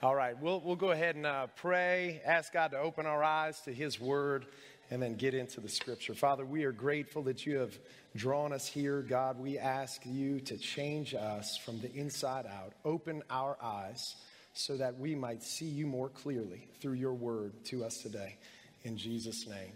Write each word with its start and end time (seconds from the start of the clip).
All 0.00 0.14
right, 0.14 0.40
we'll, 0.40 0.60
we'll 0.60 0.76
go 0.76 0.92
ahead 0.92 1.16
and 1.16 1.26
uh, 1.26 1.48
pray, 1.56 2.22
ask 2.24 2.52
God 2.52 2.70
to 2.70 2.78
open 2.78 3.04
our 3.04 3.24
eyes 3.24 3.60
to 3.62 3.72
His 3.72 3.98
Word, 3.98 4.46
and 4.92 5.02
then 5.02 5.16
get 5.16 5.34
into 5.34 5.60
the 5.60 5.68
Scripture. 5.68 6.14
Father, 6.14 6.46
we 6.46 6.62
are 6.62 6.70
grateful 6.70 7.22
that 7.24 7.44
you 7.44 7.56
have 7.56 7.76
drawn 8.14 8.52
us 8.52 8.64
here. 8.64 9.02
God, 9.02 9.40
we 9.40 9.58
ask 9.58 10.02
you 10.06 10.38
to 10.42 10.56
change 10.56 11.16
us 11.16 11.56
from 11.56 11.80
the 11.80 11.92
inside 11.92 12.46
out, 12.46 12.74
open 12.84 13.24
our 13.28 13.58
eyes 13.60 14.14
so 14.54 14.76
that 14.76 14.96
we 15.00 15.16
might 15.16 15.42
see 15.42 15.66
you 15.66 15.88
more 15.88 16.10
clearly 16.10 16.68
through 16.80 16.92
your 16.92 17.14
Word 17.14 17.64
to 17.64 17.84
us 17.84 17.98
today. 17.98 18.36
In 18.84 18.96
Jesus' 18.96 19.48
name, 19.48 19.72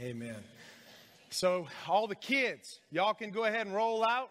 amen. 0.00 0.42
So, 1.28 1.68
all 1.86 2.06
the 2.06 2.14
kids, 2.14 2.80
y'all 2.90 3.12
can 3.12 3.30
go 3.30 3.44
ahead 3.44 3.66
and 3.66 3.76
roll 3.76 4.06
out. 4.08 4.30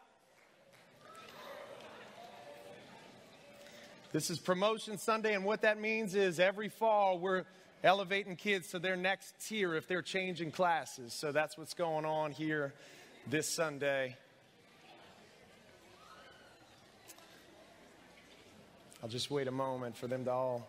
This 4.17 4.31
is 4.31 4.39
Promotion 4.39 4.97
Sunday, 4.97 5.35
and 5.35 5.45
what 5.45 5.61
that 5.61 5.79
means 5.79 6.15
is 6.15 6.39
every 6.39 6.69
fall 6.69 7.19
we're 7.19 7.43
elevating 7.83 8.35
kids 8.35 8.69
to 8.69 8.79
their 8.79 8.95
next 8.95 9.35
tier 9.47 9.75
if 9.75 9.87
they're 9.87 10.01
changing 10.01 10.49
classes. 10.49 11.13
So 11.13 11.31
that's 11.31 11.55
what's 11.55 11.75
going 11.75 12.03
on 12.03 12.31
here 12.31 12.73
this 13.27 13.47
Sunday. 13.47 14.17
I'll 19.03 19.09
just 19.09 19.29
wait 19.29 19.47
a 19.47 19.51
moment 19.51 19.95
for 19.95 20.07
them 20.07 20.25
to 20.25 20.31
all 20.31 20.67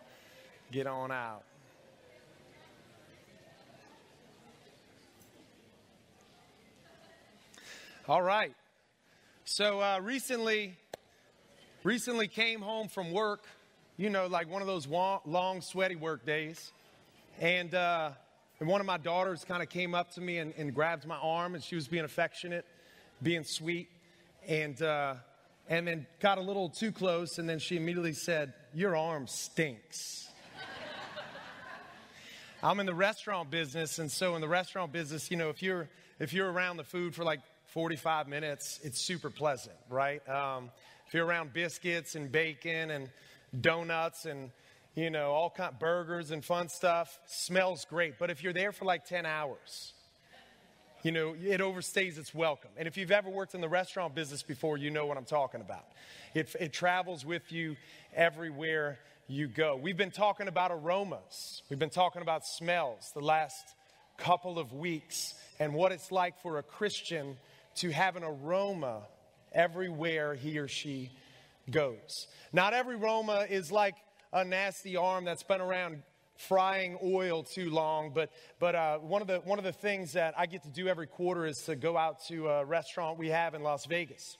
get 0.71 0.85
on 0.85 1.11
out. 1.11 1.41
All 8.07 8.21
right. 8.21 8.53
So 9.43 9.81
uh, 9.81 10.01
recently, 10.03 10.75
Recently 11.83 12.27
came 12.27 12.61
home 12.61 12.89
from 12.89 13.13
work, 13.13 13.45
you 13.95 14.09
know, 14.09 14.27
like 14.27 14.49
one 14.49 14.61
of 14.61 14.67
those 14.67 14.85
long, 14.85 15.61
sweaty 15.61 15.95
work 15.95 16.25
days. 16.25 16.73
And, 17.39 17.73
uh, 17.73 18.11
and 18.59 18.67
one 18.67 18.81
of 18.81 18.85
my 18.85 18.97
daughters 18.97 19.45
kind 19.45 19.63
of 19.63 19.69
came 19.69 19.95
up 19.95 20.11
to 20.15 20.21
me 20.21 20.39
and, 20.39 20.53
and, 20.57 20.75
grabbed 20.75 21.07
my 21.07 21.15
arm, 21.15 21.55
and 21.55 21.63
she 21.63 21.75
was 21.75 21.87
being 21.87 22.03
affectionate, 22.03 22.65
being 23.23 23.45
sweet, 23.45 23.87
and, 24.45 24.81
uh, 24.81 25.13
and 25.69 25.87
then 25.87 26.05
got 26.19 26.37
a 26.37 26.41
little 26.41 26.67
too 26.67 26.91
close, 26.91 27.39
and 27.39 27.47
then 27.47 27.59
she 27.59 27.77
immediately 27.77 28.11
said, 28.11 28.51
Your 28.73 28.97
arm 28.97 29.25
stinks. 29.25 30.27
I'm 32.61 32.81
in 32.81 32.87
the 32.87 32.93
restaurant 32.93 33.49
business, 33.49 33.99
and 33.99 34.11
so 34.11 34.35
in 34.35 34.41
the 34.41 34.49
restaurant 34.49 34.91
business, 34.91 35.31
you 35.31 35.37
know, 35.37 35.47
if 35.47 35.63
you're 35.63 35.87
if 36.19 36.33
you're 36.33 36.51
around 36.51 36.75
the 36.75 36.83
food 36.83 37.15
for 37.15 37.23
like 37.23 37.39
45 37.67 38.27
minutes, 38.27 38.81
it's 38.83 38.99
super 38.99 39.29
pleasant, 39.29 39.77
right? 39.89 40.27
Um, 40.27 40.71
if 41.09 41.15
you're 41.15 41.25
around 41.25 41.53
biscuits 41.53 42.13
and 42.13 42.31
bacon 42.31 42.91
and 42.91 43.09
donuts 43.59 44.25
and 44.25 44.51
you 44.93 45.09
know 45.09 45.31
all 45.31 45.49
kind 45.49 45.73
of 45.73 45.79
burgers 45.79 46.29
and 46.29 46.45
fun 46.45 46.69
stuff, 46.69 47.17
smells 47.25 47.87
great. 47.89 48.19
But 48.19 48.29
if 48.29 48.43
you're 48.43 48.53
there 48.53 48.71
for 48.71 48.85
like 48.85 49.05
10 49.05 49.25
hours, 49.25 49.93
you 51.01 51.11
know, 51.11 51.33
it 51.33 51.61
overstays 51.61 52.19
its 52.19 52.31
welcome. 52.35 52.69
And 52.77 52.87
if 52.87 52.95
you've 52.95 53.09
ever 53.09 53.27
worked 53.27 53.55
in 53.55 53.61
the 53.61 53.67
restaurant 53.67 54.13
business 54.13 54.43
before, 54.43 54.77
you 54.77 54.91
know 54.91 55.07
what 55.07 55.17
I'm 55.17 55.25
talking 55.25 55.61
about. 55.61 55.87
It, 56.35 56.55
it 56.59 56.73
travels 56.73 57.25
with 57.25 57.51
you 57.51 57.75
everywhere 58.15 58.99
you 59.27 59.47
go. 59.47 59.77
We've 59.77 59.97
been 59.97 60.11
talking 60.11 60.47
about 60.47 60.71
aromas, 60.71 61.63
we've 61.71 61.79
been 61.79 61.89
talking 61.89 62.21
about 62.21 62.45
smells 62.45 63.09
the 63.15 63.21
last 63.21 63.73
couple 64.19 64.59
of 64.59 64.73
weeks 64.73 65.33
and 65.59 65.73
what 65.73 65.91
it's 65.91 66.11
like 66.11 66.39
for 66.39 66.59
a 66.59 66.63
Christian 66.63 67.35
to 67.77 67.89
have 67.89 68.15
an 68.15 68.23
aroma 68.23 69.07
everywhere 69.53 70.35
he 70.35 70.57
or 70.57 70.67
she 70.67 71.11
goes. 71.69 72.27
Not 72.53 72.73
every 72.73 72.95
Roma 72.95 73.45
is 73.49 73.71
like 73.71 73.95
a 74.31 74.43
nasty 74.43 74.95
arm 74.95 75.25
that's 75.25 75.43
been 75.43 75.61
around 75.61 76.03
frying 76.35 76.97
oil 77.03 77.43
too 77.43 77.69
long, 77.69 78.11
but, 78.13 78.31
but 78.59 78.73
uh, 78.73 78.97
one, 78.99 79.21
of 79.21 79.27
the, 79.27 79.39
one 79.39 79.59
of 79.59 79.65
the 79.65 79.73
things 79.73 80.13
that 80.13 80.33
I 80.37 80.45
get 80.45 80.63
to 80.63 80.69
do 80.69 80.87
every 80.87 81.07
quarter 81.07 81.45
is 81.45 81.63
to 81.63 81.75
go 81.75 81.97
out 81.97 82.25
to 82.27 82.47
a 82.47 82.65
restaurant 82.65 83.17
we 83.19 83.27
have 83.27 83.53
in 83.55 83.61
Las 83.61 83.85
Vegas. 83.85 84.37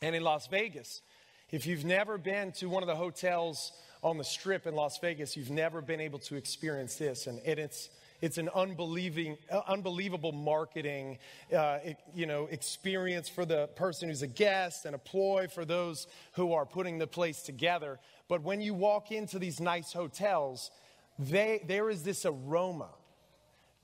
And 0.00 0.16
in 0.16 0.22
Las 0.22 0.46
Vegas, 0.46 1.02
if 1.50 1.66
you've 1.66 1.84
never 1.84 2.16
been 2.16 2.52
to 2.52 2.68
one 2.68 2.82
of 2.82 2.86
the 2.86 2.96
hotels 2.96 3.72
on 4.02 4.16
the 4.16 4.24
strip 4.24 4.66
in 4.66 4.74
Las 4.74 4.98
Vegas, 4.98 5.36
you've 5.36 5.50
never 5.50 5.82
been 5.82 6.00
able 6.00 6.18
to 6.20 6.36
experience 6.36 6.96
this. 6.96 7.26
And, 7.26 7.40
and 7.44 7.60
it's, 7.60 7.90
it's 8.22 8.38
an 8.38 8.48
unbelieving, 8.54 9.36
uh, 9.50 9.60
unbelievable 9.66 10.30
marketing, 10.30 11.18
uh, 11.54 11.80
you 12.14 12.24
know, 12.24 12.46
experience 12.46 13.28
for 13.28 13.44
the 13.44 13.66
person 13.74 14.08
who's 14.08 14.22
a 14.22 14.28
guest 14.28 14.86
and 14.86 14.94
a 14.94 14.98
ploy 14.98 15.48
for 15.48 15.64
those 15.64 16.06
who 16.34 16.52
are 16.52 16.64
putting 16.64 16.98
the 16.98 17.06
place 17.06 17.42
together. 17.42 17.98
But 18.28 18.42
when 18.42 18.60
you 18.60 18.74
walk 18.74 19.10
into 19.10 19.40
these 19.40 19.60
nice 19.60 19.92
hotels, 19.92 20.70
they, 21.18 21.62
there 21.66 21.90
is 21.90 22.04
this 22.04 22.24
aroma. 22.24 22.90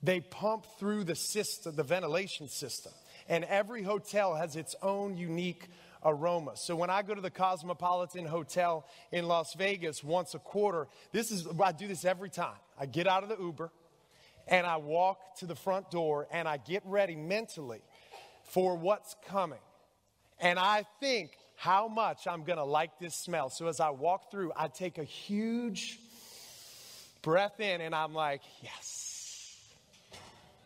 They 0.01 0.21
pump 0.21 0.65
through 0.79 1.03
the 1.03 1.15
system, 1.15 1.75
the 1.75 1.83
ventilation 1.83 2.47
system, 2.47 2.93
and 3.27 3.43
every 3.43 3.83
hotel 3.83 4.35
has 4.35 4.55
its 4.55 4.73
own 4.81 5.17
unique 5.17 5.67
aroma. 6.05 6.55
So 6.55 6.77
when 6.77 6.89
I 6.89 7.01
go 7.01 7.13
to 7.13 7.19
the 7.19 7.29
Cosmopolitan 7.29 8.25
Hotel 8.25 8.85
in 9.11 9.27
Las 9.27 9.53
Vegas 9.55 10.01
once 10.01 10.33
a 10.33 10.39
quarter, 10.39 10.87
this 11.11 11.29
is 11.29 11.45
I 11.61 11.73
do 11.73 11.89
this 11.89 12.05
every 12.05 12.29
time. 12.29 12.55
I 12.79 12.85
get 12.85 13.05
out 13.05 13.23
of 13.23 13.29
the 13.29 13.37
Uber, 13.37 13.69
and 14.47 14.65
I 14.65 14.77
walk 14.77 15.37
to 15.39 15.45
the 15.45 15.55
front 15.55 15.91
door 15.91 16.27
and 16.31 16.47
I 16.47 16.57
get 16.57 16.83
ready 16.85 17.15
mentally 17.15 17.81
for 18.45 18.75
what's 18.75 19.15
coming. 19.27 19.59
And 20.39 20.57
I 20.57 20.85
think 20.99 21.31
how 21.55 21.87
much 21.87 22.25
I'm 22.25 22.43
to 22.57 22.63
like 22.63 22.99
this 22.99 23.15
smell. 23.15 23.49
So 23.49 23.67
as 23.67 23.79
I 23.79 23.89
walk 23.89 24.31
through, 24.31 24.53
I 24.55 24.69
take 24.69 24.97
a 24.97 25.03
huge 25.03 25.99
breath 27.21 27.59
in 27.59 27.81
and 27.81 27.93
I'm 27.93 28.13
like, 28.13 28.41
yes, 28.63 29.57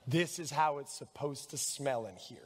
this 0.07 0.39
is 0.39 0.51
how 0.51 0.77
it's 0.77 0.93
supposed 0.93 1.49
to 1.49 1.57
smell 1.57 2.05
in 2.05 2.15
here. 2.15 2.39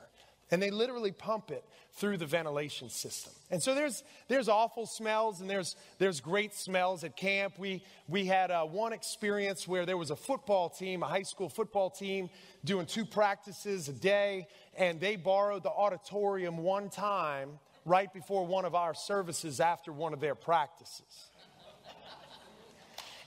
And 0.50 0.62
they 0.62 0.72
literally 0.72 1.12
pump 1.12 1.52
it 1.52 1.64
through 1.94 2.18
the 2.18 2.26
ventilation 2.26 2.90
system. 2.90 3.34
And 3.50 3.62
so 3.62 3.74
there's, 3.74 4.04
there's 4.28 4.48
awful 4.48 4.86
smells 4.86 5.42
and 5.42 5.50
there's, 5.50 5.76
there's 5.98 6.22
great 6.22 6.54
smells 6.54 7.04
at 7.04 7.18
camp. 7.18 7.56
We, 7.58 7.84
we 8.08 8.26
had 8.26 8.52
uh, 8.52 8.64
one 8.66 8.94
experience 8.94 9.68
where 9.68 9.86
there 9.86 9.98
was 9.98 10.12
a 10.12 10.16
football 10.16 10.70
team, 10.70 11.04
a 11.04 11.08
high 11.08 11.24
school 11.24 11.50
football 11.50 11.90
team, 11.90 12.30
doing 12.64 12.86
two 12.86 13.06
practices 13.06 13.90
a 13.90 13.94
day, 13.94 14.48
and 14.78 15.00
they 15.00 15.16
borrowed 15.16 15.64
the 15.64 15.72
auditorium 15.72 16.58
one 16.58 16.90
time 16.90 17.60
right 17.84 18.14
before 18.14 18.46
one 18.46 18.66
of 18.66 18.76
our 18.76 18.94
services 18.94 19.60
after 19.60 19.92
one 19.92 20.14
of 20.14 20.20
their 20.20 20.36
practices. 20.36 21.27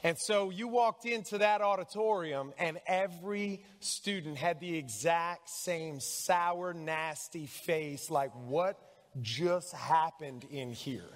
And 0.02 0.16
so 0.18 0.48
you 0.48 0.66
walked 0.66 1.04
into 1.04 1.38
that 1.38 1.60
auditorium, 1.60 2.54
and 2.58 2.80
every 2.86 3.62
student 3.80 4.38
had 4.38 4.58
the 4.58 4.76
exact 4.76 5.50
same 5.50 6.00
sour, 6.00 6.72
nasty 6.72 7.46
face 7.46 8.10
like, 8.10 8.30
what 8.46 8.78
just 9.20 9.74
happened 9.74 10.44
in 10.50 10.72
here? 10.72 11.10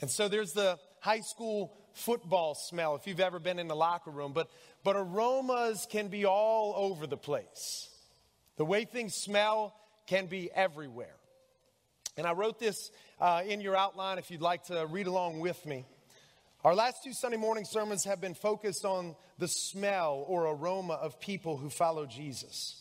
And 0.00 0.08
so 0.08 0.28
there's 0.28 0.52
the 0.52 0.78
high 1.00 1.20
school 1.20 1.76
football 1.94 2.54
smell 2.54 2.94
if 2.94 3.06
you've 3.06 3.20
ever 3.20 3.40
been 3.40 3.58
in 3.58 3.66
the 3.66 3.76
locker 3.76 4.10
room, 4.10 4.32
but, 4.32 4.48
but 4.84 4.94
aromas 4.96 5.86
can 5.90 6.08
be 6.08 6.24
all 6.24 6.74
over 6.76 7.06
the 7.06 7.16
place. 7.16 7.88
The 8.56 8.64
way 8.64 8.84
things 8.84 9.14
smell 9.14 9.74
can 10.06 10.26
be 10.26 10.50
everywhere. 10.52 11.16
And 12.16 12.26
I 12.26 12.32
wrote 12.32 12.58
this 12.58 12.90
uh, 13.20 13.42
in 13.46 13.60
your 13.60 13.76
outline 13.76 14.18
if 14.18 14.30
you'd 14.30 14.42
like 14.42 14.64
to 14.64 14.86
read 14.86 15.06
along 15.06 15.40
with 15.40 15.64
me. 15.66 15.86
Our 16.62 16.74
last 16.74 17.02
two 17.02 17.14
Sunday 17.14 17.38
morning 17.38 17.64
sermons 17.64 18.04
have 18.04 18.20
been 18.20 18.34
focused 18.34 18.84
on 18.84 19.16
the 19.38 19.48
smell 19.48 20.26
or 20.28 20.44
aroma 20.44 20.92
of 20.92 21.18
people 21.18 21.56
who 21.56 21.70
follow 21.70 22.04
Jesus. 22.04 22.76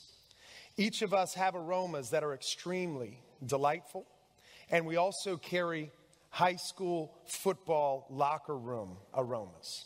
Each 0.76 1.02
of 1.02 1.14
us 1.14 1.34
have 1.36 1.56
aromas 1.56 2.10
that 2.10 2.22
are 2.22 2.34
extremely 2.34 3.22
delightful, 3.46 4.06
and 4.70 4.86
we 4.86 4.98
also 4.98 5.38
carry 5.38 5.92
high 6.30 6.58
school 6.58 7.14
football 7.26 8.06
locker 8.10 8.58
room 8.58 8.98
aromas. 9.16 9.86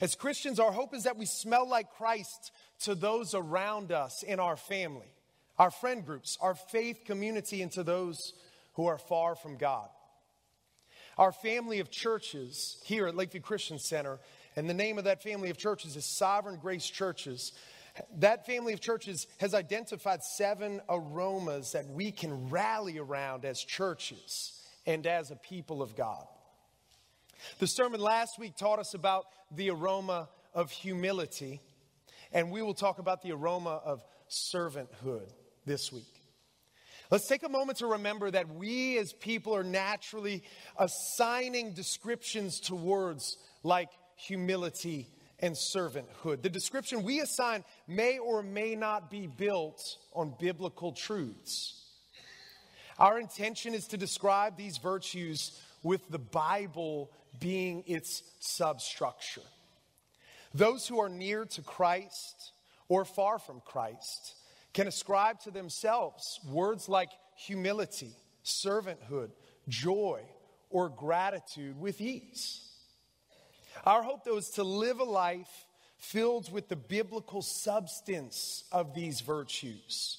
As 0.00 0.16
Christians, 0.16 0.58
our 0.58 0.72
hope 0.72 0.94
is 0.94 1.04
that 1.04 1.16
we 1.16 1.26
smell 1.26 1.68
like 1.68 1.92
Christ 1.92 2.50
to 2.80 2.96
those 2.96 3.34
around 3.34 3.92
us 3.92 4.24
in 4.24 4.40
our 4.40 4.56
family, 4.56 5.12
our 5.60 5.70
friend 5.70 6.04
groups, 6.04 6.36
our 6.40 6.56
faith 6.56 7.04
community, 7.04 7.62
and 7.62 7.70
to 7.70 7.84
those 7.84 8.32
who 8.72 8.86
are 8.86 8.98
far 8.98 9.36
from 9.36 9.58
God. 9.58 9.88
Our 11.16 11.32
family 11.32 11.78
of 11.80 11.90
churches 11.90 12.78
here 12.84 13.06
at 13.06 13.14
Lakeview 13.14 13.40
Christian 13.40 13.78
Center, 13.78 14.18
and 14.56 14.68
the 14.68 14.74
name 14.74 14.98
of 14.98 15.04
that 15.04 15.22
family 15.22 15.50
of 15.50 15.56
churches 15.56 15.96
is 15.96 16.04
Sovereign 16.04 16.58
Grace 16.60 16.86
Churches. 16.86 17.52
That 18.18 18.46
family 18.46 18.72
of 18.72 18.80
churches 18.80 19.28
has 19.38 19.54
identified 19.54 20.24
seven 20.24 20.80
aromas 20.88 21.72
that 21.72 21.86
we 21.88 22.10
can 22.10 22.50
rally 22.50 22.98
around 22.98 23.44
as 23.44 23.62
churches 23.62 24.60
and 24.86 25.06
as 25.06 25.30
a 25.30 25.36
people 25.36 25.82
of 25.82 25.94
God. 25.94 26.26
The 27.58 27.66
sermon 27.66 28.00
last 28.00 28.38
week 28.38 28.56
taught 28.56 28.78
us 28.78 28.94
about 28.94 29.26
the 29.54 29.70
aroma 29.70 30.28
of 30.52 30.70
humility, 30.70 31.60
and 32.32 32.50
we 32.50 32.62
will 32.62 32.74
talk 32.74 32.98
about 32.98 33.22
the 33.22 33.32
aroma 33.32 33.80
of 33.84 34.04
servanthood 34.28 35.30
this 35.64 35.92
week. 35.92 36.13
Let's 37.10 37.28
take 37.28 37.42
a 37.42 37.48
moment 37.48 37.78
to 37.78 37.86
remember 37.86 38.30
that 38.30 38.48
we 38.48 38.98
as 38.98 39.12
people 39.12 39.54
are 39.54 39.64
naturally 39.64 40.42
assigning 40.78 41.72
descriptions 41.72 42.60
to 42.60 42.74
words 42.74 43.36
like 43.62 43.90
humility 44.16 45.08
and 45.38 45.54
servanthood. 45.54 46.42
The 46.42 46.48
description 46.48 47.02
we 47.02 47.20
assign 47.20 47.64
may 47.86 48.18
or 48.18 48.42
may 48.42 48.74
not 48.74 49.10
be 49.10 49.26
built 49.26 49.98
on 50.14 50.34
biblical 50.40 50.92
truths. 50.92 51.82
Our 52.98 53.18
intention 53.18 53.74
is 53.74 53.86
to 53.88 53.96
describe 53.96 54.56
these 54.56 54.78
virtues 54.78 55.60
with 55.82 56.08
the 56.08 56.18
Bible 56.18 57.10
being 57.40 57.84
its 57.86 58.22
substructure. 58.40 59.42
Those 60.54 60.86
who 60.86 61.00
are 61.00 61.08
near 61.08 61.44
to 61.44 61.62
Christ 61.62 62.52
or 62.88 63.04
far 63.04 63.38
from 63.38 63.60
Christ 63.64 64.36
can 64.74 64.88
ascribe 64.88 65.40
to 65.40 65.50
themselves 65.50 66.40
words 66.46 66.88
like 66.88 67.10
humility, 67.36 68.12
servanthood, 68.44 69.30
joy, 69.68 70.20
or 70.68 70.88
gratitude 70.88 71.80
with 71.80 72.00
ease. 72.00 72.60
Our 73.86 74.02
hope, 74.02 74.24
though, 74.24 74.36
is 74.36 74.50
to 74.50 74.64
live 74.64 75.00
a 75.00 75.04
life 75.04 75.66
filled 75.96 76.52
with 76.52 76.68
the 76.68 76.76
biblical 76.76 77.40
substance 77.40 78.64
of 78.72 78.94
these 78.94 79.20
virtues, 79.20 80.18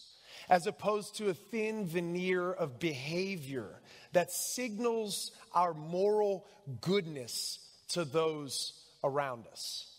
as 0.50 0.66
opposed 0.66 1.16
to 1.18 1.30
a 1.30 1.34
thin 1.34 1.86
veneer 1.86 2.52
of 2.52 2.80
behavior 2.80 3.82
that 4.14 4.32
signals 4.32 5.32
our 5.54 5.74
moral 5.74 6.46
goodness 6.82 7.60
to 7.90 8.06
those 8.06 8.74
around 9.04 9.46
us. 9.52 9.92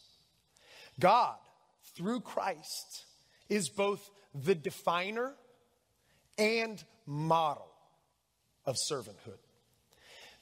God, 0.99 1.37
through 1.94 2.20
Christ, 2.20 3.05
is 3.49 3.69
both 3.69 4.11
the 4.44 4.54
definer 4.54 5.34
and 6.38 6.82
model 7.06 7.68
of 8.64 8.76
servanthood. 8.76 9.38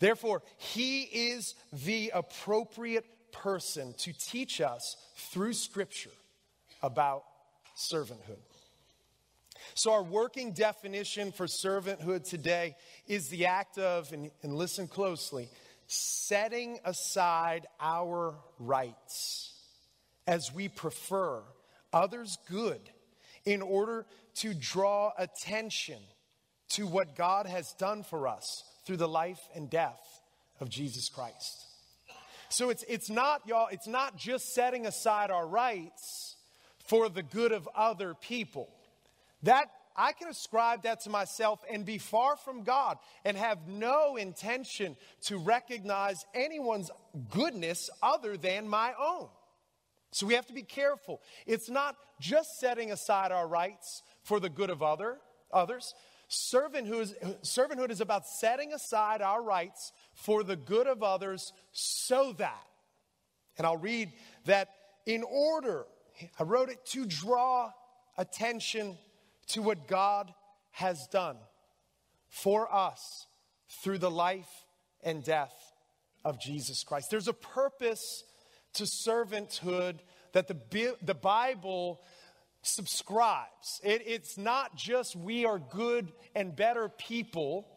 Therefore, 0.00 0.42
he 0.56 1.02
is 1.02 1.54
the 1.72 2.10
appropriate 2.14 3.06
person 3.32 3.94
to 3.98 4.12
teach 4.12 4.60
us 4.60 4.96
through 5.16 5.52
Scripture 5.52 6.10
about 6.82 7.24
servanthood. 7.76 8.42
So, 9.74 9.92
our 9.92 10.02
working 10.02 10.52
definition 10.52 11.32
for 11.32 11.46
servanthood 11.46 12.28
today 12.28 12.76
is 13.06 13.28
the 13.28 13.46
act 13.46 13.78
of, 13.78 14.12
and, 14.12 14.30
and 14.42 14.54
listen 14.54 14.88
closely, 14.88 15.48
setting 15.86 16.78
aside 16.84 17.66
our 17.80 18.34
rights 18.58 19.52
as 20.26 20.52
we 20.52 20.68
prefer 20.68 21.42
others' 21.92 22.36
good 22.48 22.80
in 23.44 23.62
order 23.62 24.06
to 24.36 24.54
draw 24.54 25.12
attention 25.18 25.98
to 26.70 26.86
what 26.86 27.14
God 27.14 27.46
has 27.46 27.72
done 27.74 28.02
for 28.02 28.26
us 28.26 28.64
through 28.84 28.96
the 28.96 29.08
life 29.08 29.40
and 29.54 29.70
death 29.70 30.20
of 30.60 30.68
Jesus 30.68 31.08
Christ. 31.08 31.66
So 32.48 32.70
it's, 32.70 32.84
it's 32.88 33.10
not, 33.10 33.42
y'all, 33.46 33.68
it's 33.70 33.86
not 33.86 34.16
just 34.16 34.54
setting 34.54 34.86
aside 34.86 35.30
our 35.30 35.46
rights 35.46 36.36
for 36.86 37.08
the 37.08 37.22
good 37.22 37.52
of 37.52 37.68
other 37.74 38.14
people. 38.14 38.68
That 39.42 39.70
I 39.96 40.12
can 40.12 40.28
ascribe 40.28 40.82
that 40.82 41.00
to 41.02 41.10
myself 41.10 41.60
and 41.70 41.84
be 41.84 41.98
far 41.98 42.36
from 42.36 42.62
God 42.62 42.98
and 43.24 43.36
have 43.36 43.68
no 43.68 44.16
intention 44.16 44.96
to 45.22 45.38
recognize 45.38 46.24
anyone's 46.34 46.90
goodness 47.30 47.90
other 48.02 48.36
than 48.36 48.68
my 48.68 48.92
own. 48.98 49.28
So 50.14 50.28
we 50.28 50.34
have 50.34 50.46
to 50.46 50.52
be 50.52 50.62
careful. 50.62 51.20
It's 51.44 51.68
not 51.68 51.96
just 52.20 52.60
setting 52.60 52.92
aside 52.92 53.32
our 53.32 53.48
rights 53.48 54.04
for 54.22 54.38
the 54.38 54.48
good 54.48 54.70
of 54.70 54.80
other, 54.80 55.18
others. 55.52 55.92
Servanthood 56.30 57.00
is, 57.00 57.14
servanthood 57.42 57.90
is 57.90 58.00
about 58.00 58.24
setting 58.24 58.72
aside 58.72 59.22
our 59.22 59.42
rights 59.42 59.90
for 60.12 60.44
the 60.44 60.54
good 60.54 60.86
of 60.86 61.02
others 61.02 61.52
so 61.72 62.32
that, 62.34 62.62
and 63.58 63.66
I'll 63.66 63.76
read 63.76 64.12
that 64.44 64.68
in 65.04 65.24
order, 65.24 65.84
I 66.38 66.44
wrote 66.44 66.68
it 66.68 66.86
to 66.92 67.06
draw 67.06 67.72
attention 68.16 68.96
to 69.48 69.62
what 69.62 69.88
God 69.88 70.32
has 70.70 71.08
done 71.08 71.38
for 72.28 72.72
us 72.72 73.26
through 73.68 73.98
the 73.98 74.12
life 74.12 74.64
and 75.02 75.24
death 75.24 75.72
of 76.24 76.40
Jesus 76.40 76.84
Christ. 76.84 77.10
There's 77.10 77.26
a 77.26 77.32
purpose 77.32 78.22
to 78.74 78.84
servanthood 78.84 79.98
that 80.32 80.48
the, 80.48 80.96
the 81.02 81.14
Bible 81.14 82.00
subscribes. 82.62 83.80
It, 83.82 84.02
it's 84.06 84.36
not 84.36 84.76
just 84.76 85.16
we 85.16 85.44
are 85.44 85.58
good 85.58 86.12
and 86.34 86.54
better 86.54 86.88
people, 86.88 87.68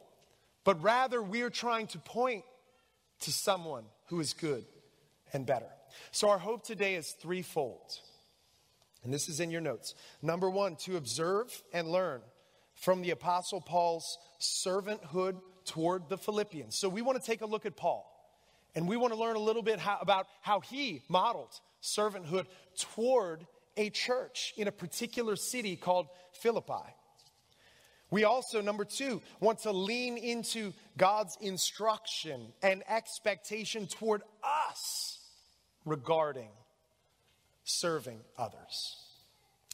but 0.64 0.82
rather 0.82 1.22
we 1.22 1.42
are 1.42 1.50
trying 1.50 1.88
to 1.88 2.00
point 2.00 2.44
to 3.22 3.32
someone 3.32 3.84
who 4.10 4.20
is 4.20 4.34
good 4.34 4.66
and 5.34 5.46
better. 5.46 5.70
So 6.12 6.30
our 6.30 6.38
hope 6.38 6.64
today 6.64 6.96
is 6.96 7.12
threefold. 7.12 8.00
And 9.04 9.14
this 9.14 9.30
is 9.30 9.40
in 9.40 9.52
your 9.52 9.62
notes. 9.62 9.94
Number 10.22 10.50
one, 10.50 10.76
to 10.78 10.98
observe 10.98 11.62
and 11.74 11.88
learn 11.88 12.22
from 12.74 13.02
the 13.02 13.12
Apostle 13.12 13.62
Paul's 13.62 14.18
servanthood 14.40 15.40
toward 15.66 16.10
the 16.10 16.18
Philippians. 16.18 16.76
So 16.78 16.90
we 16.90 17.02
want 17.02 17.20
to 17.20 17.26
take 17.26 17.42
a 17.42 17.46
look 17.46 17.66
at 17.66 17.76
Paul. 17.76 18.14
And 18.78 18.88
we 18.88 18.96
want 18.96 19.12
to 19.12 19.20
learn 19.20 19.36
a 19.36 19.40
little 19.40 19.64
bit 19.64 19.80
how, 19.80 19.98
about 20.00 20.28
how 20.44 20.60
he 20.60 21.02
modeled 21.10 21.60
servanthood 21.82 22.46
toward 22.78 23.48
a 23.76 23.90
church 23.90 24.54
in 24.56 24.68
a 24.68 24.72
particular 24.72 25.36
city 25.36 25.76
called 25.76 26.06
Philippi. 26.44 26.86
We 28.12 28.24
also, 28.24 28.62
number 28.62 28.86
two, 28.86 29.24
want 29.40 29.64
to 29.64 29.72
lean 29.72 30.20
into 30.20 30.74
God's 30.96 31.40
instruction 31.42 32.54
and 32.62 32.84
expectation 32.88 33.88
toward 33.88 34.22
us 34.44 35.22
regarding 35.84 36.50
serving 37.64 38.20
others. 38.38 38.96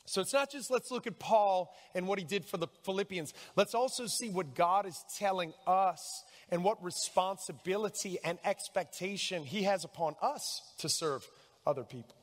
So 0.05 0.21
it's 0.21 0.31
not 0.31 0.49
just 0.49 0.71
let's 0.71 0.91
look 0.91 1.07
at 1.07 1.19
Paul 1.19 1.75
and 1.93 2.07
what 2.07 2.19
he 2.19 2.25
did 2.25 2.45
for 2.45 2.55
the 2.55 2.67
Philippians. 2.85 3.33
Let's 3.57 3.75
also 3.75 4.07
see 4.07 4.29
what 4.29 4.55
God 4.55 4.85
is 4.85 5.03
telling 5.17 5.51
us 5.67 6.23
and 6.49 6.63
what 6.63 6.83
responsibility 6.83 8.17
and 8.23 8.37
expectation 8.43 9.43
He 9.43 9.63
has 9.63 9.83
upon 9.83 10.15
us 10.21 10.61
to 10.79 10.89
serve 10.89 11.27
other 11.65 11.83
people. 11.83 12.15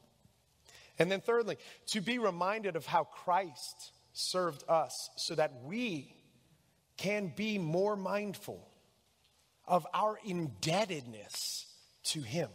And 0.98 1.10
then, 1.10 1.20
thirdly, 1.20 1.56
to 1.88 2.00
be 2.00 2.18
reminded 2.18 2.76
of 2.76 2.86
how 2.86 3.04
Christ 3.04 3.92
served 4.12 4.64
us 4.68 5.10
so 5.16 5.34
that 5.34 5.52
we 5.64 6.14
can 6.96 7.32
be 7.34 7.58
more 7.58 7.96
mindful 7.96 8.68
of 9.66 9.86
our 9.94 10.18
indebtedness 10.24 11.66
to 12.02 12.20
Him, 12.20 12.50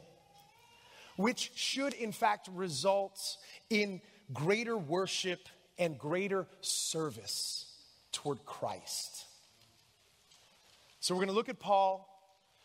which 1.16 1.52
should, 1.56 1.94
in 1.94 2.12
fact, 2.12 2.50
result 2.54 3.20
in 3.70 4.02
greater 4.34 4.78
worship 4.78 5.40
and 5.80 5.98
greater 5.98 6.46
service 6.62 7.66
toward 8.12 8.46
Christ. 8.46 9.26
So 11.06 11.14
we're 11.14 11.20
going 11.20 11.28
to 11.30 11.36
look 11.36 11.50
at 11.50 11.60
Paul. 11.60 12.10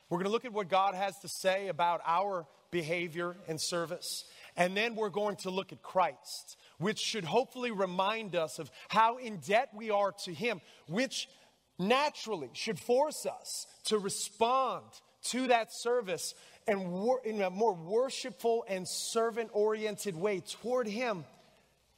We're 0.08 0.16
going 0.16 0.24
to 0.24 0.30
look 0.30 0.46
at 0.46 0.54
what 0.54 0.70
God 0.70 0.94
has 0.94 1.18
to 1.18 1.28
say 1.28 1.68
about 1.68 2.00
our 2.06 2.46
behavior 2.70 3.36
and 3.46 3.60
service. 3.60 4.24
And 4.56 4.74
then 4.74 4.94
we're 4.94 5.10
going 5.10 5.36
to 5.42 5.50
look 5.50 5.72
at 5.72 5.82
Christ, 5.82 6.56
which 6.78 6.98
should 6.98 7.24
hopefully 7.24 7.70
remind 7.70 8.34
us 8.34 8.58
of 8.58 8.70
how 8.88 9.18
in 9.18 9.40
debt 9.46 9.68
we 9.74 9.90
are 9.90 10.12
to 10.24 10.32
Him, 10.32 10.62
which 10.88 11.28
naturally 11.78 12.48
should 12.54 12.80
force 12.80 13.26
us 13.26 13.66
to 13.84 13.98
respond 13.98 14.86
to 15.24 15.48
that 15.48 15.70
service 15.70 16.34
and 16.66 16.90
wor- 16.90 17.20
in 17.22 17.42
a 17.42 17.50
more 17.50 17.74
worshipful 17.74 18.64
and 18.70 18.88
servant 18.88 19.50
oriented 19.52 20.16
way 20.16 20.40
toward 20.40 20.86
Him 20.86 21.26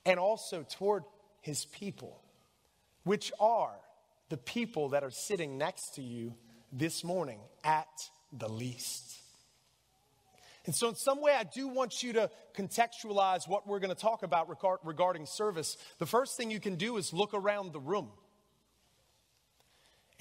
and 0.04 0.18
also 0.18 0.66
toward 0.68 1.04
His 1.40 1.66
people, 1.66 2.20
which 3.04 3.30
are 3.38 3.76
the 4.33 4.39
people 4.39 4.89
that 4.89 5.05
are 5.05 5.11
sitting 5.11 5.59
next 5.59 5.97
to 5.97 6.03
you 6.03 6.33
this 6.73 7.05
morning 7.05 7.39
at 7.65 8.09
the 8.33 8.49
least. 8.49 9.19
And 10.65 10.75
so, 10.75 10.89
in 10.89 10.95
some 10.95 11.21
way, 11.21 11.33
I 11.39 11.45
do 11.45 11.69
want 11.69 12.03
you 12.03 12.15
to 12.15 12.31
contextualize 12.57 13.47
what 13.47 13.67
we're 13.67 13.79
going 13.79 13.95
to 13.95 14.01
talk 14.01 14.23
about 14.23 14.49
regarding 14.85 15.27
service. 15.27 15.77
The 15.99 16.07
first 16.07 16.39
thing 16.39 16.51
you 16.51 16.61
can 16.61 16.77
do 16.77 16.97
is 16.97 17.12
look 17.12 17.35
around 17.35 17.75
the 17.75 17.81
room. 17.81 18.09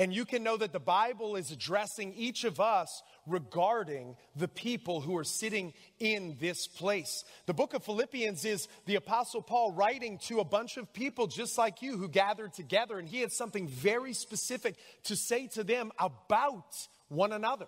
And 0.01 0.11
you 0.11 0.25
can 0.25 0.41
know 0.41 0.57
that 0.57 0.73
the 0.73 0.79
Bible 0.79 1.35
is 1.35 1.51
addressing 1.51 2.15
each 2.15 2.43
of 2.43 2.59
us 2.59 3.03
regarding 3.27 4.15
the 4.35 4.47
people 4.47 4.99
who 4.99 5.15
are 5.15 5.23
sitting 5.23 5.73
in 5.99 6.37
this 6.39 6.65
place. 6.65 7.23
The 7.45 7.53
book 7.53 7.75
of 7.75 7.83
Philippians 7.83 8.43
is 8.43 8.67
the 8.87 8.95
Apostle 8.95 9.43
Paul 9.43 9.73
writing 9.73 10.17
to 10.23 10.39
a 10.39 10.43
bunch 10.43 10.77
of 10.77 10.91
people 10.91 11.27
just 11.27 11.55
like 11.55 11.83
you 11.83 11.99
who 11.99 12.07
gathered 12.07 12.51
together, 12.55 12.97
and 12.97 13.07
he 13.07 13.21
had 13.21 13.31
something 13.31 13.67
very 13.67 14.13
specific 14.13 14.75
to 15.03 15.15
say 15.15 15.45
to 15.49 15.63
them 15.63 15.91
about 15.99 16.73
one 17.09 17.31
another. 17.31 17.67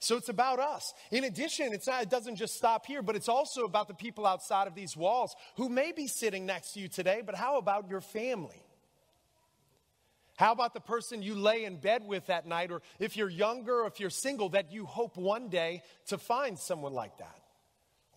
So 0.00 0.16
it's 0.16 0.28
about 0.28 0.58
us. 0.58 0.92
In 1.12 1.22
addition, 1.22 1.72
it's 1.72 1.86
not, 1.86 2.02
it 2.02 2.10
doesn't 2.10 2.34
just 2.34 2.56
stop 2.56 2.84
here, 2.84 3.00
but 3.00 3.14
it's 3.14 3.28
also 3.28 3.62
about 3.62 3.86
the 3.86 3.94
people 3.94 4.26
outside 4.26 4.66
of 4.66 4.74
these 4.74 4.96
walls 4.96 5.36
who 5.54 5.68
may 5.68 5.92
be 5.92 6.08
sitting 6.08 6.46
next 6.46 6.72
to 6.72 6.80
you 6.80 6.88
today, 6.88 7.22
but 7.24 7.36
how 7.36 7.58
about 7.58 7.88
your 7.88 8.00
family? 8.00 8.63
How 10.36 10.52
about 10.52 10.74
the 10.74 10.80
person 10.80 11.22
you 11.22 11.34
lay 11.34 11.64
in 11.64 11.76
bed 11.76 12.02
with 12.06 12.26
that 12.26 12.46
night, 12.46 12.72
or 12.72 12.82
if 12.98 13.16
you're 13.16 13.30
younger 13.30 13.82
or 13.82 13.86
if 13.86 14.00
you're 14.00 14.10
single, 14.10 14.48
that 14.50 14.72
you 14.72 14.84
hope 14.84 15.16
one 15.16 15.48
day 15.48 15.82
to 16.08 16.18
find 16.18 16.58
someone 16.58 16.92
like 16.92 17.18
that? 17.18 17.38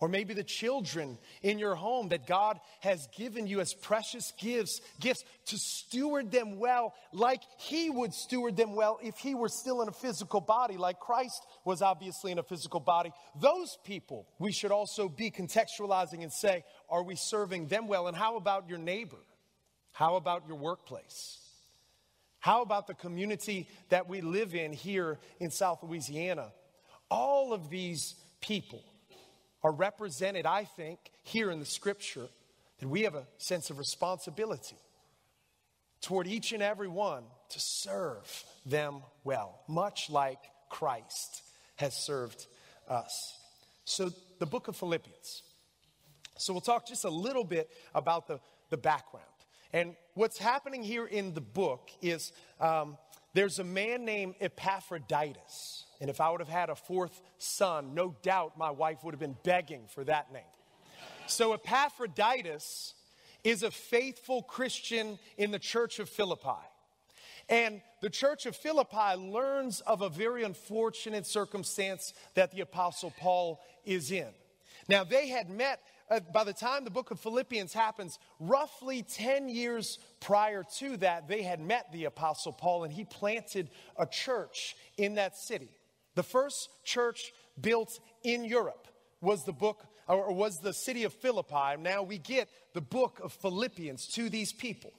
Or 0.00 0.08
maybe 0.08 0.32
the 0.32 0.44
children 0.44 1.18
in 1.42 1.58
your 1.58 1.74
home 1.74 2.10
that 2.10 2.26
God 2.26 2.60
has 2.80 3.08
given 3.16 3.48
you 3.48 3.60
as 3.60 3.74
precious 3.74 4.32
gifts, 4.38 4.80
gifts 5.00 5.24
to 5.46 5.58
steward 5.58 6.30
them 6.30 6.60
well, 6.60 6.94
like 7.12 7.42
He 7.58 7.90
would 7.90 8.14
steward 8.14 8.56
them 8.56 8.76
well 8.76 9.00
if 9.02 9.16
He 9.18 9.34
were 9.34 9.48
still 9.48 9.82
in 9.82 9.88
a 9.88 9.92
physical 9.92 10.40
body, 10.40 10.76
like 10.76 11.00
Christ 11.00 11.44
was 11.64 11.82
obviously 11.82 12.30
in 12.30 12.38
a 12.38 12.44
physical 12.44 12.78
body. 12.78 13.12
Those 13.40 13.76
people 13.84 14.28
we 14.38 14.52
should 14.52 14.70
also 14.70 15.08
be 15.08 15.32
contextualizing 15.32 16.22
and 16.22 16.32
say, 16.32 16.64
are 16.88 17.02
we 17.02 17.16
serving 17.16 17.66
them 17.66 17.88
well? 17.88 18.06
And 18.06 18.16
how 18.16 18.36
about 18.36 18.68
your 18.68 18.78
neighbor? 18.78 19.18
How 19.92 20.14
about 20.14 20.44
your 20.46 20.58
workplace? 20.58 21.38
How 22.40 22.62
about 22.62 22.86
the 22.86 22.94
community 22.94 23.68
that 23.88 24.08
we 24.08 24.20
live 24.20 24.54
in 24.54 24.72
here 24.72 25.18
in 25.40 25.50
South 25.50 25.82
Louisiana? 25.82 26.52
All 27.10 27.52
of 27.52 27.68
these 27.70 28.14
people 28.40 28.82
are 29.62 29.72
represented, 29.72 30.46
I 30.46 30.64
think, 30.64 30.98
here 31.24 31.50
in 31.50 31.58
the 31.58 31.66
scripture, 31.66 32.28
that 32.78 32.88
we 32.88 33.02
have 33.02 33.14
a 33.14 33.26
sense 33.38 33.70
of 33.70 33.78
responsibility 33.78 34.76
toward 36.00 36.26
each 36.26 36.52
and 36.52 36.62
every 36.62 36.88
one 36.88 37.24
to 37.50 37.60
serve 37.60 38.44
them 38.64 39.02
well, 39.24 39.60
much 39.68 40.08
like 40.10 40.38
Christ 40.68 41.42
has 41.76 41.94
served 41.94 42.46
us. 42.88 43.10
So, 43.84 44.10
the 44.38 44.46
book 44.46 44.68
of 44.68 44.76
Philippians. 44.76 45.42
So, 46.36 46.52
we'll 46.52 46.60
talk 46.60 46.86
just 46.86 47.04
a 47.04 47.10
little 47.10 47.44
bit 47.44 47.68
about 47.94 48.28
the, 48.28 48.38
the 48.70 48.76
background. 48.76 49.27
And 49.72 49.96
what's 50.14 50.38
happening 50.38 50.82
here 50.82 51.06
in 51.06 51.34
the 51.34 51.40
book 51.40 51.90
is 52.00 52.32
um, 52.60 52.96
there's 53.34 53.58
a 53.58 53.64
man 53.64 54.04
named 54.04 54.34
Epaphroditus. 54.40 55.84
And 56.00 56.08
if 56.08 56.20
I 56.20 56.30
would 56.30 56.40
have 56.40 56.48
had 56.48 56.70
a 56.70 56.74
fourth 56.74 57.20
son, 57.38 57.94
no 57.94 58.14
doubt 58.22 58.56
my 58.56 58.70
wife 58.70 59.04
would 59.04 59.12
have 59.12 59.20
been 59.20 59.36
begging 59.42 59.82
for 59.88 60.04
that 60.04 60.32
name. 60.32 60.42
So 61.26 61.52
Epaphroditus 61.52 62.94
is 63.44 63.62
a 63.62 63.70
faithful 63.70 64.42
Christian 64.42 65.18
in 65.36 65.50
the 65.50 65.58
church 65.58 65.98
of 65.98 66.08
Philippi. 66.08 66.64
And 67.48 67.80
the 68.00 68.10
church 68.10 68.46
of 68.46 68.56
Philippi 68.56 69.16
learns 69.16 69.80
of 69.80 70.02
a 70.02 70.08
very 70.08 70.44
unfortunate 70.44 71.26
circumstance 71.26 72.12
that 72.34 72.50
the 72.52 72.60
apostle 72.60 73.12
Paul 73.18 73.60
is 73.84 74.10
in. 74.10 74.28
Now, 74.88 75.04
they 75.04 75.28
had 75.28 75.50
met 75.50 75.80
uh, 76.10 76.20
by 76.32 76.44
the 76.44 76.52
time 76.52 76.84
the 76.84 76.90
book 76.90 77.10
of 77.10 77.20
Philippians 77.20 77.72
happens, 77.72 78.18
roughly 78.40 79.02
10 79.02 79.48
years 79.48 79.98
prior 80.20 80.64
to 80.78 80.96
that, 80.98 81.28
they 81.28 81.42
had 81.42 81.60
met 81.60 81.92
the 81.92 82.04
Apostle 82.04 82.52
Paul 82.52 82.84
and 82.84 82.92
he 82.92 83.04
planted 83.04 83.70
a 83.98 84.06
church 84.06 84.76
in 84.96 85.14
that 85.14 85.36
city. 85.36 85.70
The 86.14 86.22
first 86.22 86.68
church 86.84 87.32
built 87.60 88.00
in 88.24 88.44
Europe 88.44 88.88
was 89.20 89.44
the 89.44 89.52
book 89.52 89.84
or 90.06 90.32
was 90.32 90.58
the 90.60 90.72
city 90.72 91.04
of 91.04 91.12
Philippi. 91.12 91.76
Now 91.78 92.02
we 92.02 92.18
get 92.18 92.48
the 92.72 92.80
book 92.80 93.20
of 93.22 93.32
Philippians 93.32 94.06
to 94.14 94.30
these 94.30 94.52
people. 94.52 94.92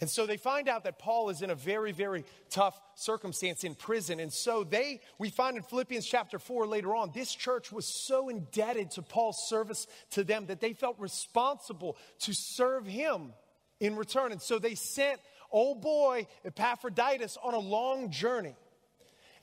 And 0.00 0.08
so 0.08 0.26
they 0.26 0.36
find 0.36 0.68
out 0.68 0.84
that 0.84 0.98
Paul 0.98 1.28
is 1.30 1.42
in 1.42 1.50
a 1.50 1.54
very, 1.54 1.92
very 1.92 2.24
tough 2.50 2.80
circumstance 2.94 3.64
in 3.64 3.74
prison. 3.74 4.20
And 4.20 4.32
so 4.32 4.64
they, 4.64 5.00
we 5.18 5.30
find 5.30 5.56
in 5.56 5.62
Philippians 5.62 6.06
chapter 6.06 6.38
4 6.38 6.66
later 6.66 6.94
on, 6.94 7.10
this 7.14 7.34
church 7.34 7.72
was 7.72 7.86
so 7.86 8.28
indebted 8.28 8.92
to 8.92 9.02
Paul's 9.02 9.48
service 9.48 9.86
to 10.10 10.22
them 10.22 10.46
that 10.46 10.60
they 10.60 10.72
felt 10.72 10.98
responsible 11.00 11.96
to 12.20 12.32
serve 12.32 12.86
him 12.86 13.32
in 13.80 13.96
return. 13.96 14.32
And 14.32 14.40
so 14.40 14.58
they 14.58 14.74
sent 14.74 15.20
old 15.50 15.80
boy 15.80 16.26
Epaphroditus 16.44 17.36
on 17.42 17.54
a 17.54 17.58
long 17.58 18.10
journey. 18.10 18.54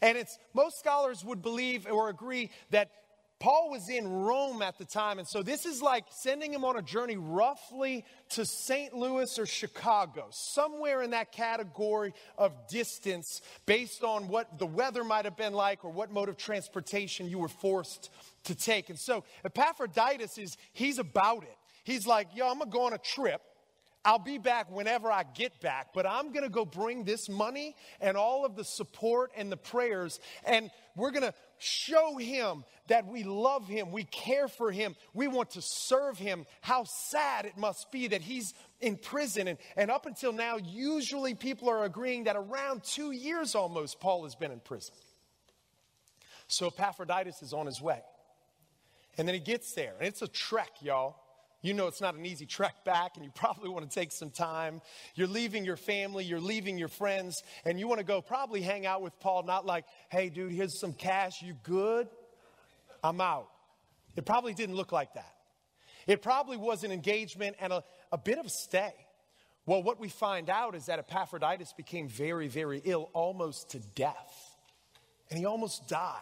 And 0.01 0.17
it's 0.17 0.37
most 0.53 0.79
scholars 0.79 1.23
would 1.23 1.41
believe 1.41 1.87
or 1.89 2.09
agree 2.09 2.51
that 2.71 2.91
Paul 3.39 3.69
was 3.69 3.89
in 3.89 4.07
Rome 4.07 4.61
at 4.61 4.77
the 4.77 4.85
time, 4.85 5.19
and 5.19 5.27
so 5.27 5.43
this 5.43 5.65
is 5.65 5.81
like 5.81 6.05
sending 6.09 6.53
him 6.53 6.63
on 6.63 6.77
a 6.77 6.81
journey 6.81 7.17
roughly 7.17 8.05
to 8.29 8.45
St. 8.45 8.93
Louis 8.93 9.37
or 9.37 9.45
Chicago, 9.45 10.27
somewhere 10.29 11.03
in 11.03 11.09
that 11.11 11.33
category 11.33 12.13
of 12.37 12.53
distance 12.67 13.41
based 13.65 14.03
on 14.03 14.29
what 14.29 14.57
the 14.57 14.65
weather 14.65 15.03
might 15.03 15.25
have 15.25 15.35
been 15.35 15.53
like 15.53 15.83
or 15.83 15.91
what 15.91 16.11
mode 16.11 16.29
of 16.29 16.37
transportation 16.37 17.29
you 17.29 17.37
were 17.37 17.49
forced 17.49 18.09
to 18.45 18.55
take. 18.55 18.89
And 18.89 18.97
so 18.97 19.25
Epaphroditus 19.43 20.37
is, 20.37 20.57
he's 20.71 20.97
about 20.97 21.43
it. 21.43 21.57
He's 21.83 22.07
like, 22.07 22.29
yo, 22.33 22.49
I'm 22.49 22.59
gonna 22.59 22.71
go 22.71 22.83
on 22.83 22.93
a 22.93 22.97
trip. 22.97 23.41
I'll 24.05 24.19
be 24.19 24.37
back 24.37 24.71
whenever 24.71 25.11
I 25.11 25.23
get 25.23 25.59
back, 25.59 25.87
but 25.93 26.05
I'm 26.05 26.31
going 26.31 26.43
to 26.43 26.49
go 26.49 26.63
bring 26.63 27.03
this 27.03 27.27
money 27.27 27.75
and 27.99 28.15
all 28.15 28.45
of 28.45 28.55
the 28.55 28.63
support 28.63 29.31
and 29.35 29.51
the 29.51 29.57
prayers, 29.57 30.19
and 30.45 30.69
we're 30.95 31.09
going 31.09 31.23
to 31.23 31.33
show 31.57 32.17
him 32.17 32.63
that 32.87 33.07
we 33.07 33.23
love 33.23 33.67
him, 33.67 33.91
we 33.91 34.03
care 34.03 34.47
for 34.47 34.71
him, 34.71 34.95
we 35.15 35.27
want 35.27 35.51
to 35.51 35.61
serve 35.61 36.19
him. 36.19 36.45
How 36.61 36.83
sad 36.83 37.45
it 37.45 37.57
must 37.57 37.91
be 37.91 38.07
that 38.09 38.21
he's 38.21 38.53
in 38.79 38.97
prison. 38.97 39.47
And, 39.47 39.57
and 39.75 39.89
up 39.89 40.05
until 40.05 40.31
now, 40.31 40.57
usually 40.57 41.33
people 41.33 41.67
are 41.69 41.83
agreeing 41.83 42.25
that 42.25 42.35
around 42.35 42.83
two 42.83 43.11
years 43.11 43.55
almost, 43.55 43.99
Paul 43.99 44.23
has 44.23 44.35
been 44.35 44.51
in 44.51 44.59
prison. 44.59 44.93
So 46.47 46.67
Epaphroditus 46.67 47.41
is 47.41 47.53
on 47.53 47.65
his 47.65 47.81
way. 47.81 48.01
And 49.17 49.27
then 49.27 49.33
he 49.33 49.41
gets 49.41 49.73
there, 49.73 49.93
and 49.97 50.07
it's 50.07 50.21
a 50.21 50.27
trek, 50.27 50.69
y'all. 50.81 51.15
You 51.65 51.73
know 51.73 51.87
it's 51.87 51.99
not 51.99 52.13
an 52.13 52.27
easy 52.27 52.45
trek 52.45 52.85
back, 52.85 53.13
and 53.15 53.25
you 53.25 53.31
probably 53.33 53.69
want 53.69 53.89
to 53.89 53.99
take 53.99 54.11
some 54.11 54.29
time. 54.29 54.81
You're 55.15 55.27
leaving 55.27 55.65
your 55.65 55.77
family, 55.77 56.23
you're 56.23 56.39
leaving 56.39 56.77
your 56.77 56.89
friends, 56.89 57.41
and 57.65 57.79
you 57.79 57.87
want 57.87 57.97
to 57.97 58.05
go 58.05 58.21
probably 58.21 58.61
hang 58.61 58.85
out 58.85 59.01
with 59.01 59.19
Paul, 59.19 59.41
not 59.41 59.65
like, 59.65 59.85
hey, 60.09 60.29
dude, 60.29 60.51
here's 60.51 60.79
some 60.79 60.93
cash, 60.93 61.41
you 61.41 61.55
good? 61.63 62.07
I'm 63.03 63.19
out. 63.19 63.49
It 64.15 64.27
probably 64.27 64.53
didn't 64.53 64.75
look 64.75 64.91
like 64.91 65.15
that. 65.15 65.33
It 66.05 66.21
probably 66.21 66.55
was 66.55 66.83
an 66.83 66.91
engagement 66.91 67.55
and 67.59 67.73
a, 67.73 67.83
a 68.11 68.17
bit 68.19 68.37
of 68.37 68.45
a 68.45 68.49
stay. 68.49 68.93
Well, 69.65 69.81
what 69.81 69.99
we 69.99 70.09
find 70.09 70.51
out 70.51 70.75
is 70.75 70.85
that 70.85 70.99
Epaphroditus 70.99 71.73
became 71.73 72.07
very, 72.07 72.47
very 72.47 72.79
ill, 72.85 73.09
almost 73.13 73.71
to 73.71 73.79
death. 73.95 74.55
And 75.31 75.39
he 75.39 75.45
almost 75.45 75.87
died 75.87 76.21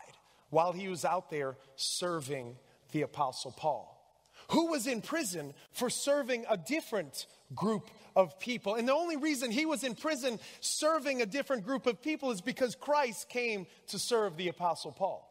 while 0.51 0.71
he 0.71 0.87
was 0.87 1.03
out 1.03 1.29
there 1.29 1.57
serving 1.75 2.55
the 2.93 3.01
Apostle 3.01 3.51
Paul 3.51 3.92
who 4.49 4.67
was 4.67 4.87
in 4.87 5.01
prison 5.01 5.53
for 5.71 5.89
serving 5.89 6.45
a 6.49 6.57
different 6.57 7.25
group 7.55 7.89
of 8.15 8.39
people. 8.39 8.75
And 8.75 8.87
the 8.87 8.93
only 8.93 9.17
reason 9.17 9.51
he 9.51 9.65
was 9.65 9.83
in 9.83 9.95
prison 9.95 10.39
serving 10.59 11.21
a 11.21 11.25
different 11.25 11.65
group 11.65 11.87
of 11.87 12.01
people 12.01 12.31
is 12.31 12.41
because 12.41 12.75
Christ 12.75 13.29
came 13.29 13.65
to 13.87 13.99
serve 13.99 14.37
the 14.37 14.49
Apostle 14.49 14.91
Paul. 14.91 15.29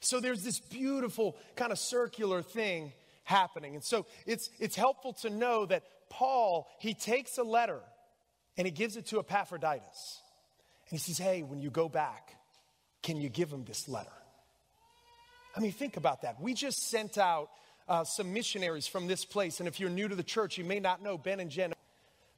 So 0.00 0.20
there's 0.20 0.42
this 0.42 0.60
beautiful 0.60 1.36
kind 1.56 1.72
of 1.72 1.78
circular 1.78 2.42
thing 2.42 2.92
happening. 3.24 3.74
And 3.74 3.84
so 3.84 4.06
it's, 4.26 4.50
it's 4.58 4.76
helpful 4.76 5.12
to 5.22 5.30
know 5.30 5.66
that 5.66 5.82
Paul, 6.08 6.68
he 6.78 6.94
takes 6.94 7.38
a 7.38 7.42
letter 7.42 7.80
and 8.56 8.66
he 8.66 8.70
gives 8.70 8.96
it 8.96 9.06
to 9.06 9.18
Epaphroditus. 9.18 10.20
And 10.90 10.98
he 10.98 10.98
says, 10.98 11.18
Hey, 11.18 11.42
when 11.42 11.60
you 11.60 11.70
go 11.70 11.88
back, 11.88 12.34
can 13.02 13.20
you 13.20 13.28
give 13.28 13.50
him 13.50 13.64
this 13.64 13.88
letter? 13.88 14.10
I 15.56 15.60
mean, 15.60 15.72
think 15.72 15.96
about 15.96 16.22
that. 16.22 16.40
We 16.40 16.54
just 16.54 16.88
sent 16.88 17.18
out 17.18 17.50
uh, 17.88 18.04
some 18.04 18.32
missionaries 18.32 18.86
from 18.86 19.06
this 19.06 19.24
place. 19.24 19.60
And 19.60 19.68
if 19.68 19.80
you're 19.80 19.90
new 19.90 20.08
to 20.08 20.14
the 20.14 20.22
church, 20.22 20.58
you 20.58 20.64
may 20.64 20.80
not 20.80 21.02
know 21.02 21.18
Ben 21.18 21.40
and 21.40 21.50
Jen. 21.50 21.72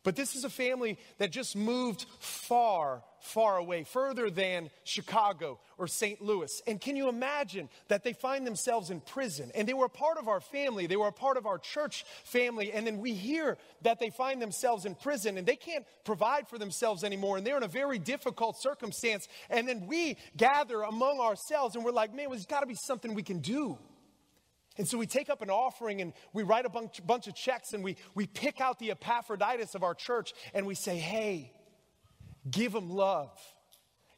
But 0.02 0.16
this 0.16 0.34
is 0.34 0.44
a 0.44 0.50
family 0.50 0.98
that 1.18 1.30
just 1.30 1.54
moved 1.54 2.06
far, 2.20 3.02
far 3.20 3.58
away, 3.58 3.84
further 3.84 4.30
than 4.30 4.70
Chicago 4.82 5.60
or 5.76 5.86
St. 5.86 6.22
Louis. 6.22 6.62
And 6.66 6.80
can 6.80 6.96
you 6.96 7.10
imagine 7.10 7.68
that 7.88 8.02
they 8.02 8.14
find 8.14 8.46
themselves 8.46 8.88
in 8.88 9.02
prison? 9.02 9.52
And 9.54 9.68
they 9.68 9.74
were 9.74 9.84
a 9.84 9.90
part 9.90 10.16
of 10.16 10.26
our 10.26 10.40
family, 10.40 10.86
they 10.86 10.96
were 10.96 11.08
a 11.08 11.12
part 11.12 11.36
of 11.36 11.44
our 11.44 11.58
church 11.58 12.06
family. 12.24 12.72
And 12.72 12.86
then 12.86 12.98
we 12.98 13.12
hear 13.12 13.58
that 13.82 13.98
they 13.98 14.08
find 14.08 14.40
themselves 14.40 14.86
in 14.86 14.94
prison 14.94 15.36
and 15.36 15.46
they 15.46 15.56
can't 15.56 15.84
provide 16.04 16.48
for 16.48 16.56
themselves 16.56 17.04
anymore. 17.04 17.36
And 17.36 17.46
they're 17.46 17.58
in 17.58 17.62
a 17.62 17.68
very 17.68 17.98
difficult 17.98 18.56
circumstance. 18.56 19.28
And 19.50 19.68
then 19.68 19.86
we 19.86 20.16
gather 20.34 20.80
among 20.80 21.20
ourselves 21.20 21.74
and 21.74 21.84
we're 21.84 21.92
like, 21.92 22.14
man, 22.14 22.30
there's 22.30 22.46
got 22.46 22.60
to 22.60 22.66
be 22.66 22.74
something 22.74 23.12
we 23.12 23.22
can 23.22 23.40
do. 23.40 23.78
And 24.80 24.88
so 24.88 24.96
we 24.96 25.06
take 25.06 25.28
up 25.28 25.42
an 25.42 25.50
offering 25.50 26.00
and 26.00 26.14
we 26.32 26.42
write 26.42 26.64
a 26.64 26.70
bunch, 26.70 27.06
bunch 27.06 27.26
of 27.26 27.34
checks 27.34 27.74
and 27.74 27.84
we, 27.84 27.96
we 28.14 28.26
pick 28.26 28.62
out 28.62 28.78
the 28.78 28.92
Epaphroditus 28.92 29.74
of 29.74 29.82
our 29.82 29.92
church 29.92 30.32
and 30.54 30.64
we 30.64 30.74
say, 30.74 30.96
hey, 30.96 31.52
give 32.50 32.72
them 32.72 32.88
love. 32.88 33.38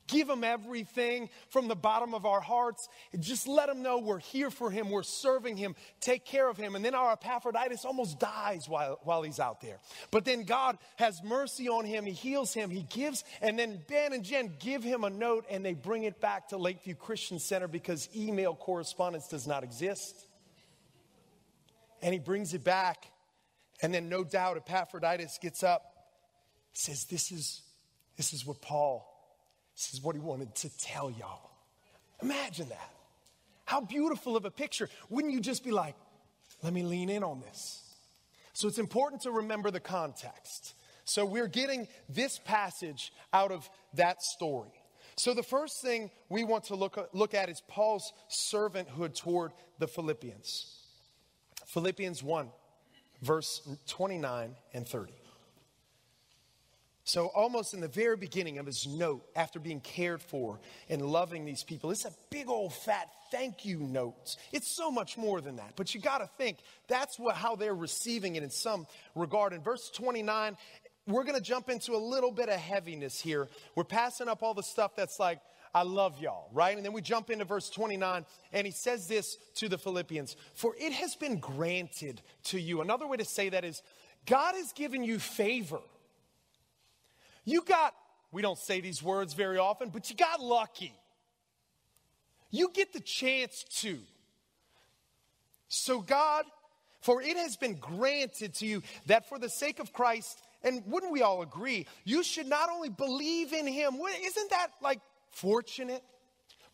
Give 0.06 0.28
them 0.28 0.44
everything 0.44 1.30
from 1.48 1.66
the 1.66 1.74
bottom 1.74 2.14
of 2.14 2.26
our 2.26 2.40
hearts. 2.40 2.88
Just 3.18 3.48
let 3.48 3.66
them 3.66 3.82
know 3.82 3.98
we're 3.98 4.20
here 4.20 4.52
for 4.52 4.70
him, 4.70 4.88
we're 4.88 5.02
serving 5.02 5.56
him, 5.56 5.74
take 6.00 6.24
care 6.24 6.48
of 6.48 6.56
him. 6.56 6.76
And 6.76 6.84
then 6.84 6.94
our 6.94 7.14
Epaphroditus 7.14 7.84
almost 7.84 8.20
dies 8.20 8.68
while, 8.68 9.00
while 9.02 9.22
he's 9.22 9.40
out 9.40 9.60
there. 9.62 9.80
But 10.12 10.24
then 10.24 10.44
God 10.44 10.78
has 10.94 11.24
mercy 11.24 11.68
on 11.68 11.84
him, 11.84 12.06
he 12.06 12.12
heals 12.12 12.54
him, 12.54 12.70
he 12.70 12.84
gives, 12.84 13.24
and 13.40 13.58
then 13.58 13.82
Ben 13.88 14.12
and 14.12 14.22
Jen 14.22 14.52
give 14.60 14.84
him 14.84 15.02
a 15.02 15.10
note 15.10 15.44
and 15.50 15.64
they 15.64 15.74
bring 15.74 16.04
it 16.04 16.20
back 16.20 16.50
to 16.50 16.56
Lakeview 16.56 16.94
Christian 16.94 17.40
Center 17.40 17.66
because 17.66 18.08
email 18.14 18.54
correspondence 18.54 19.26
does 19.26 19.48
not 19.48 19.64
exist 19.64 20.28
and 22.02 22.12
he 22.12 22.18
brings 22.18 22.52
it 22.54 22.64
back. 22.64 23.06
And 23.80 23.92
then, 23.92 24.08
no 24.08 24.22
doubt, 24.24 24.56
Epaphroditus 24.56 25.38
gets 25.40 25.62
up, 25.62 25.82
says, 26.72 27.04
This 27.04 27.32
is 27.32 27.62
This 28.16 28.32
is 28.32 28.46
what 28.46 28.60
Paul, 28.60 29.08
this 29.74 29.94
is 29.94 30.02
what 30.02 30.14
he 30.14 30.20
wanted 30.20 30.54
to 30.56 30.78
tell 30.78 31.10
y'all. 31.10 31.50
Imagine 32.22 32.68
that. 32.68 32.90
How 33.64 33.80
beautiful 33.80 34.36
of 34.36 34.44
a 34.44 34.50
picture. 34.50 34.88
Wouldn't 35.08 35.32
you 35.32 35.40
just 35.40 35.64
be 35.64 35.70
like, 35.70 35.94
let 36.62 36.72
me 36.72 36.82
lean 36.82 37.08
in 37.08 37.24
on 37.24 37.40
this? 37.40 37.80
So 38.52 38.68
it's 38.68 38.78
important 38.78 39.22
to 39.22 39.30
remember 39.30 39.70
the 39.70 39.80
context. 39.80 40.74
So 41.04 41.24
we're 41.24 41.48
getting 41.48 41.88
this 42.08 42.38
passage 42.38 43.12
out 43.32 43.50
of 43.50 43.68
that 43.94 44.22
story. 44.22 44.70
So 45.16 45.34
the 45.34 45.42
first 45.42 45.82
thing 45.82 46.10
we 46.28 46.44
want 46.44 46.64
to 46.64 46.74
look, 46.74 47.08
look 47.12 47.34
at 47.34 47.48
is 47.48 47.62
Paul's 47.66 48.12
servanthood 48.30 49.14
toward 49.14 49.52
the 49.78 49.88
Philippians. 49.88 50.81
Philippians 51.72 52.22
1, 52.22 52.48
verse 53.22 53.66
29 53.86 54.54
and 54.74 54.86
30. 54.86 55.12
So, 57.04 57.26
almost 57.26 57.74
in 57.74 57.80
the 57.80 57.88
very 57.88 58.16
beginning 58.16 58.58
of 58.58 58.66
his 58.66 58.86
note, 58.86 59.24
after 59.34 59.58
being 59.58 59.80
cared 59.80 60.22
for 60.22 60.60
and 60.88 61.02
loving 61.02 61.44
these 61.44 61.64
people, 61.64 61.90
it's 61.90 62.04
a 62.04 62.12
big 62.30 62.48
old 62.48 62.74
fat 62.74 63.08
thank 63.30 63.64
you 63.64 63.78
note. 63.78 64.36
It's 64.52 64.68
so 64.68 64.90
much 64.90 65.16
more 65.16 65.40
than 65.40 65.56
that. 65.56 65.72
But 65.74 65.94
you 65.94 66.00
got 66.00 66.18
to 66.18 66.28
think 66.36 66.58
that's 66.86 67.18
what, 67.18 67.34
how 67.34 67.56
they're 67.56 67.74
receiving 67.74 68.36
it 68.36 68.42
in 68.42 68.50
some 68.50 68.86
regard. 69.14 69.54
In 69.54 69.62
verse 69.62 69.90
29, 69.90 70.56
we're 71.06 71.24
going 71.24 71.36
to 71.36 71.42
jump 71.42 71.70
into 71.70 71.92
a 71.92 71.96
little 71.96 72.30
bit 72.30 72.50
of 72.50 72.60
heaviness 72.60 73.18
here. 73.18 73.48
We're 73.74 73.84
passing 73.84 74.28
up 74.28 74.42
all 74.42 74.52
the 74.52 74.62
stuff 74.62 74.94
that's 74.94 75.18
like, 75.18 75.40
I 75.74 75.82
love 75.82 76.20
y'all, 76.20 76.50
right? 76.52 76.76
And 76.76 76.84
then 76.84 76.92
we 76.92 77.00
jump 77.00 77.30
into 77.30 77.44
verse 77.44 77.70
29, 77.70 78.26
and 78.52 78.66
he 78.66 78.72
says 78.72 79.08
this 79.08 79.38
to 79.56 79.68
the 79.68 79.78
Philippians 79.78 80.36
For 80.54 80.74
it 80.78 80.92
has 80.92 81.14
been 81.14 81.38
granted 81.38 82.20
to 82.44 82.60
you. 82.60 82.82
Another 82.82 83.06
way 83.06 83.16
to 83.16 83.24
say 83.24 83.48
that 83.48 83.64
is, 83.64 83.82
God 84.26 84.54
has 84.54 84.72
given 84.72 85.02
you 85.02 85.18
favor. 85.18 85.80
You 87.44 87.62
got, 87.62 87.94
we 88.30 88.42
don't 88.42 88.58
say 88.58 88.80
these 88.80 89.02
words 89.02 89.34
very 89.34 89.58
often, 89.58 89.88
but 89.88 90.10
you 90.10 90.16
got 90.16 90.40
lucky. 90.40 90.92
You 92.50 92.70
get 92.72 92.92
the 92.92 93.00
chance 93.00 93.64
to. 93.80 93.98
So, 95.68 96.02
God, 96.02 96.44
for 97.00 97.22
it 97.22 97.36
has 97.38 97.56
been 97.56 97.76
granted 97.76 98.54
to 98.56 98.66
you 98.66 98.82
that 99.06 99.28
for 99.28 99.38
the 99.38 99.48
sake 99.48 99.80
of 99.80 99.92
Christ, 99.92 100.38
and 100.62 100.82
wouldn't 100.86 101.12
we 101.12 101.22
all 101.22 101.40
agree, 101.40 101.86
you 102.04 102.22
should 102.22 102.46
not 102.46 102.68
only 102.68 102.90
believe 102.90 103.54
in 103.54 103.66
him, 103.66 103.94
isn't 104.22 104.50
that 104.50 104.68
like 104.82 105.00
fortunate? 105.32 106.02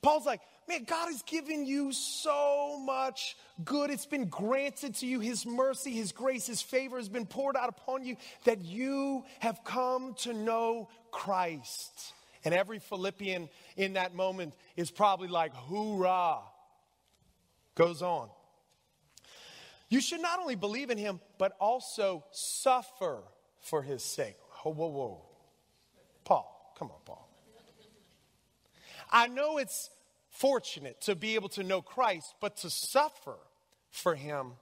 Paul's 0.02 0.26
like, 0.26 0.40
Man, 0.68 0.84
God 0.84 1.06
has 1.06 1.22
given 1.22 1.64
you 1.64 1.92
so 1.92 2.78
much 2.78 3.38
good. 3.64 3.88
It's 3.90 4.04
been 4.04 4.26
granted 4.26 4.96
to 4.96 5.06
you. 5.06 5.18
His 5.18 5.46
mercy, 5.46 5.92
His 5.92 6.12
grace, 6.12 6.46
His 6.46 6.60
favor 6.60 6.98
has 6.98 7.08
been 7.08 7.24
poured 7.24 7.56
out 7.56 7.70
upon 7.70 8.04
you 8.04 8.16
that 8.44 8.62
you 8.62 9.24
have 9.38 9.64
come 9.64 10.12
to 10.18 10.34
know 10.34 10.90
Christ. 11.10 12.12
And 12.44 12.52
every 12.52 12.80
Philippian 12.80 13.48
in 13.78 13.94
that 13.94 14.14
moment 14.14 14.52
is 14.76 14.90
probably 14.90 15.28
like, 15.28 15.54
hoorah. 15.54 16.40
Goes 17.74 18.02
on. 18.02 18.28
You 19.88 20.02
should 20.02 20.20
not 20.20 20.38
only 20.38 20.54
believe 20.54 20.90
in 20.90 20.98
Him, 20.98 21.18
but 21.38 21.56
also 21.58 22.24
suffer 22.30 23.22
for 23.62 23.80
His 23.80 24.02
sake. 24.02 24.36
Whoa, 24.62 24.72
whoa, 24.72 24.88
whoa. 24.88 25.22
Paul, 26.24 26.74
come 26.78 26.90
on, 26.90 26.98
Paul. 27.06 27.27
I 29.10 29.26
know 29.28 29.58
it's 29.58 29.90
fortunate 30.30 31.00
to 31.02 31.14
be 31.14 31.34
able 31.34 31.48
to 31.50 31.62
know 31.62 31.82
Christ, 31.82 32.34
but 32.40 32.58
to 32.58 32.70
suffer 32.70 33.36
for 33.90 34.14
him. 34.14 34.52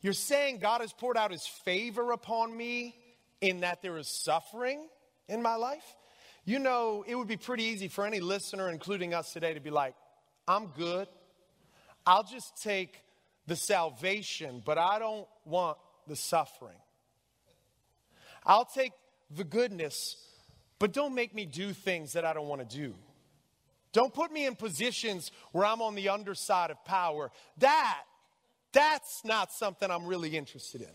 You're 0.00 0.12
saying 0.12 0.58
God 0.58 0.80
has 0.80 0.92
poured 0.92 1.16
out 1.16 1.30
his 1.30 1.46
favor 1.46 2.12
upon 2.12 2.56
me 2.56 2.96
in 3.40 3.60
that 3.60 3.82
there 3.82 3.96
is 3.96 4.08
suffering 4.08 4.86
in 5.28 5.42
my 5.42 5.56
life? 5.56 5.96
You 6.44 6.58
know, 6.58 7.04
it 7.06 7.14
would 7.14 7.28
be 7.28 7.36
pretty 7.36 7.64
easy 7.64 7.88
for 7.88 8.06
any 8.06 8.20
listener, 8.20 8.70
including 8.70 9.12
us 9.12 9.32
today, 9.32 9.54
to 9.54 9.60
be 9.60 9.70
like, 9.70 9.94
I'm 10.46 10.68
good. 10.68 11.08
I'll 12.06 12.22
just 12.24 12.62
take 12.62 13.02
the 13.46 13.56
salvation, 13.56 14.62
but 14.64 14.78
I 14.78 14.98
don't 14.98 15.26
want 15.44 15.76
the 16.06 16.16
suffering. 16.16 16.78
I'll 18.46 18.64
take 18.64 18.92
the 19.30 19.44
goodness, 19.44 20.16
but 20.78 20.92
don't 20.92 21.14
make 21.14 21.34
me 21.34 21.44
do 21.44 21.72
things 21.72 22.14
that 22.14 22.24
I 22.24 22.32
don't 22.32 22.48
want 22.48 22.68
to 22.68 22.76
do. 22.76 22.94
Don't 23.92 24.12
put 24.12 24.32
me 24.32 24.46
in 24.46 24.54
positions 24.54 25.30
where 25.52 25.64
I'm 25.64 25.80
on 25.80 25.94
the 25.94 26.08
underside 26.10 26.70
of 26.70 26.84
power. 26.84 27.30
That, 27.58 28.02
that's 28.72 29.24
not 29.24 29.52
something 29.52 29.90
I'm 29.90 30.06
really 30.06 30.36
interested 30.36 30.82
in. 30.82 30.90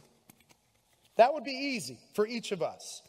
That 1.16 1.34
would 1.34 1.44
be 1.44 1.52
easy 1.52 2.00
for 2.14 2.28
each 2.28 2.52
of 2.52 2.62
us. 2.62 3.02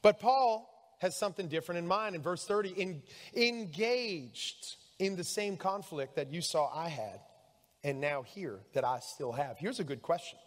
But 0.00 0.20
Paul 0.20 0.68
has 0.98 1.16
something 1.16 1.48
different 1.48 1.80
in 1.80 1.86
mind 1.86 2.14
in 2.14 2.22
verse 2.22 2.44
30 2.44 2.70
in, 2.70 3.02
engaged 3.34 4.76
in 4.98 5.16
the 5.16 5.24
same 5.24 5.56
conflict 5.56 6.16
that 6.16 6.32
you 6.32 6.40
saw 6.40 6.70
I 6.72 6.88
had 6.88 7.20
and 7.84 8.00
now 8.00 8.22
here 8.22 8.60
that 8.74 8.84
I 8.84 9.00
still 9.00 9.32
have. 9.32 9.58
Here's 9.58 9.80
a 9.80 9.84
good 9.84 10.02
question 10.02 10.38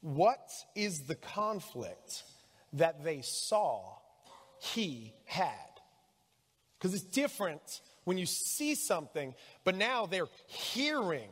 What 0.00 0.50
is 0.74 1.02
the 1.02 1.14
conflict 1.14 2.24
that 2.72 3.04
they 3.04 3.20
saw 3.22 3.98
he 4.60 5.14
had? 5.24 5.71
Because 6.82 6.94
it's 6.94 7.04
different 7.04 7.80
when 8.02 8.18
you 8.18 8.26
see 8.26 8.74
something, 8.74 9.36
but 9.62 9.76
now 9.76 10.06
they're 10.06 10.26
hearing. 10.48 11.28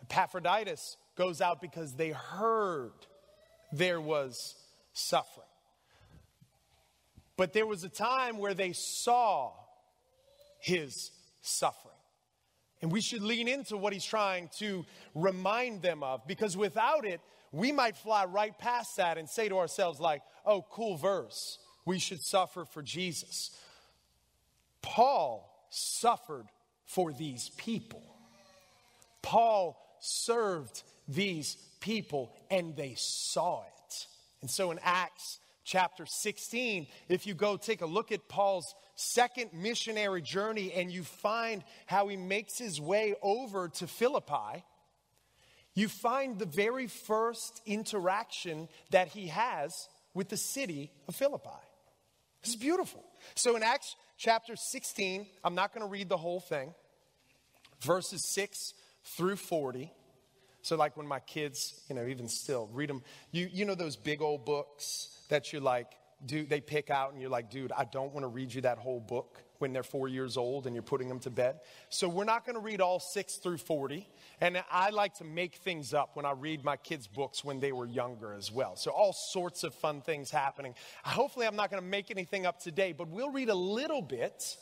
Epaphroditus 0.00 0.96
goes 1.16 1.42
out 1.42 1.60
because 1.60 1.92
they 1.92 2.08
heard 2.08 2.94
there 3.72 4.00
was 4.00 4.54
suffering. 4.94 5.46
But 7.36 7.52
there 7.52 7.66
was 7.66 7.84
a 7.84 7.90
time 7.90 8.38
where 8.38 8.54
they 8.54 8.72
saw 8.72 9.52
his 10.60 11.10
suffering. 11.42 11.94
And 12.80 12.90
we 12.90 13.02
should 13.02 13.20
lean 13.20 13.48
into 13.48 13.76
what 13.76 13.92
he's 13.92 14.06
trying 14.06 14.48
to 14.60 14.86
remind 15.14 15.82
them 15.82 16.02
of 16.02 16.26
because 16.26 16.56
without 16.56 17.04
it, 17.04 17.20
we 17.52 17.70
might 17.70 17.98
fly 17.98 18.24
right 18.24 18.58
past 18.58 18.96
that 18.96 19.18
and 19.18 19.28
say 19.28 19.50
to 19.50 19.58
ourselves, 19.58 20.00
like, 20.00 20.22
oh, 20.46 20.64
cool 20.70 20.96
verse. 20.96 21.58
We 21.84 21.98
should 21.98 22.22
suffer 22.22 22.64
for 22.64 22.80
Jesus. 22.80 23.50
Paul 24.82 25.50
suffered 25.70 26.46
for 26.86 27.12
these 27.12 27.50
people. 27.56 28.02
Paul 29.22 29.80
served 30.00 30.82
these 31.08 31.56
people 31.80 32.34
and 32.50 32.76
they 32.76 32.94
saw 32.96 33.62
it. 33.62 34.06
And 34.40 34.50
so 34.50 34.70
in 34.70 34.80
Acts 34.82 35.38
chapter 35.64 36.06
16, 36.06 36.86
if 37.08 37.26
you 37.26 37.34
go 37.34 37.56
take 37.56 37.82
a 37.82 37.86
look 37.86 38.12
at 38.12 38.28
Paul's 38.28 38.74
second 38.96 39.50
missionary 39.52 40.22
journey 40.22 40.72
and 40.72 40.90
you 40.90 41.04
find 41.04 41.62
how 41.86 42.08
he 42.08 42.16
makes 42.16 42.58
his 42.58 42.80
way 42.80 43.14
over 43.22 43.68
to 43.68 43.86
Philippi, 43.86 44.64
you 45.74 45.88
find 45.88 46.38
the 46.38 46.46
very 46.46 46.86
first 46.86 47.60
interaction 47.66 48.68
that 48.90 49.08
he 49.08 49.28
has 49.28 49.88
with 50.14 50.28
the 50.28 50.36
city 50.36 50.90
of 51.06 51.14
Philippi. 51.14 51.48
Is 52.42 52.56
beautiful. 52.56 53.04
So 53.34 53.54
in 53.54 53.62
Acts 53.62 53.96
chapter 54.20 54.54
16, 54.54 55.26
I'm 55.42 55.54
not 55.54 55.72
going 55.72 55.84
to 55.84 55.90
read 55.90 56.08
the 56.08 56.16
whole 56.16 56.40
thing, 56.40 56.74
verses 57.80 58.22
6 58.34 58.74
through 59.16 59.36
40. 59.36 59.90
So, 60.62 60.76
like 60.76 60.96
when 60.96 61.06
my 61.06 61.20
kids, 61.20 61.80
you 61.88 61.94
know, 61.94 62.06
even 62.06 62.28
still 62.28 62.68
read 62.72 62.90
them, 62.90 63.02
you, 63.32 63.48
you 63.50 63.64
know, 63.64 63.74
those 63.74 63.96
big 63.96 64.20
old 64.20 64.44
books 64.44 65.08
that 65.30 65.52
you're 65.52 65.62
like, 65.62 65.86
dude, 66.24 66.50
they 66.50 66.60
pick 66.60 66.90
out 66.90 67.12
and 67.12 67.20
you're 67.20 67.30
like, 67.30 67.50
dude, 67.50 67.72
I 67.72 67.86
don't 67.86 68.12
want 68.12 68.24
to 68.24 68.28
read 68.28 68.52
you 68.52 68.60
that 68.60 68.76
whole 68.76 69.00
book 69.00 69.42
when 69.60 69.72
they're 69.72 69.82
four 69.82 70.08
years 70.08 70.36
old 70.36 70.66
and 70.66 70.74
you're 70.74 70.82
putting 70.82 71.08
them 71.08 71.20
to 71.20 71.30
bed. 71.30 71.60
So 71.88 72.08
we're 72.08 72.24
not 72.24 72.44
going 72.44 72.54
to 72.54 72.60
read 72.60 72.80
all 72.80 72.98
six 72.98 73.36
through 73.36 73.58
40. 73.58 74.08
And 74.40 74.62
I 74.70 74.90
like 74.90 75.14
to 75.18 75.24
make 75.24 75.56
things 75.56 75.92
up 75.92 76.16
when 76.16 76.24
I 76.24 76.32
read 76.32 76.64
my 76.64 76.76
kids' 76.76 77.06
books 77.06 77.44
when 77.44 77.60
they 77.60 77.72
were 77.72 77.86
younger 77.86 78.32
as 78.32 78.50
well. 78.50 78.76
So 78.76 78.90
all 78.90 79.12
sorts 79.12 79.64
of 79.64 79.74
fun 79.74 80.00
things 80.00 80.30
happening. 80.30 80.74
Hopefully, 81.04 81.46
I'm 81.46 81.56
not 81.56 81.70
going 81.70 81.82
to 81.82 81.88
make 81.88 82.10
anything 82.10 82.46
up 82.46 82.60
today, 82.60 82.92
but 82.92 83.08
we'll 83.08 83.30
read 83.30 83.50
a 83.50 83.54
little 83.54 84.02
bit 84.02 84.56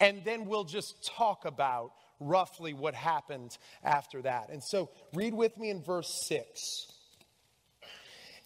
and 0.00 0.22
then 0.24 0.46
we'll 0.46 0.64
just 0.64 1.06
talk 1.06 1.44
about 1.44 1.92
roughly 2.20 2.74
what 2.74 2.94
happened 2.94 3.56
after 3.82 4.22
that. 4.22 4.50
And 4.50 4.62
so 4.62 4.90
read 5.14 5.34
with 5.34 5.56
me 5.58 5.70
in 5.70 5.82
verse 5.82 6.26
6. 6.26 6.92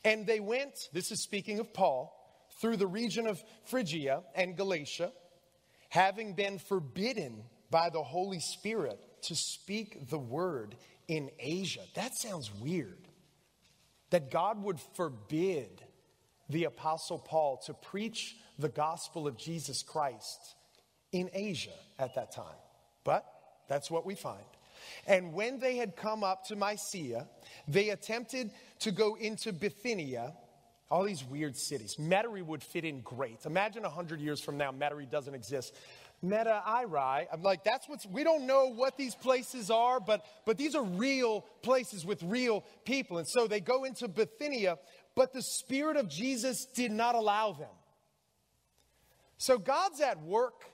And 0.05 0.27
they 0.27 0.41
went, 0.41 0.89
this 0.93 1.11
is 1.11 1.23
speaking 1.23 1.59
of 1.59 1.73
Paul, 1.75 2.17
through 2.61 2.77
the 2.77 2.87
region 2.87 3.27
of 3.27 3.43
Phrygia 3.65 4.23
and 4.35 4.57
Galatia 4.57 5.13
having 5.91 6.33
been 6.33 6.59
forbidden 6.59 7.43
by 7.71 7.91
the 7.91 8.03
Holy 8.03 8.41
Spirit 8.41 8.99
to 9.23 9.35
speak 9.35 10.09
the 10.09 10.19
word 10.19 10.77
in 11.09 11.31
Asia. 11.39 11.83
That 11.95 12.17
sounds 12.17 12.51
weird. 12.61 13.09
That 14.11 14.31
God 14.31 14.63
would 14.63 14.81
forbid 14.97 15.83
the 16.49 16.65
Apostle 16.65 17.19
Paul 17.19 17.59
to 17.67 17.75
preach 17.75 18.37
the 18.59 18.69
gospel 18.69 19.27
of 19.27 19.37
Jesus 19.37 19.83
Christ 19.83 20.55
in 21.13 21.31
Asia 21.33 21.71
at 21.99 22.15
that 22.15 22.33
time. 22.33 22.59
But 23.05 23.25
that's 23.69 23.91
what 23.91 24.07
we 24.07 24.15
find. 24.15 24.45
And 25.07 25.33
when 25.33 25.59
they 25.59 25.77
had 25.77 25.97
come 25.97 26.25
up 26.25 26.47
to 26.47 26.57
Mysia, 26.57 27.29
they 27.69 27.91
attempted 27.91 28.51
to 28.81 28.91
go 28.91 29.17
into 29.17 29.53
Bithynia 29.53 30.35
all 30.91 31.05
these 31.05 31.25
weird 31.25 31.57
cities. 31.57 31.97
Metairie 32.01 32.45
would 32.45 32.63
fit 32.63 32.85
in 32.85 33.01
great. 33.01 33.47
Imagine 33.47 33.85
100 33.85 34.21
years 34.21 34.41
from 34.41 34.57
now, 34.57 34.73
Metairie 34.73 35.09
doesn't 35.09 35.35
exist. 35.35 35.75
Meta 36.23 36.63
Irai. 36.67 37.27
I'm 37.33 37.43
like, 37.43 37.65
that's 37.65 37.89
what's, 37.89 38.05
we 38.07 38.25
don't 38.25 38.47
know 38.47 38.67
what 38.67 38.99
these 38.99 39.15
places 39.15 39.71
are, 39.71 40.01
but, 40.01 40.25
but 40.45 40.59
these 40.59 40.75
are 40.75 40.83
real 40.83 41.43
places 41.63 42.05
with 42.05 42.23
real 42.23 42.65
people. 42.85 43.19
And 43.19 43.27
so 43.27 43.47
they 43.47 43.61
go 43.61 43.85
into 43.85 44.07
Bithynia, 44.09 44.79
but 45.15 45.33
the 45.33 45.43
Spirit 45.43 45.97
of 45.97 46.09
Jesus 46.09 46.67
did 46.67 46.91
not 46.91 47.15
allow 47.15 47.53
them. 47.53 47.69
So 49.39 49.57
God's 49.57 50.01
at 50.03 50.23
work 50.23 50.65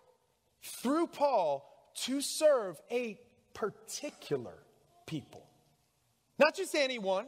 through 0.63 1.07
Paul 1.09 1.71
to 2.03 2.21
serve 2.21 2.77
a 2.91 3.21
particular 3.55 4.55
people, 5.07 5.47
not 6.39 6.57
just 6.57 6.75
anyone. 6.75 7.27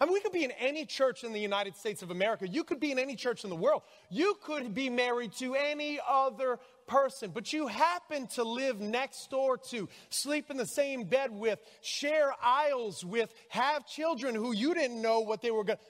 I 0.00 0.04
mean, 0.04 0.14
we 0.14 0.20
could 0.20 0.32
be 0.32 0.44
in 0.44 0.52
any 0.52 0.86
church 0.86 1.24
in 1.24 1.32
the 1.32 1.40
United 1.40 1.76
States 1.76 2.02
of 2.02 2.12
America. 2.12 2.46
You 2.46 2.62
could 2.62 2.78
be 2.78 2.92
in 2.92 3.00
any 3.00 3.16
church 3.16 3.42
in 3.42 3.50
the 3.50 3.56
world. 3.56 3.82
You 4.10 4.36
could 4.44 4.72
be 4.72 4.88
married 4.88 5.32
to 5.38 5.56
any 5.56 5.98
other 6.08 6.60
person, 6.86 7.32
but 7.34 7.52
you 7.52 7.66
happen 7.66 8.28
to 8.28 8.44
live 8.44 8.80
next 8.80 9.28
door 9.28 9.58
to, 9.70 9.88
sleep 10.08 10.50
in 10.50 10.56
the 10.56 10.66
same 10.66 11.04
bed 11.04 11.32
with, 11.32 11.58
share 11.80 12.32
aisles 12.40 13.04
with, 13.04 13.34
have 13.48 13.86
children 13.86 14.36
who 14.36 14.52
you 14.52 14.72
didn't 14.72 15.02
know 15.02 15.20
what 15.20 15.42
they 15.42 15.50
were 15.50 15.64
going 15.64 15.78
to. 15.78 15.84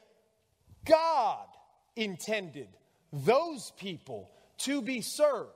God 0.90 1.46
intended 1.94 2.68
those 3.12 3.72
people 3.76 4.30
to 4.58 4.80
be 4.80 5.02
served 5.02 5.50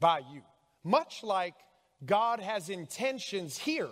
by 0.00 0.18
you, 0.18 0.42
much 0.84 1.22
like 1.22 1.54
God 2.04 2.40
has 2.40 2.68
intentions 2.68 3.56
here 3.56 3.88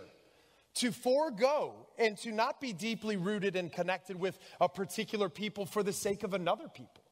to 0.75 0.93
forego 0.93 1.88
and 1.99 2.17
to 2.19 2.33
not 2.33 2.61
be 2.61 2.73
deeply 2.73 3.17
rooted 3.17 3.57
and 3.57 3.73
connected 3.73 4.19
with 4.19 4.39
a 4.61 4.69
particular 4.69 5.29
people 5.29 5.67
for 5.67 5.83
the 5.83 5.93
sake 5.93 6.23
of 6.23 6.35
another 6.35 6.69
people. 6.69 7.03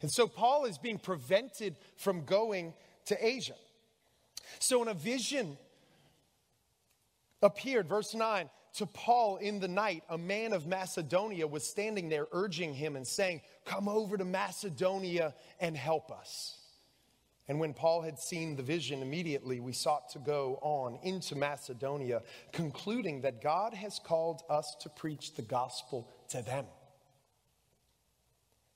And 0.00 0.10
so 0.10 0.26
Paul 0.26 0.64
is 0.64 0.78
being 0.78 0.98
prevented 0.98 1.76
from 1.96 2.24
going 2.24 2.74
to 3.06 3.26
Asia. 3.26 3.54
So, 4.58 4.82
in 4.82 4.88
a 4.88 4.94
vision 4.94 5.56
appeared, 7.40 7.88
verse 7.88 8.14
9, 8.14 8.50
to 8.74 8.86
Paul 8.86 9.36
in 9.36 9.60
the 9.60 9.68
night, 9.68 10.02
a 10.08 10.18
man 10.18 10.52
of 10.52 10.66
Macedonia 10.66 11.46
was 11.46 11.68
standing 11.68 12.08
there 12.08 12.26
urging 12.32 12.74
him 12.74 12.96
and 12.96 13.06
saying, 13.06 13.42
Come 13.64 13.88
over 13.88 14.16
to 14.16 14.24
Macedonia 14.24 15.34
and 15.60 15.76
help 15.76 16.10
us. 16.10 16.58
And 17.48 17.58
when 17.58 17.74
Paul 17.74 18.02
had 18.02 18.18
seen 18.18 18.56
the 18.56 18.62
vision, 18.62 19.02
immediately 19.02 19.58
we 19.58 19.72
sought 19.72 20.08
to 20.10 20.18
go 20.18 20.58
on 20.62 20.98
into 21.02 21.34
Macedonia, 21.34 22.22
concluding 22.52 23.22
that 23.22 23.42
God 23.42 23.74
has 23.74 23.98
called 23.98 24.42
us 24.48 24.76
to 24.80 24.88
preach 24.88 25.34
the 25.34 25.42
gospel 25.42 26.08
to 26.28 26.42
them. 26.42 26.66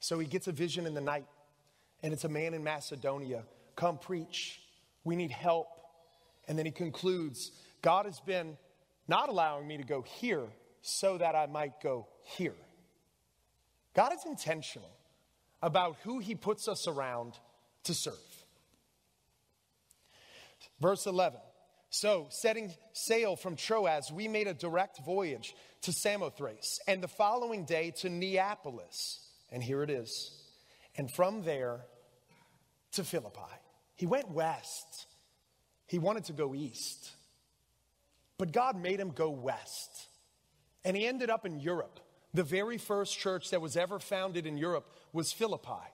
So 0.01 0.19
he 0.19 0.27
gets 0.27 0.49
a 0.49 0.53
vision 0.53 0.87
in 0.87 0.95
the 0.95 1.01
night, 1.01 1.27
and 2.03 2.13
it's 2.13 2.25
a 2.25 2.29
man 2.29 2.55
in 2.55 2.65
Macedonia. 2.65 3.45
Come 3.77 3.99
preach. 3.99 4.61
We 5.05 5.17
need 5.17 5.31
help. 5.31 5.69
And 6.49 6.59
then 6.59 6.67
he 6.67 6.73
concludes 6.73 7.53
God 7.83 8.07
has 8.07 8.21
been 8.21 8.57
not 9.09 9.29
allowing 9.29 9.67
me 9.67 9.77
to 9.77 9.85
go 9.85 10.03
here 10.03 10.47
so 10.83 11.19
that 11.19 11.35
I 11.35 11.47
might 11.47 11.81
go 11.81 12.09
here. 12.23 12.55
God 13.95 14.13
is 14.13 14.25
intentional 14.27 14.91
about 15.63 15.97
who 16.05 16.19
he 16.19 16.35
puts 16.35 16.69
us 16.69 16.87
around 16.87 17.39
to 17.85 17.95
serve. 17.95 18.15
Verse 20.81 21.07
11. 21.07 21.41
So, 21.91 22.27
setting 22.31 22.75
sail 22.93 23.37
from 23.37 23.57
Troas, 23.57 24.13
we 24.13 24.29
made 24.29 24.49
a 24.49 24.55
direct 24.55 25.05
voyage 25.05 25.55
to 25.83 25.93
Samothrace, 25.93 26.81
and 26.87 27.03
the 27.03 27.09
following 27.09 27.65
day 27.65 27.93
to 27.99 28.09
Neapolis. 28.09 29.21
And 29.51 29.63
here 29.63 29.83
it 29.83 29.91
is. 29.91 30.33
And 30.97 31.11
from 31.11 31.43
there 31.43 31.87
to 32.93 33.05
Philippi. 33.05 33.41
He 33.95 34.07
went 34.07 34.31
west. 34.31 35.07
He 35.87 35.99
wanted 35.99 36.25
to 36.25 36.33
go 36.33 36.55
east. 36.55 37.13
But 38.39 38.53
God 38.53 38.81
made 38.81 39.01
him 39.01 39.11
go 39.11 39.31
west. 39.31 40.09
And 40.85 40.97
he 40.97 41.07
ended 41.07 41.31
up 41.31 41.47
in 41.47 41.61
Europe. 41.61 42.01
The 42.35 42.43
very 42.43 42.79
first 42.79 43.19
church 43.19 43.51
that 43.51 43.61
was 43.61 43.77
ever 43.77 43.99
founded 43.99 44.47
in 44.47 44.59
Europe 44.59 44.91
was 45.13 45.33
Philippi. 45.33 45.87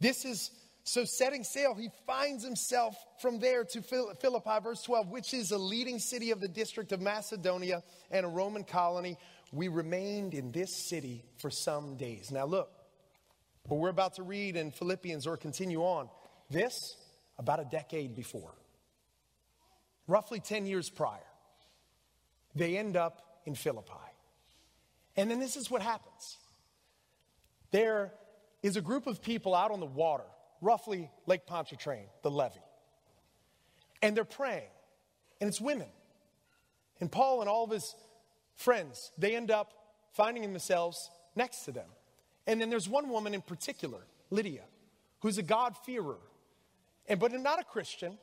This 0.00 0.24
is 0.24 0.50
so 0.84 1.04
setting 1.04 1.44
sail, 1.44 1.74
he 1.74 1.88
finds 2.06 2.44
himself 2.44 2.94
from 3.20 3.38
there 3.38 3.64
to 3.64 3.82
Philippi, 3.82 4.58
verse 4.62 4.82
12, 4.82 5.08
which 5.08 5.32
is 5.32 5.50
a 5.50 5.58
leading 5.58 5.98
city 5.98 6.30
of 6.30 6.40
the 6.40 6.48
district 6.48 6.92
of 6.92 7.00
Macedonia 7.00 7.82
and 8.10 8.26
a 8.26 8.28
Roman 8.28 8.64
colony 8.64 9.16
we 9.50 9.68
remained 9.68 10.34
in 10.34 10.52
this 10.52 10.74
city 10.74 11.24
for 11.38 11.50
some 11.50 11.96
days. 11.96 12.30
Now, 12.30 12.44
look, 12.44 12.70
what 13.66 13.80
we're 13.80 13.88
about 13.88 14.14
to 14.16 14.22
read 14.22 14.56
in 14.56 14.70
Philippians 14.70 15.26
or 15.26 15.38
continue 15.38 15.80
on, 15.80 16.10
this 16.50 16.96
about 17.38 17.60
a 17.60 17.64
decade 17.64 18.14
before, 18.14 18.52
roughly 20.06 20.38
10 20.38 20.66
years 20.66 20.90
prior, 20.90 21.18
they 22.54 22.76
end 22.76 22.96
up 22.96 23.40
in 23.46 23.54
Philippi. 23.54 23.92
And 25.16 25.30
then 25.30 25.40
this 25.40 25.56
is 25.56 25.70
what 25.70 25.82
happens 25.82 26.36
there 27.70 28.12
is 28.62 28.76
a 28.76 28.80
group 28.80 29.08
of 29.08 29.20
people 29.20 29.52
out 29.52 29.72
on 29.72 29.80
the 29.80 29.86
water, 29.86 30.24
roughly 30.64 31.10
Lake 31.26 31.46
Pontchartrain, 31.46 32.06
the 32.22 32.30
levee, 32.30 32.58
and 34.02 34.16
they're 34.16 34.24
praying, 34.24 34.70
and 35.40 35.48
it's 35.48 35.60
women. 35.60 35.88
And 37.00 37.12
Paul 37.12 37.40
and 37.40 37.50
all 37.50 37.64
of 37.64 37.70
his 37.70 37.94
friends, 38.56 39.12
they 39.18 39.36
end 39.36 39.50
up 39.50 39.72
finding 40.12 40.42
themselves 40.42 41.10
next 41.36 41.64
to 41.64 41.72
them. 41.72 41.88
And 42.46 42.60
then 42.60 42.70
there's 42.70 42.88
one 42.88 43.08
woman 43.08 43.34
in 43.34 43.42
particular, 43.42 43.98
Lydia, 44.30 44.62
who's 45.20 45.38
a 45.38 45.42
God-fearer, 45.42 46.18
and 47.08 47.18
but 47.20 47.32
not 47.32 47.60
a 47.60 47.64
Christian. 47.64 48.18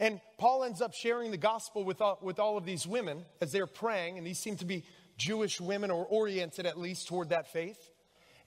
And 0.00 0.20
Paul 0.38 0.64
ends 0.64 0.80
up 0.80 0.94
sharing 0.94 1.30
the 1.30 1.36
gospel 1.36 1.84
with 1.84 2.00
all, 2.00 2.18
with 2.22 2.38
all 2.38 2.56
of 2.56 2.64
these 2.64 2.86
women 2.86 3.24
as 3.40 3.52
they're 3.52 3.66
praying, 3.66 4.16
and 4.16 4.26
these 4.26 4.38
seem 4.38 4.56
to 4.56 4.64
be 4.64 4.84
Jewish 5.16 5.60
women 5.60 5.90
or 5.90 6.06
oriented 6.06 6.66
at 6.66 6.78
least 6.78 7.08
toward 7.08 7.30
that 7.30 7.52
faith. 7.52 7.90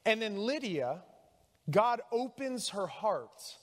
And 0.06 0.22
then 0.22 0.38
Lydia, 0.38 1.04
God 1.70 2.02
opens 2.12 2.70
her 2.70 2.88
heart. 2.88 3.58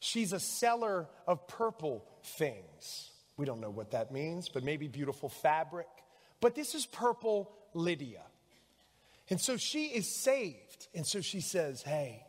She's 0.00 0.32
a 0.32 0.40
seller 0.40 1.08
of 1.26 1.46
purple 1.48 2.04
things. 2.22 3.10
We 3.36 3.46
don't 3.46 3.60
know 3.60 3.70
what 3.70 3.90
that 3.92 4.12
means, 4.12 4.48
but 4.48 4.62
maybe 4.64 4.88
beautiful 4.88 5.28
fabric. 5.28 5.88
But 6.40 6.54
this 6.54 6.74
is 6.74 6.86
purple 6.86 7.50
Lydia. 7.74 8.22
And 9.30 9.40
so 9.40 9.56
she 9.56 9.86
is 9.86 10.22
saved. 10.22 10.88
And 10.94 11.06
so 11.06 11.20
she 11.20 11.40
says, 11.40 11.82
Hey, 11.82 12.22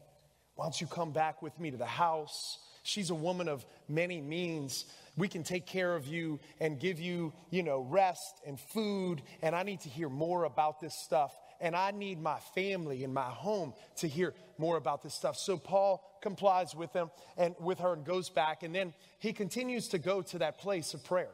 why 0.55 0.65
don't 0.65 0.79
you 0.79 0.87
come 0.87 1.11
back 1.11 1.41
with 1.41 1.59
me 1.59 1.71
to 1.71 1.77
the 1.77 1.85
house? 1.85 2.59
She's 2.83 3.09
a 3.09 3.15
woman 3.15 3.47
of 3.47 3.65
many 3.89 4.21
means. 4.21 4.85
We 5.17 5.27
can 5.27 5.43
take 5.43 5.65
care 5.65 5.95
of 5.95 6.07
you 6.07 6.39
and 6.59 6.79
give 6.79 6.99
you, 6.99 7.33
you 7.49 7.63
know, 7.63 7.81
rest 7.81 8.41
and 8.45 8.59
food. 8.59 9.21
And 9.41 9.55
I 9.55 9.63
need 9.63 9.81
to 9.81 9.89
hear 9.89 10.09
more 10.09 10.43
about 10.43 10.79
this 10.79 10.93
stuff. 11.03 11.33
And 11.61 11.75
I 11.75 11.91
need 11.91 12.21
my 12.21 12.39
family 12.53 13.03
and 13.03 13.13
my 13.13 13.29
home 13.29 13.73
to 13.97 14.07
hear 14.07 14.33
more 14.57 14.77
about 14.77 15.03
this 15.03 15.13
stuff. 15.13 15.37
So 15.37 15.57
Paul 15.57 16.03
complies 16.21 16.75
with 16.75 16.91
them 16.93 17.11
and 17.37 17.55
with 17.59 17.79
her 17.79 17.93
and 17.93 18.05
goes 18.05 18.29
back. 18.29 18.63
And 18.63 18.73
then 18.73 18.93
he 19.19 19.33
continues 19.33 19.89
to 19.89 19.97
go 19.97 20.21
to 20.23 20.39
that 20.39 20.57
place 20.57 20.93
of 20.93 21.03
prayer. 21.03 21.31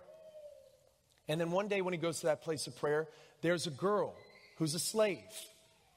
And 1.28 1.40
then 1.40 1.52
one 1.52 1.68
day 1.68 1.82
when 1.82 1.94
he 1.94 2.00
goes 2.00 2.20
to 2.22 2.28
that 2.28 2.42
place 2.42 2.68
of 2.68 2.76
prayer, 2.76 3.08
there's 3.42 3.68
a 3.68 3.72
girl 3.72 4.16
who's 4.58 4.76
a 4.76 4.80
slave, 4.80 5.18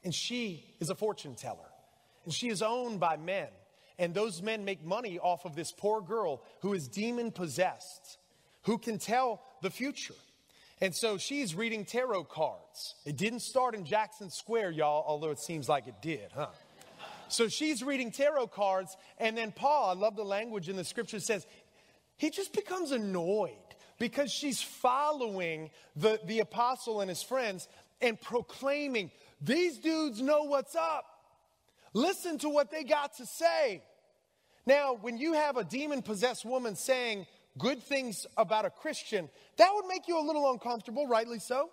and 0.03 0.13
she 0.13 0.65
is 0.79 0.89
a 0.89 0.95
fortune 0.95 1.35
teller, 1.35 1.69
and 2.23 2.33
she 2.33 2.47
is 2.47 2.61
owned 2.61 2.99
by 2.99 3.17
men. 3.17 3.47
And 3.97 4.13
those 4.13 4.41
men 4.41 4.65
make 4.65 4.83
money 4.83 5.19
off 5.19 5.45
of 5.45 5.55
this 5.55 5.71
poor 5.71 6.01
girl 6.01 6.41
who 6.61 6.73
is 6.73 6.87
demon 6.87 7.31
possessed, 7.31 8.17
who 8.63 8.77
can 8.77 8.97
tell 8.97 9.41
the 9.61 9.69
future. 9.69 10.15
And 10.81 10.93
so 10.93 11.17
she's 11.17 11.55
reading 11.55 11.85
tarot 11.85 12.25
cards. 12.25 12.95
It 13.05 13.15
didn't 13.15 13.39
start 13.39 13.75
in 13.75 13.85
Jackson 13.85 14.29
Square, 14.29 14.71
y'all, 14.71 15.05
although 15.07 15.31
it 15.31 15.39
seems 15.39 15.69
like 15.69 15.87
it 15.87 16.01
did, 16.01 16.31
huh? 16.33 16.47
So 17.27 17.47
she's 17.47 17.81
reading 17.81 18.11
tarot 18.11 18.47
cards, 18.47 18.95
and 19.17 19.37
then 19.37 19.51
Paul, 19.51 19.89
I 19.89 19.93
love 19.93 20.15
the 20.15 20.25
language 20.25 20.69
in 20.69 20.75
the 20.75 20.83
scripture, 20.83 21.19
says, 21.19 21.47
he 22.17 22.29
just 22.29 22.53
becomes 22.53 22.91
annoyed 22.91 23.51
because 23.99 24.31
she's 24.31 24.61
following 24.61 25.71
the, 25.95 26.19
the 26.25 26.39
apostle 26.39 27.01
and 27.01 27.09
his 27.09 27.23
friends 27.23 27.67
and 28.01 28.19
proclaiming, 28.19 29.11
These 29.41 29.79
dudes 29.79 30.21
know 30.21 30.43
what's 30.43 30.75
up. 30.75 31.05
Listen 31.93 32.37
to 32.39 32.49
what 32.49 32.71
they 32.71 32.83
got 32.83 33.15
to 33.17 33.25
say. 33.25 33.81
Now, 34.65 34.97
when 34.99 35.17
you 35.17 35.33
have 35.33 35.57
a 35.57 35.63
demon 35.63 36.01
possessed 36.01 36.43
woman 36.43 36.75
saying 36.75 37.27
good 37.57 37.81
things 37.81 38.25
about 38.37 38.65
a 38.65 38.69
Christian, 38.69 39.29
that 39.57 39.71
would 39.73 39.85
make 39.87 40.07
you 40.07 40.19
a 40.19 40.25
little 40.25 40.51
uncomfortable, 40.51 41.07
rightly 41.07 41.39
so. 41.39 41.69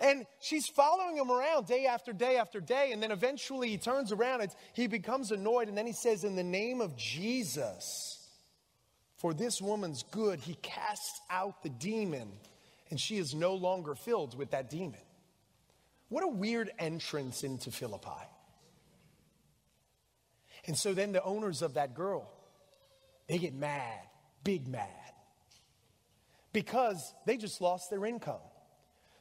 And 0.00 0.26
she's 0.40 0.68
following 0.68 1.16
him 1.16 1.30
around 1.30 1.66
day 1.66 1.86
after 1.86 2.12
day 2.12 2.36
after 2.36 2.60
day. 2.60 2.92
And 2.92 3.02
then 3.02 3.10
eventually 3.10 3.68
he 3.68 3.78
turns 3.78 4.12
around 4.12 4.42
and 4.42 4.50
he 4.72 4.86
becomes 4.86 5.32
annoyed. 5.32 5.68
And 5.68 5.76
then 5.76 5.86
he 5.86 5.92
says, 5.92 6.24
In 6.24 6.36
the 6.36 6.44
name 6.44 6.80
of 6.80 6.96
Jesus, 6.96 8.28
for 9.16 9.34
this 9.34 9.60
woman's 9.60 10.04
good, 10.04 10.38
he 10.38 10.54
casts 10.62 11.20
out 11.28 11.62
the 11.62 11.68
demon, 11.68 12.30
and 12.90 13.00
she 13.00 13.18
is 13.18 13.34
no 13.34 13.54
longer 13.54 13.96
filled 13.96 14.38
with 14.38 14.52
that 14.52 14.70
demon. 14.70 15.00
What 16.08 16.22
a 16.22 16.28
weird 16.28 16.70
entrance 16.78 17.42
into 17.42 17.70
Philippi. 17.70 18.08
And 20.66 20.76
so 20.76 20.94
then 20.94 21.12
the 21.12 21.22
owners 21.22 21.62
of 21.62 21.74
that 21.74 21.94
girl, 21.94 22.30
they 23.26 23.38
get 23.38 23.54
mad, 23.54 24.06
big 24.44 24.68
mad, 24.68 24.88
because 26.52 27.14
they 27.26 27.36
just 27.36 27.60
lost 27.60 27.90
their 27.90 28.04
income. 28.04 28.40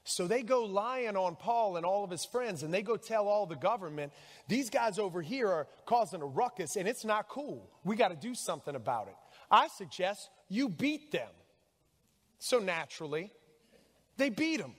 So 0.04 0.26
they 0.26 0.42
go 0.42 0.64
lying 0.64 1.18
on 1.18 1.36
Paul 1.36 1.76
and 1.76 1.86
all 1.86 2.06
of 2.06 2.10
his 2.10 2.24
friends, 2.24 2.64
and 2.64 2.74
they 2.74 2.82
go 2.82 2.96
tell 2.96 3.28
all 3.28 3.46
the 3.46 3.58
government, 3.58 4.14
these 4.48 4.70
guys 4.70 5.00
over 5.00 5.22
here 5.22 5.50
are 5.50 5.68
causing 5.86 6.22
a 6.22 6.26
ruckus, 6.26 6.78
and 6.78 6.88
it's 6.88 7.04
not 7.04 7.28
cool. 7.28 7.70
We 7.84 7.98
got 7.98 8.10
to 8.10 8.16
do 8.16 8.34
something 8.34 8.74
about 8.74 9.10
it. 9.10 9.16
I 9.52 9.68
suggest 9.68 10.30
you 10.48 10.70
beat 10.70 11.12
them. 11.12 11.28
So 12.40 12.60
naturally, 12.60 13.34
they 14.16 14.30
beat 14.30 14.62
them. 14.62 14.76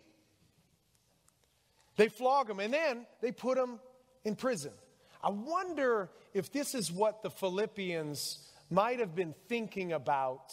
They 1.96 2.08
flog 2.08 2.46
them, 2.48 2.60
and 2.60 2.72
then 2.72 3.04
they 3.20 3.32
put 3.32 3.58
them 3.58 3.80
in 4.24 4.34
prison. 4.34 4.72
I 5.22 5.28
wonder 5.30 6.08
if 6.32 6.50
this 6.52 6.74
is 6.74 6.90
what 6.90 7.22
the 7.22 7.28
Philippians 7.28 8.47
might 8.70 9.00
have 9.00 9.14
been 9.14 9.34
thinking 9.48 9.92
about 9.92 10.52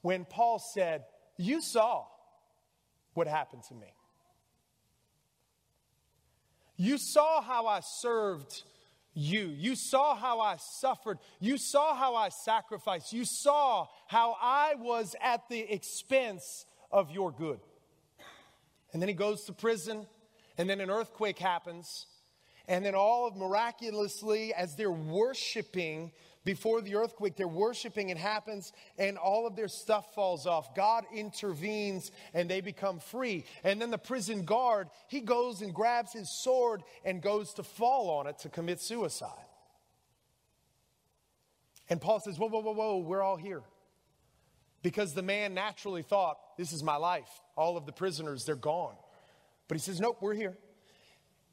when 0.00 0.24
Paul 0.24 0.58
said, 0.58 1.04
You 1.36 1.60
saw 1.60 2.06
what 3.14 3.26
happened 3.26 3.62
to 3.68 3.74
me. 3.74 3.92
You 6.76 6.98
saw 6.98 7.40
how 7.40 7.66
I 7.66 7.80
served 7.80 8.62
you. 9.14 9.54
You 9.56 9.76
saw 9.76 10.14
how 10.14 10.40
I 10.40 10.56
suffered. 10.56 11.18
You 11.38 11.58
saw 11.58 11.94
how 11.94 12.14
I 12.14 12.30
sacrificed. 12.30 13.12
You 13.12 13.24
saw 13.24 13.86
how 14.08 14.36
I 14.40 14.74
was 14.76 15.14
at 15.22 15.48
the 15.48 15.60
expense 15.72 16.64
of 16.90 17.10
your 17.10 17.30
good. 17.30 17.60
And 18.92 19.00
then 19.00 19.08
he 19.08 19.14
goes 19.14 19.44
to 19.44 19.52
prison, 19.52 20.06
and 20.58 20.68
then 20.68 20.80
an 20.80 20.90
earthquake 20.90 21.38
happens. 21.38 22.06
And 22.68 22.84
then, 22.84 22.94
all 22.94 23.26
of 23.26 23.36
miraculously, 23.36 24.54
as 24.54 24.76
they're 24.76 24.90
worshiping, 24.90 26.12
before 26.44 26.80
the 26.80 26.96
earthquake, 26.96 27.36
they're 27.36 27.46
worshiping, 27.46 28.08
it 28.08 28.16
happens, 28.16 28.72
and 28.98 29.16
all 29.16 29.46
of 29.46 29.54
their 29.54 29.68
stuff 29.68 30.12
falls 30.14 30.44
off. 30.46 30.74
God 30.74 31.04
intervenes 31.14 32.10
and 32.34 32.50
they 32.50 32.60
become 32.60 32.98
free. 32.98 33.44
And 33.62 33.80
then 33.80 33.90
the 33.90 33.98
prison 33.98 34.44
guard, 34.44 34.88
he 35.06 35.20
goes 35.20 35.62
and 35.62 35.72
grabs 35.72 36.12
his 36.12 36.28
sword 36.42 36.82
and 37.04 37.22
goes 37.22 37.54
to 37.54 37.62
fall 37.62 38.10
on 38.10 38.26
it 38.26 38.40
to 38.40 38.48
commit 38.48 38.80
suicide. 38.80 39.30
And 41.88 42.00
Paul 42.00 42.18
says, 42.20 42.38
Whoa, 42.38 42.48
whoa, 42.48 42.60
whoa, 42.60 42.72
whoa, 42.72 42.98
we're 42.98 43.22
all 43.22 43.36
here. 43.36 43.62
Because 44.82 45.14
the 45.14 45.22
man 45.22 45.54
naturally 45.54 46.02
thought, 46.02 46.38
This 46.58 46.72
is 46.72 46.82
my 46.82 46.96
life. 46.96 47.28
All 47.56 47.76
of 47.76 47.86
the 47.86 47.92
prisoners, 47.92 48.44
they're 48.44 48.56
gone. 48.56 48.96
But 49.68 49.76
he 49.76 49.80
says, 49.80 50.00
Nope, 50.00 50.18
we're 50.20 50.34
here. 50.34 50.56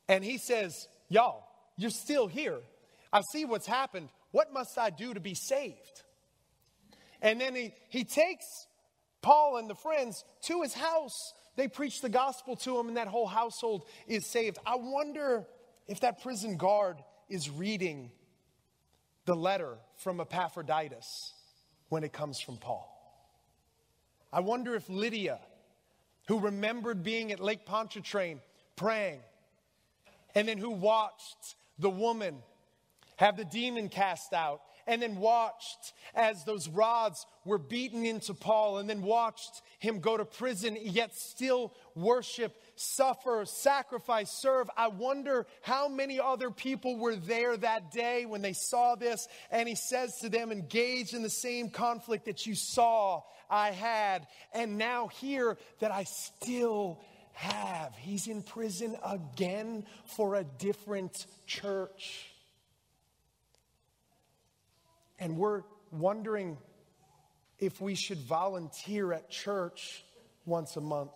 And 0.08 0.24
he 0.24 0.40
says, 0.40 0.88
Y'all, 1.10 1.44
you're 1.78 1.92
still 1.92 2.28
here. 2.28 2.60
I 3.14 3.22
see 3.32 3.46
what's 3.46 3.68
happened. 3.68 4.10
What 4.32 4.54
must 4.54 4.78
I 4.78 4.90
do 4.90 5.14
to 5.14 5.20
be 5.20 5.34
saved? 5.34 6.04
And 7.22 7.40
then 7.42 7.56
he, 7.56 7.74
he 7.90 8.04
takes 8.04 8.68
Paul 9.22 9.58
and 9.58 9.70
the 9.70 9.76
friends 9.76 10.24
to 10.44 10.62
his 10.62 10.74
house. 10.74 11.34
They 11.56 11.68
preach 11.68 12.02
the 12.02 12.10
gospel 12.10 12.56
to 12.58 12.80
him, 12.80 12.88
and 12.88 12.98
that 12.98 13.08
whole 13.08 13.28
household 13.28 13.84
is 14.08 14.26
saved. 14.26 14.58
I 14.66 14.76
wonder 14.76 15.46
if 15.88 16.02
that 16.02 16.22
prison 16.22 16.58
guard 16.58 16.98
is 17.28 17.50
reading 17.50 18.12
the 19.26 19.36
letter 19.36 19.78
from 19.98 20.20
Epaphroditus 20.22 21.34
when 21.90 22.04
it 22.04 22.14
comes 22.14 22.40
from 22.40 22.58
Paul. 22.58 22.96
I 24.32 24.40
wonder 24.40 24.76
if 24.76 24.88
Lydia, 24.90 25.40
who 26.28 26.40
remembered 26.40 27.04
being 27.04 27.32
at 27.32 27.40
Lake 27.40 27.66
Pontchartrain 27.66 28.42
praying, 28.76 29.20
and 30.36 30.48
then 30.48 30.58
who 30.58 30.70
watched 30.70 31.56
the 31.80 31.90
woman 31.90 32.38
have 33.20 33.36
the 33.36 33.44
demon 33.44 33.90
cast 33.90 34.32
out, 34.32 34.62
and 34.88 35.02
then 35.02 35.18
watched 35.18 35.94
as 36.16 36.46
those 36.46 36.70
rods 36.70 37.28
were 37.44 37.58
beaten 37.58 38.06
into 38.06 38.34
Paul, 38.34 38.78
and 38.78 38.90
then 38.90 39.02
watched 39.02 39.62
him 39.80 40.00
go 40.00 40.16
to 40.16 40.24
prison, 40.24 40.78
yet 40.82 41.14
still 41.14 41.74
worship, 41.96 42.56
suffer, 42.76 43.44
sacrifice, 43.46 44.32
serve. 44.32 44.70
I 44.78 44.88
wonder 44.88 45.48
how 45.62 45.90
many 45.90 46.18
other 46.18 46.50
people 46.50 46.98
were 46.98 47.18
there 47.18 47.58
that 47.58 47.92
day 47.92 48.26
when 48.26 48.42
they 48.42 48.54
saw 48.54 48.96
this. 48.96 49.28
And 49.52 49.68
he 49.68 49.76
says 49.76 50.16
to 50.22 50.30
them, 50.30 50.52
engage 50.52 51.14
in 51.14 51.22
the 51.22 51.30
same 51.30 51.70
conflict 51.70 52.26
that 52.26 52.46
you 52.46 52.56
saw 52.56 53.24
I 53.50 53.72
had, 53.72 54.28
and 54.54 54.78
now 54.78 55.08
hear 55.08 55.58
that 55.80 55.92
I 55.92 56.06
still 56.06 57.02
have. 57.34 57.96
He's 57.98 58.28
in 58.28 58.44
prison 58.44 58.96
again 59.04 59.86
for 60.06 60.36
a 60.36 60.44
different 60.44 61.26
church. 61.46 62.29
And 65.20 65.38
we're 65.38 65.64
wondering 65.92 66.58
if 67.60 67.82
we 67.82 67.96
should 67.96 68.20
volunteer 68.20 69.12
at 69.14 69.30
church 69.30 70.04
once 70.46 70.78
a 70.78 70.82
month. 70.82 71.12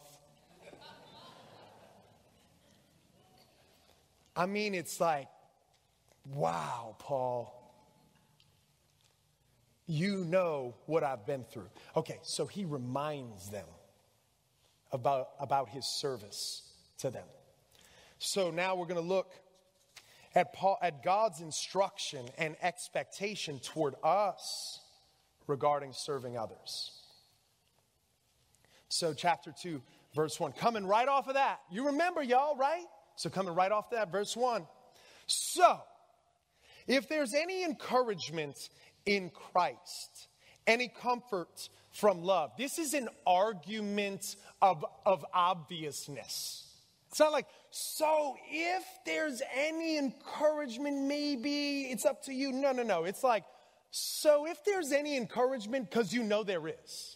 I 4.36 4.46
mean, 4.46 4.74
it's 4.74 5.00
like, 5.00 5.28
wow, 6.34 6.96
Paul. 7.00 7.60
You 9.86 10.26
know 10.26 10.76
what 10.86 11.04
I've 11.04 11.26
been 11.26 11.44
through. 11.44 11.70
Okay, 11.96 12.20
so 12.24 12.46
he 12.46 12.66
reminds 12.66 13.50
them 13.50 13.68
about, 14.92 15.30
about 15.40 15.70
his 15.70 15.86
service 16.00 16.64
to 17.00 17.10
them. 17.10 17.26
So 18.18 18.50
now 18.50 18.76
we're 18.76 18.86
going 18.86 19.02
to 19.02 19.08
look 19.08 19.32
at, 20.36 20.54
Paul, 20.54 20.78
at 20.82 21.04
God's 21.04 21.42
instruction 21.42 22.26
and 22.38 22.56
expectation 22.62 23.60
toward 23.60 23.96
us 24.04 24.80
regarding 25.48 25.94
serving 25.94 26.38
others. 26.38 26.92
So, 28.90 29.14
chapter 29.14 29.54
2, 29.60 29.82
verse 30.16 30.40
1. 30.40 30.54
Coming 30.54 30.86
right 30.86 31.08
off 31.08 31.28
of 31.28 31.34
that. 31.34 31.60
You 31.72 31.88
remember, 31.88 32.22
y'all, 32.22 32.56
right? 32.56 32.86
So, 33.16 33.30
coming 33.30 33.56
right 33.56 33.72
off 33.72 33.90
that, 33.92 34.12
verse 34.12 34.36
1. 34.36 34.68
So, 35.26 35.80
if 36.88 37.08
there's 37.10 37.34
any 37.34 37.64
encouragement 37.64 38.70
in 39.06 39.30
Christ, 39.30 40.28
any 40.68 40.88
comfort 40.88 41.70
from 41.92 42.24
love, 42.24 42.52
this 42.58 42.80
is 42.80 42.94
an 42.94 43.10
argument 43.26 44.36
of, 44.62 44.86
of 45.06 45.26
obviousness. 45.34 46.63
It's 47.14 47.20
not 47.20 47.32
like, 47.32 47.46
so 47.70 48.36
if 48.50 48.84
there's 49.06 49.44
any 49.56 50.00
encouragement, 50.00 51.04
maybe 51.04 51.82
it's 51.82 52.08
up 52.08 52.24
to 52.24 52.34
you. 52.34 52.52
No, 52.52 52.72
no, 52.72 52.82
no. 52.82 53.04
It's 53.04 53.24
like, 53.24 53.44
so 53.92 54.48
if 54.48 54.66
there's 54.66 54.92
any 54.92 55.16
encouragement, 55.16 55.92
because 55.92 56.12
you 56.12 56.24
know 56.24 56.44
there 56.44 56.68
is. 56.68 57.16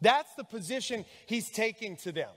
That's 0.00 0.34
the 0.36 0.44
position 0.44 1.04
he's 1.26 1.50
taking 1.50 1.96
to 1.98 2.12
them. 2.12 2.30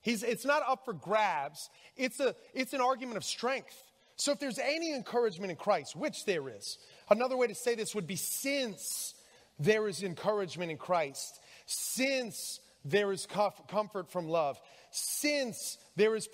He's, 0.00 0.24
it's 0.24 0.44
not 0.44 0.64
up 0.66 0.84
for 0.84 0.92
grabs, 0.92 1.70
it's, 1.96 2.18
a, 2.18 2.34
it's 2.52 2.72
an 2.72 2.80
argument 2.80 3.16
of 3.16 3.22
strength. 3.22 3.76
So 4.16 4.32
if 4.32 4.40
there's 4.40 4.58
any 4.58 4.92
encouragement 4.92 5.52
in 5.52 5.56
Christ, 5.56 5.94
which 5.94 6.24
there 6.24 6.48
is, 6.48 6.78
another 7.10 7.36
way 7.36 7.46
to 7.46 7.54
say 7.54 7.76
this 7.76 7.94
would 7.94 8.08
be 8.08 8.16
since 8.16 9.14
there 9.60 9.86
is 9.86 10.02
encouragement 10.02 10.72
in 10.72 10.78
Christ, 10.78 11.38
since 11.66 12.58
there 12.84 13.12
is 13.12 13.24
comfort 13.68 14.10
from 14.10 14.28
love, 14.28 14.60
since 14.92 15.78
there 15.96 16.14
is 16.14 16.28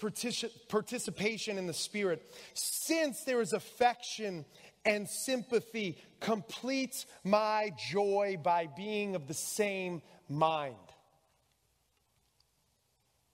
participation 0.69 1.59
in 1.59 1.67
the 1.67 1.73
Spirit, 1.73 2.23
since 2.55 3.23
there 3.25 3.41
is 3.41 3.53
affection 3.53 4.45
and 4.85 5.09
sympathy, 5.09 5.99
complete 6.21 7.07
my 7.25 7.73
joy 7.91 8.37
by 8.43 8.69
being 8.77 9.15
of 9.17 9.27
the 9.27 9.35
same 9.35 10.03
mind. 10.29 10.77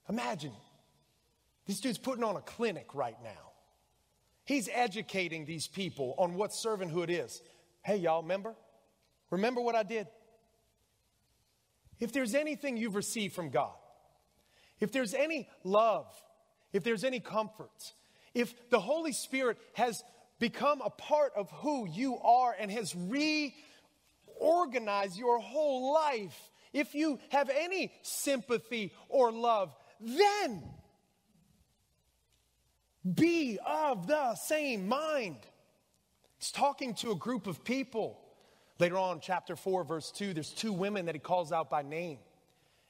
Imagine 0.08 0.52
this 1.66 1.80
dude's 1.80 1.98
putting 1.98 2.24
on 2.24 2.36
a 2.36 2.42
clinic 2.42 2.94
right 2.94 3.16
now. 3.22 3.52
He's 4.44 4.68
educating 4.72 5.46
these 5.46 5.66
people 5.66 6.14
on 6.18 6.34
what 6.34 6.50
servanthood 6.50 7.08
is. 7.08 7.40
Hey, 7.82 7.96
y'all, 7.96 8.22
remember? 8.22 8.54
Remember 9.30 9.62
what 9.62 9.74
I 9.74 9.82
did? 9.82 10.06
If 12.00 12.12
there's 12.12 12.34
anything 12.34 12.76
you've 12.76 12.96
received 12.96 13.34
from 13.34 13.50
God, 13.50 13.72
if 14.84 14.92
there's 14.92 15.14
any 15.14 15.48
love, 15.64 16.06
if 16.74 16.84
there's 16.84 17.04
any 17.04 17.18
comfort, 17.18 17.92
if 18.34 18.68
the 18.68 18.78
Holy 18.78 19.12
Spirit 19.12 19.56
has 19.72 20.02
become 20.38 20.82
a 20.82 20.90
part 20.90 21.32
of 21.34 21.50
who 21.50 21.88
you 21.88 22.18
are 22.18 22.54
and 22.58 22.70
has 22.70 22.94
reorganized 24.36 25.16
your 25.16 25.38
whole 25.38 25.94
life, 25.94 26.50
if 26.74 26.94
you 26.94 27.18
have 27.30 27.48
any 27.48 27.94
sympathy 28.02 28.92
or 29.08 29.32
love, 29.32 29.74
then 30.00 30.62
be 33.14 33.58
of 33.66 34.06
the 34.06 34.34
same 34.34 34.86
mind. 34.86 35.38
He's 36.38 36.50
talking 36.50 36.92
to 36.96 37.10
a 37.10 37.16
group 37.16 37.46
of 37.46 37.64
people. 37.64 38.20
Later 38.78 38.98
on, 38.98 39.20
chapter 39.20 39.56
4, 39.56 39.84
verse 39.84 40.10
2, 40.10 40.34
there's 40.34 40.50
two 40.50 40.74
women 40.74 41.06
that 41.06 41.14
he 41.14 41.20
calls 41.20 41.52
out 41.52 41.70
by 41.70 41.80
name. 41.80 42.18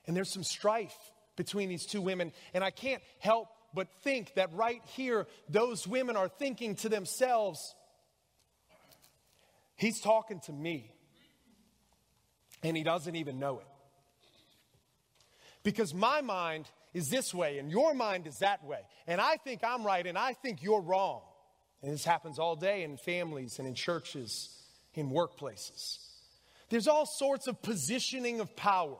And 0.08 0.16
there's 0.16 0.32
some 0.32 0.42
strife 0.42 0.96
between 1.36 1.68
these 1.68 1.86
two 1.86 2.00
women. 2.00 2.32
And 2.52 2.62
I 2.62 2.70
can't 2.70 3.02
help 3.18 3.48
but 3.74 3.88
think 4.02 4.34
that 4.34 4.52
right 4.52 4.82
here, 4.94 5.26
those 5.48 5.86
women 5.86 6.16
are 6.16 6.28
thinking 6.28 6.76
to 6.76 6.88
themselves, 6.88 7.74
He's 9.76 10.00
talking 10.00 10.40
to 10.40 10.52
me, 10.52 10.92
and 12.62 12.76
he 12.76 12.84
doesn't 12.84 13.16
even 13.16 13.38
know 13.38 13.58
it. 13.58 13.66
Because 15.64 15.92
my 15.92 16.20
mind 16.20 16.66
is 16.92 17.08
this 17.08 17.34
way, 17.34 17.58
and 17.58 17.70
your 17.70 17.94
mind 17.94 18.26
is 18.26 18.38
that 18.38 18.64
way. 18.64 18.80
And 19.06 19.20
I 19.20 19.36
think 19.36 19.62
I'm 19.64 19.84
right, 19.84 20.06
and 20.06 20.16
I 20.16 20.34
think 20.34 20.62
you're 20.62 20.80
wrong. 20.80 21.22
And 21.82 21.92
this 21.92 22.04
happens 22.04 22.38
all 22.38 22.54
day 22.54 22.84
in 22.84 22.96
families 22.96 23.58
and 23.58 23.66
in 23.66 23.74
churches, 23.74 24.48
in 24.94 25.10
workplaces. 25.10 25.98
There's 26.70 26.86
all 26.86 27.06
sorts 27.06 27.46
of 27.46 27.60
positioning 27.60 28.40
of 28.40 28.54
power 28.56 28.96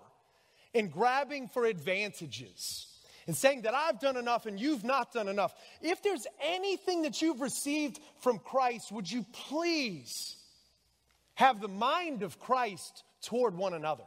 and 0.75 0.93
grabbing 0.93 1.49
for 1.49 1.65
advantages 1.65 2.87
and 3.27 3.37
saying 3.37 3.63
that 3.63 3.75
I've 3.75 4.01
done 4.01 4.17
enough 4.17 4.47
and 4.47 4.59
you've 4.61 4.85
not 4.85 5.13
done 5.13 5.29
enough. 5.29 5.55
If 5.81 6.03
there's 6.03 6.27
anything 6.43 7.03
that 7.03 7.23
you've 7.23 7.41
received 7.41 8.01
from 8.21 8.39
Christ, 8.39 8.93
would 8.93 9.11
you 9.11 9.25
please 9.33 10.37
have 11.35 11.61
the 11.61 11.69
mind 11.69 12.23
of 12.23 12.39
Christ 12.39 13.03
toward 13.23 13.57
one 13.57 13.75
another? 13.75 14.05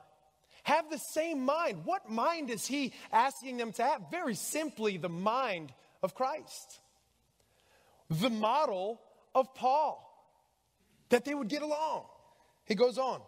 Have 0.64 0.90
the 0.90 1.00
same 1.00 1.46
mind. 1.46 1.86
What 1.86 2.10
mind 2.10 2.50
is 2.50 2.68
he 2.68 2.94
asking 3.12 3.58
them 3.58 3.72
to 3.74 3.84
have? 3.84 4.02
Very 4.12 4.36
simply, 4.36 4.98
the 4.98 5.10
mind 5.10 5.72
of 6.04 6.14
Christ. 6.14 6.80
The 8.10 8.30
model 8.30 9.02
of 9.34 9.54
Paul, 9.56 10.04
that 11.10 11.26
they 11.26 11.34
would 11.34 11.48
get 11.48 11.62
along. 11.62 12.06
He 12.66 12.76
goes 12.76 12.98
on. 12.98 13.22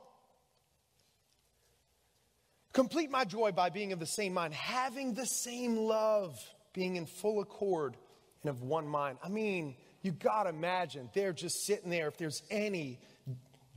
Complete 2.74 3.10
my 3.10 3.26
joy 3.26 3.52
by 3.52 3.70
being 3.70 3.94
of 3.94 4.00
the 4.00 4.06
same 4.06 4.34
mind, 4.34 4.54
having 4.54 5.14
the 5.14 5.26
same 5.26 5.76
love, 5.76 6.38
being 6.74 6.96
in 6.96 7.06
full 7.06 7.42
accord 7.42 7.98
and 8.44 8.50
of 8.50 8.62
one 8.62 8.88
mind. 8.88 9.18
I 9.24 9.30
mean, 9.30 9.76
you 10.02 10.12
got 10.12 10.44
to 10.44 10.50
imagine 10.50 11.10
they're 11.14 11.34
just 11.34 11.66
sitting 11.66 11.90
there. 11.90 12.08
If 12.08 12.18
there's 12.18 12.44
any 12.50 13.00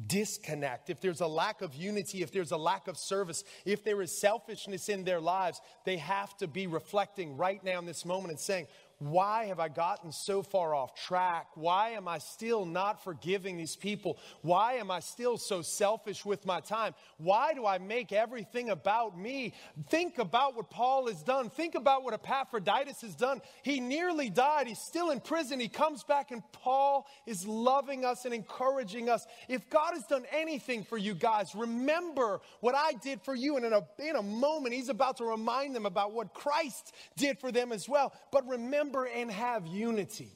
disconnect, 0.06 0.90
if 0.90 1.00
there's 1.00 1.20
a 1.20 1.26
lack 1.26 1.62
of 1.62 1.74
unity, 1.74 2.22
if 2.22 2.32
there's 2.32 2.50
a 2.50 2.56
lack 2.56 2.86
of 2.88 2.96
service, 2.98 3.44
if 3.64 3.82
there 3.82 4.02
is 4.02 4.20
selfishness 4.20 4.88
in 4.88 5.04
their 5.04 5.20
lives, 5.20 5.60
they 5.84 5.96
have 5.96 6.36
to 6.38 6.46
be 6.46 6.66
reflecting 6.66 7.36
right 7.36 7.62
now 7.64 7.78
in 7.78 7.86
this 7.86 8.04
moment 8.04 8.30
and 8.30 8.40
saying, 8.40 8.66
why 9.02 9.46
have 9.46 9.58
I 9.58 9.68
gotten 9.68 10.12
so 10.12 10.42
far 10.42 10.76
off 10.76 10.94
track? 10.94 11.48
Why 11.54 11.90
am 11.90 12.06
I 12.06 12.18
still 12.18 12.64
not 12.64 13.02
forgiving 13.02 13.56
these 13.56 13.74
people? 13.74 14.16
Why 14.42 14.74
am 14.74 14.92
I 14.92 15.00
still 15.00 15.38
so 15.38 15.60
selfish 15.60 16.24
with 16.24 16.46
my 16.46 16.60
time? 16.60 16.94
Why 17.18 17.52
do 17.52 17.66
I 17.66 17.78
make 17.78 18.12
everything 18.12 18.70
about 18.70 19.18
me? 19.18 19.54
Think 19.88 20.18
about 20.18 20.54
what 20.54 20.70
Paul 20.70 21.08
has 21.08 21.20
done. 21.22 21.50
Think 21.50 21.74
about 21.74 22.04
what 22.04 22.14
Epaphroditus 22.14 23.00
has 23.00 23.16
done. 23.16 23.40
He 23.64 23.80
nearly 23.80 24.30
died. 24.30 24.68
He's 24.68 24.78
still 24.78 25.10
in 25.10 25.18
prison. 25.18 25.58
He 25.58 25.68
comes 25.68 26.04
back, 26.04 26.30
and 26.30 26.42
Paul 26.52 27.06
is 27.26 27.44
loving 27.44 28.04
us 28.04 28.24
and 28.24 28.32
encouraging 28.32 29.10
us. 29.10 29.26
If 29.48 29.68
God 29.68 29.94
has 29.94 30.04
done 30.04 30.26
anything 30.30 30.84
for 30.84 30.96
you 30.96 31.14
guys, 31.14 31.56
remember 31.56 32.40
what 32.60 32.76
I 32.76 32.92
did 33.02 33.20
for 33.22 33.34
you. 33.34 33.56
And 33.56 33.66
in 33.66 33.72
a, 33.72 33.82
in 33.98 34.14
a 34.14 34.22
moment, 34.22 34.76
he's 34.76 34.90
about 34.90 35.16
to 35.16 35.24
remind 35.24 35.74
them 35.74 35.86
about 35.86 36.12
what 36.12 36.34
Christ 36.34 36.94
did 37.16 37.40
for 37.40 37.50
them 37.50 37.72
as 37.72 37.88
well. 37.88 38.14
But 38.30 38.46
remember, 38.46 38.91
remember 38.92 39.06
and 39.06 39.30
have 39.30 39.66
unity. 39.66 40.30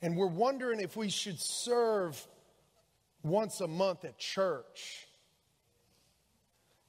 And 0.00 0.16
we're 0.16 0.26
wondering 0.26 0.80
if 0.80 0.96
we 0.96 1.08
should 1.08 1.38
serve 1.38 2.20
once 3.22 3.60
a 3.60 3.68
month 3.68 4.04
at 4.04 4.18
church. 4.18 5.06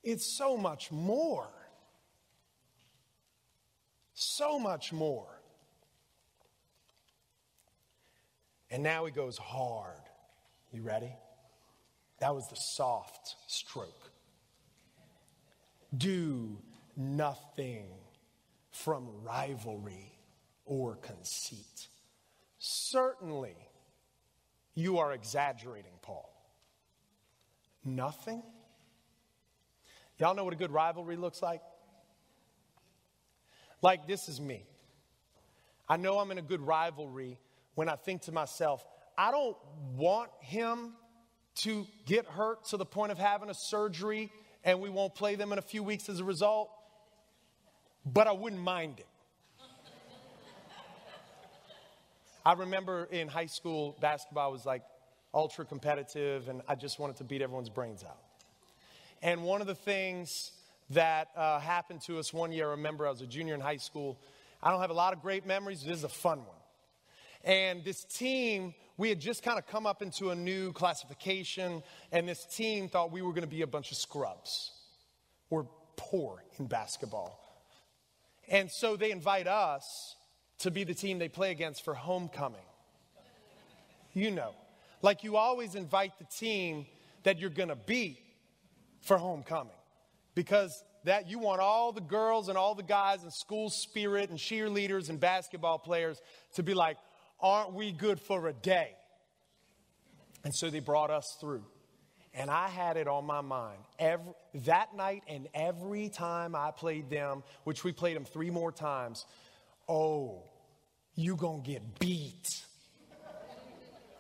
It's 0.03 0.25
so 0.25 0.57
much 0.57 0.91
more. 0.91 1.47
So 4.13 4.59
much 4.59 4.91
more. 4.91 5.39
And 8.71 8.81
now 8.81 9.05
he 9.05 9.11
goes 9.11 9.37
hard. 9.37 10.01
You 10.71 10.81
ready? 10.81 11.11
That 12.19 12.33
was 12.33 12.47
the 12.49 12.55
soft 12.55 13.35
stroke. 13.47 14.11
Do 15.95 16.57
nothing 16.97 17.85
from 18.73 19.07
rivalry 19.23 20.11
or 20.65 20.95
conceit. 20.95 21.87
Certainly, 22.57 23.55
you 24.73 24.97
are 24.97 25.13
exaggerating, 25.13 25.93
Paul. 26.01 26.29
Nothing? 27.85 28.41
Y'all 30.17 30.33
know 30.35 30.43
what 30.43 30.53
a 30.53 30.57
good 30.57 30.71
rivalry 30.71 31.15
looks 31.15 31.41
like? 31.41 31.61
Like, 33.81 34.07
this 34.07 34.27
is 34.27 34.41
me. 34.41 34.65
I 35.87 35.97
know 35.97 36.17
I'm 36.17 36.31
in 36.31 36.37
a 36.37 36.43
good 36.43 36.61
rivalry 36.61 37.37
when 37.75 37.89
I 37.89 37.95
think 37.95 38.23
to 38.23 38.31
myself, 38.31 38.85
I 39.17 39.31
don't 39.31 39.57
want 39.95 40.31
him 40.39 40.93
to 41.55 41.85
get 42.05 42.25
hurt 42.25 42.65
to 42.69 42.77
the 42.77 42.85
point 42.85 43.11
of 43.11 43.17
having 43.17 43.49
a 43.49 43.53
surgery 43.53 44.31
and 44.63 44.79
we 44.79 44.89
won't 44.89 45.13
play 45.13 45.35
them 45.35 45.51
in 45.51 45.59
a 45.59 45.61
few 45.63 45.83
weeks 45.83 46.09
as 46.09 46.19
a 46.19 46.23
result 46.23 46.71
but 48.05 48.27
I 48.27 48.31
wouldn't 48.31 48.61
mind 48.61 48.99
it. 48.99 49.07
I 52.45 52.53
remember 52.53 53.05
in 53.05 53.29
high 53.29 53.45
school, 53.45 53.95
basketball 54.01 54.51
was 54.51 54.65
like 54.65 54.83
ultra 55.33 55.63
competitive, 55.63 56.49
and 56.49 56.61
I 56.67 56.75
just 56.75 56.99
wanted 56.99 57.15
to 57.17 57.23
beat 57.23 57.41
everyone's 57.41 57.69
brains 57.69 58.03
out. 58.03 58.19
And 59.21 59.43
one 59.43 59.61
of 59.61 59.67
the 59.67 59.75
things 59.75 60.51
that 60.89 61.29
uh, 61.37 61.59
happened 61.59 62.01
to 62.01 62.19
us 62.19 62.33
one 62.33 62.51
year, 62.51 62.67
I 62.67 62.71
remember 62.71 63.07
I 63.07 63.11
was 63.11 63.21
a 63.21 63.25
junior 63.27 63.53
in 63.55 63.61
high 63.61 63.77
school. 63.77 64.19
I 64.61 64.71
don't 64.71 64.81
have 64.81 64.89
a 64.89 64.95
lot 64.95 65.13
of 65.13 65.21
great 65.21 65.45
memories, 65.45 65.83
this 65.83 65.97
is 65.97 66.03
a 66.03 66.09
fun 66.09 66.39
one. 66.39 66.57
And 67.45 67.83
this 67.83 68.03
team, 68.03 68.73
we 68.97 69.09
had 69.09 69.19
just 69.19 69.43
kind 69.43 69.57
of 69.57 69.65
come 69.65 69.85
up 69.85 70.01
into 70.01 70.31
a 70.31 70.35
new 70.35 70.73
classification, 70.73 71.81
and 72.11 72.27
this 72.27 72.45
team 72.45 72.89
thought 72.89 73.11
we 73.11 73.21
were 73.21 73.31
going 73.31 73.41
to 73.43 73.47
be 73.47 73.61
a 73.61 73.67
bunch 73.67 73.91
of 73.91 73.97
scrubs. 73.97 74.71
We're 75.49 75.65
poor 75.95 76.43
in 76.59 76.67
basketball. 76.67 77.42
And 78.49 78.69
so 78.71 78.95
they 78.95 79.11
invite 79.11 79.47
us 79.47 80.15
to 80.59 80.71
be 80.71 80.83
the 80.83 80.93
team 80.93 81.19
they 81.19 81.29
play 81.29 81.51
against 81.51 81.83
for 81.83 81.93
homecoming. 81.93 82.61
You 84.13 84.31
know, 84.31 84.53
like 85.01 85.23
you 85.23 85.37
always 85.37 85.75
invite 85.75 86.17
the 86.19 86.25
team 86.25 86.85
that 87.23 87.39
you're 87.39 87.49
going 87.49 87.69
to 87.69 87.75
beat 87.75 88.19
for 89.01 89.17
homecoming 89.17 89.73
because 90.35 90.83
that 91.03 91.29
you 91.29 91.39
want 91.39 91.59
all 91.59 91.91
the 91.91 92.01
girls 92.01 92.47
and 92.47 92.57
all 92.57 92.75
the 92.75 92.83
guys 92.83 93.23
and 93.23 93.33
school 93.33 93.69
spirit 93.69 94.29
and 94.29 94.39
cheerleaders 94.39 95.09
and 95.09 95.19
basketball 95.19 95.77
players 95.77 96.21
to 96.55 96.63
be 96.63 96.73
like, 96.73 96.97
aren't 97.41 97.73
we 97.73 97.91
good 97.91 98.19
for 98.19 98.47
a 98.47 98.53
day? 98.53 98.95
And 100.43 100.53
so 100.55 100.69
they 100.69 100.79
brought 100.79 101.09
us 101.09 101.37
through. 101.39 101.65
And 102.33 102.49
I 102.49 102.67
had 102.67 102.97
it 102.97 103.07
on 103.07 103.25
my 103.25 103.41
mind 103.41 103.79
every, 103.99 104.33
that 104.65 104.95
night 104.95 105.23
and 105.27 105.47
every 105.53 106.09
time 106.09 106.55
I 106.55 106.71
played 106.71 107.09
them, 107.09 107.43
which 107.63 107.83
we 107.83 107.91
played 107.91 108.15
them 108.15 108.25
three 108.25 108.49
more 108.49 108.71
times. 108.71 109.25
Oh, 109.87 110.43
you 111.15 111.35
gonna 111.35 111.61
get 111.61 111.99
beat. 111.99 112.63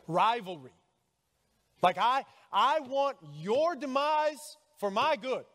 Rivalry. 0.07 0.71
Like 1.81 1.97
I, 1.97 2.23
I 2.51 2.81
want 2.81 3.17
your 3.39 3.75
demise 3.75 4.57
for 4.77 4.91
my 4.91 5.15
good. 5.15 5.45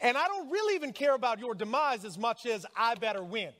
And 0.00 0.18
I 0.18 0.26
don't 0.26 0.50
really 0.50 0.74
even 0.74 0.92
care 0.92 1.14
about 1.14 1.38
your 1.38 1.54
demise 1.54 2.04
as 2.04 2.18
much 2.18 2.44
as 2.44 2.66
I 2.76 2.96
better 2.96 3.22
win. 3.22 3.52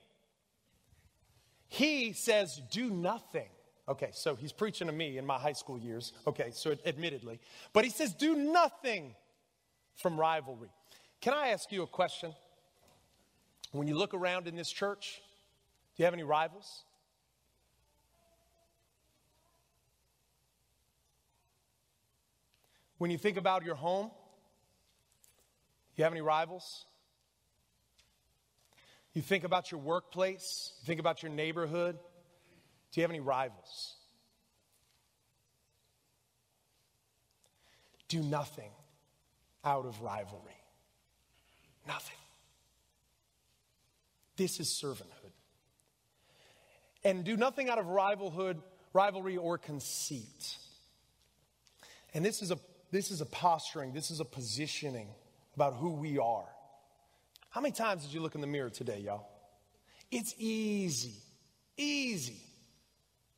He 1.69 2.13
says, 2.13 2.61
do 2.71 2.91
nothing 2.91 3.49
Okay, 3.87 4.11
so 4.13 4.35
he's 4.35 4.53
preaching 4.53 4.87
to 4.87 4.93
me 4.93 5.19
in 5.19 5.27
my 5.27 5.39
high 5.39 5.53
school 5.53 5.79
years. 5.79 6.13
Okay, 6.27 6.51
so 6.53 6.75
admittedly. 6.87 7.39
But 7.73 7.85
he 7.85 7.91
says, 7.91 8.15
do 8.15 8.35
nothing 8.35 9.15
from 9.95 10.19
rivalry. 10.19 10.71
Can 11.21 11.35
I 11.35 11.49
ask 11.49 11.71
you 11.71 11.83
a 11.83 11.87
question? 11.87 12.35
When 13.73 13.87
you 13.87 13.95
look 13.97 14.15
around 14.15 14.47
in 14.47 14.57
this 14.57 14.71
church, 14.71 15.21
do 15.97 16.03
you 16.03 16.05
have 16.07 16.15
any 16.15 16.23
rivals? 16.23 16.85
When 22.99 23.11
you 23.11 23.19
think 23.19 23.37
about 23.37 23.65
your 23.65 23.75
home, 23.75 24.11
you 25.97 26.05
have 26.05 26.13
any 26.13 26.23
rivals? 26.23 26.87
You 29.13 29.21
think 29.21 29.45
about 29.45 29.71
your 29.71 29.81
workplace, 29.81 30.73
you 30.81 30.87
think 30.87 31.01
about 31.01 31.23
your 31.23 31.31
neighborhood, 31.31 31.99
do 32.95 33.01
you 33.01 33.03
have 33.03 33.11
any 33.11 33.19
rivals? 33.19 33.97
Do 38.07 38.23
nothing 38.23 38.71
out 39.65 39.85
of 39.85 40.01
rivalry. 40.01 40.63
Nothing. 41.89 42.17
This 44.37 44.61
is 44.61 44.69
servanthood. 44.69 45.33
And 47.03 47.25
do 47.25 47.37
nothing 47.37 47.69
out 47.69 47.79
of 47.79 47.87
rivalhood, 47.87 48.59
rivalry 48.93 49.39
or 49.39 49.59
conceit. 49.59 50.57
And 52.15 52.25
this 52.25 52.43
is 52.43 52.53
a 52.53 52.59
this 52.93 53.11
is 53.11 53.21
a 53.21 53.27
posturing, 53.27 53.93
this 53.93 54.13
is 54.13 54.21
a 54.21 54.25
positioning 54.25 55.09
about 55.57 55.75
who 55.75 55.95
we 55.95 56.21
are. 56.21 56.47
How 57.51 57.61
many 57.61 57.73
times 57.73 58.05
did 58.05 58.15
you 58.15 58.21
look 58.21 58.37
in 58.37 58.41
the 58.41 58.47
mirror 58.47 58.71
today, 58.71 59.01
y'all? 59.01 59.27
It's 60.13 60.33
easy, 60.39 61.17
easy 61.77 62.54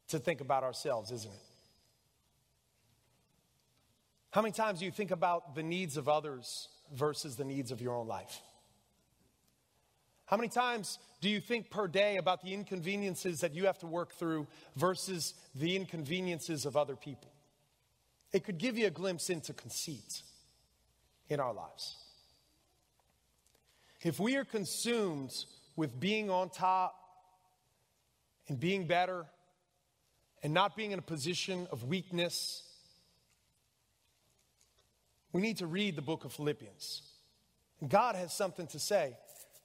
to 0.08 0.18
think 0.18 0.40
about 0.40 0.62
ourselves, 0.62 1.10
isn't 1.10 1.32
it? 1.32 1.40
How 4.30 4.42
many 4.42 4.52
times 4.52 4.80
do 4.80 4.84
you 4.84 4.90
think 4.90 5.10
about 5.10 5.54
the 5.54 5.62
needs 5.62 5.96
of 5.96 6.08
others 6.08 6.68
versus 6.92 7.36
the 7.36 7.44
needs 7.44 7.70
of 7.70 7.80
your 7.80 7.94
own 7.94 8.06
life? 8.06 8.40
How 10.26 10.36
many 10.36 10.48
times 10.48 10.98
do 11.20 11.28
you 11.28 11.40
think 11.40 11.70
per 11.70 11.88
day 11.88 12.16
about 12.18 12.42
the 12.42 12.52
inconveniences 12.52 13.40
that 13.40 13.54
you 13.54 13.66
have 13.66 13.78
to 13.78 13.86
work 13.86 14.12
through 14.12 14.46
versus 14.76 15.34
the 15.54 15.76
inconveniences 15.76 16.66
of 16.66 16.76
other 16.76 16.96
people? 16.96 17.32
It 18.32 18.44
could 18.44 18.58
give 18.58 18.76
you 18.76 18.88
a 18.88 18.90
glimpse 18.90 19.30
into 19.30 19.52
conceit 19.52 20.22
in 21.28 21.40
our 21.40 21.54
lives. 21.54 21.96
If 24.02 24.20
we 24.20 24.36
are 24.36 24.44
consumed 24.44 25.32
with 25.76 25.98
being 25.98 26.28
on 26.28 26.50
top 26.50 26.94
and 28.48 28.60
being 28.60 28.86
better 28.86 29.26
and 30.42 30.54
not 30.54 30.76
being 30.76 30.92
in 30.92 30.98
a 30.98 31.02
position 31.02 31.66
of 31.70 31.84
weakness, 31.84 32.62
we 35.32 35.40
need 35.40 35.58
to 35.58 35.66
read 35.66 35.96
the 35.96 36.02
book 36.02 36.24
of 36.24 36.32
Philippians. 36.32 37.02
God 37.86 38.16
has 38.16 38.32
something 38.32 38.66
to 38.68 38.78
say 38.78 39.16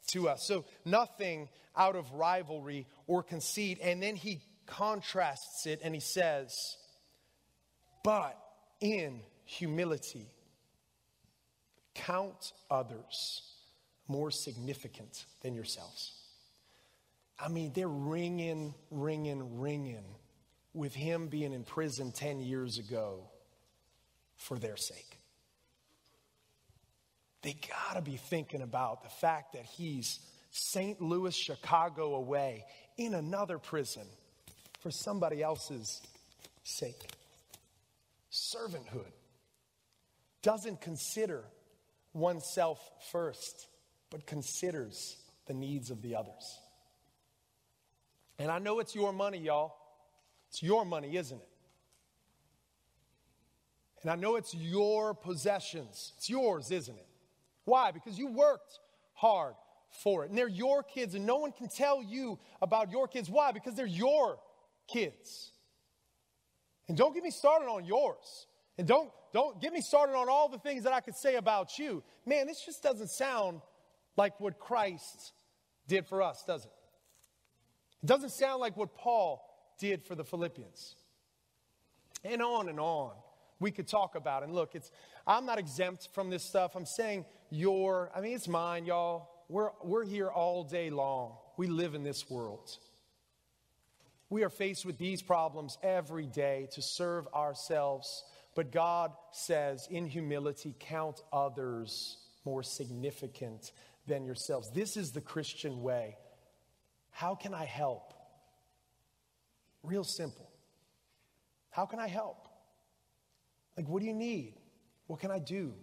to 0.07 0.30
us. 0.30 0.45
So, 0.45 0.65
nothing 0.84 1.49
out 1.76 1.95
of 1.95 2.11
rivalry 2.13 2.88
or 3.07 3.24
conceit. 3.24 3.80
And 3.82 4.01
then 4.01 4.15
he 4.15 4.41
contrasts 4.65 5.65
it 5.65 5.80
and 5.84 5.93
he 5.93 6.01
says, 6.01 6.78
But 8.03 8.38
in 8.80 9.22
humility, 9.45 10.28
count 11.93 12.53
others 12.69 13.43
more 14.07 14.32
significant 14.32 15.26
than 15.41 15.53
yourselves. 15.53 16.13
I 17.39 17.47
mean, 17.47 17.72
they're 17.74 17.88
ringing, 17.88 18.74
ringing, 18.91 19.59
ringing 19.59 20.03
with 20.74 20.93
him 20.93 21.28
being 21.28 21.53
in 21.53 21.63
prison 21.63 22.11
10 22.11 22.39
years 22.39 22.78
ago 22.78 23.30
for 24.36 24.57
their 24.57 24.78
sake. 24.78 25.17
They 27.41 27.53
got 27.53 27.95
to 27.95 28.01
be 28.01 28.17
thinking 28.17 28.61
about 28.61 29.03
the 29.03 29.09
fact 29.09 29.53
that 29.53 29.65
he's 29.65 30.19
St. 30.51 31.01
Louis, 31.01 31.36
Chicago 31.36 32.15
away 32.15 32.65
in 32.97 33.13
another 33.13 33.57
prison 33.57 34.03
for 34.80 34.91
somebody 34.91 35.41
else's 35.41 36.01
sake. 36.63 37.15
Servanthood 38.32 39.11
doesn't 40.41 40.82
consider 40.82 41.43
oneself 42.13 42.80
first, 43.11 43.67
but 44.09 44.26
considers 44.26 45.17
the 45.47 45.53
needs 45.53 45.89
of 45.89 46.01
the 46.01 46.15
others. 46.15 46.59
And 48.38 48.51
I 48.51 48.59
know 48.59 48.80
it's 48.80 48.95
your 48.95 49.13
money, 49.13 49.38
y'all. 49.38 49.76
It's 50.52 50.62
your 50.62 50.84
money, 50.84 51.16
isn't 51.16 51.38
it? 51.38 51.47
And 54.02 54.12
I 54.12 54.16
know 54.16 54.36
it's 54.36 54.54
your 54.54 55.14
possessions. 55.14 56.12
It's 56.18 56.30
yours, 56.30 56.72
isn't 56.72 56.93
it? 56.93 57.08
Why? 57.64 57.91
Because 57.91 58.20
you 58.20 58.28
worked 58.28 58.80
hard 59.14 59.54
for 60.04 60.26
it. 60.26 60.30
And 60.30 60.38
they're 60.38 60.49
your 60.49 60.84
kids, 60.84 61.16
and 61.16 61.26
no 61.26 61.38
one 61.38 61.54
can 61.54 61.70
tell 61.70 62.04
you 62.04 62.38
about 62.62 62.91
your 62.91 63.08
kids. 63.08 63.30
Why? 63.30 63.54
Because 63.54 63.76
they're 63.76 63.86
your 63.86 64.39
kids. 64.89 65.54
And 66.89 66.97
don't 66.97 67.14
get 67.14 67.24
me 67.24 67.32
started 67.32 67.68
on 67.68 67.86
yours. 67.86 68.47
And 68.78 68.86
don't, 68.86 69.10
don't 69.32 69.62
get 69.62 69.72
me 69.72 69.80
started 69.80 70.18
on 70.18 70.28
all 70.28 70.49
the 70.49 70.60
things 70.60 70.84
that 70.84 70.91
I 70.91 70.99
could 70.99 71.16
say 71.16 71.36
about 71.36 71.80
you. 71.80 72.04
Man, 72.26 72.45
this 72.45 72.66
just 72.66 72.84
doesn't 72.84 73.10
sound 73.10 73.62
like 74.18 74.38
what 74.41 74.60
Christ 74.60 75.32
did 75.88 76.06
for 76.08 76.22
us, 76.22 76.43
does 76.45 76.66
it? 76.66 76.72
It 78.04 78.08
doesn't 78.08 78.32
sound 78.32 78.60
like 78.60 78.76
what 78.76 78.93
Paul 78.95 79.47
did 79.82 80.06
for 80.06 80.16
the 80.16 80.24
Philippians. 80.24 80.96
And 82.24 82.42
on 82.42 82.70
and 82.70 82.80
on 82.80 83.12
we 83.62 83.72
could 83.72 83.88
talk 83.88 84.16
about. 84.16 84.44
And 84.44 84.54
look, 84.54 84.76
it's 84.76 84.92
I'm 85.26 85.46
not 85.46 85.60
exempt 85.60 86.10
from 86.14 86.30
this 86.30 86.44
stuff. 86.44 86.76
I'm 86.76 86.86
saying 86.86 87.26
your, 87.50 88.12
I 88.16 88.22
mean, 88.22 88.36
it's 88.36 88.48
mine, 88.48 88.86
y'all. 88.86 89.30
We're, 89.48 89.70
we're 89.84 90.06
here 90.06 90.30
all 90.30 90.64
day 90.64 90.90
long. 90.90 91.34
We 91.58 91.68
live 91.68 91.94
in 91.94 92.04
this 92.04 92.30
world. 92.30 92.78
We 94.30 94.44
are 94.44 94.50
faced 94.50 94.86
with 94.86 94.98
these 94.98 95.22
problems 95.22 95.78
every 95.84 96.26
day 96.26 96.70
to 96.72 96.82
serve 96.82 97.28
ourselves. 97.36 98.24
But 98.56 98.72
God 98.72 99.12
says, 99.32 99.88
in 99.92 100.08
humility, 100.08 100.74
count 100.80 101.22
others 101.32 102.18
more 102.46 102.64
significant 102.64 103.72
than 104.08 104.26
yourselves. 104.26 104.72
This 104.72 104.98
is 104.98 105.12
the 105.12 105.22
Christian 105.22 105.84
way. 105.84 106.16
How 107.12 107.36
can 107.36 107.54
I 107.54 107.66
help? 107.66 108.11
Real 109.84 110.04
simple. 110.04 110.50
How 111.70 111.86
can 111.86 112.00
I 112.00 112.08
help? 112.08 112.48
Like, 113.78 113.88
what 113.88 114.02
do 114.02 114.06
you 114.06 114.14
need? 114.14 114.56
What 115.08 115.20
can 115.20 115.32
I 115.32 115.40
do? 115.40 115.74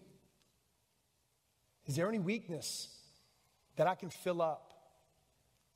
Is 1.87 1.97
there 1.97 2.09
any 2.09 2.19
weakness 2.19 2.89
that 3.77 3.87
I 3.87 3.95
can 3.95 4.11
fill 4.11 4.43
up? 4.43 4.73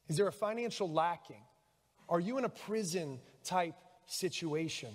Is 0.08 0.16
there 0.16 0.28
a 0.28 0.32
financial 0.32 0.90
lacking? 0.90 1.42
Are 2.08 2.20
you 2.20 2.36
in 2.38 2.44
a 2.44 2.48
prison 2.48 3.18
type 3.44 3.74
situation? 4.06 4.90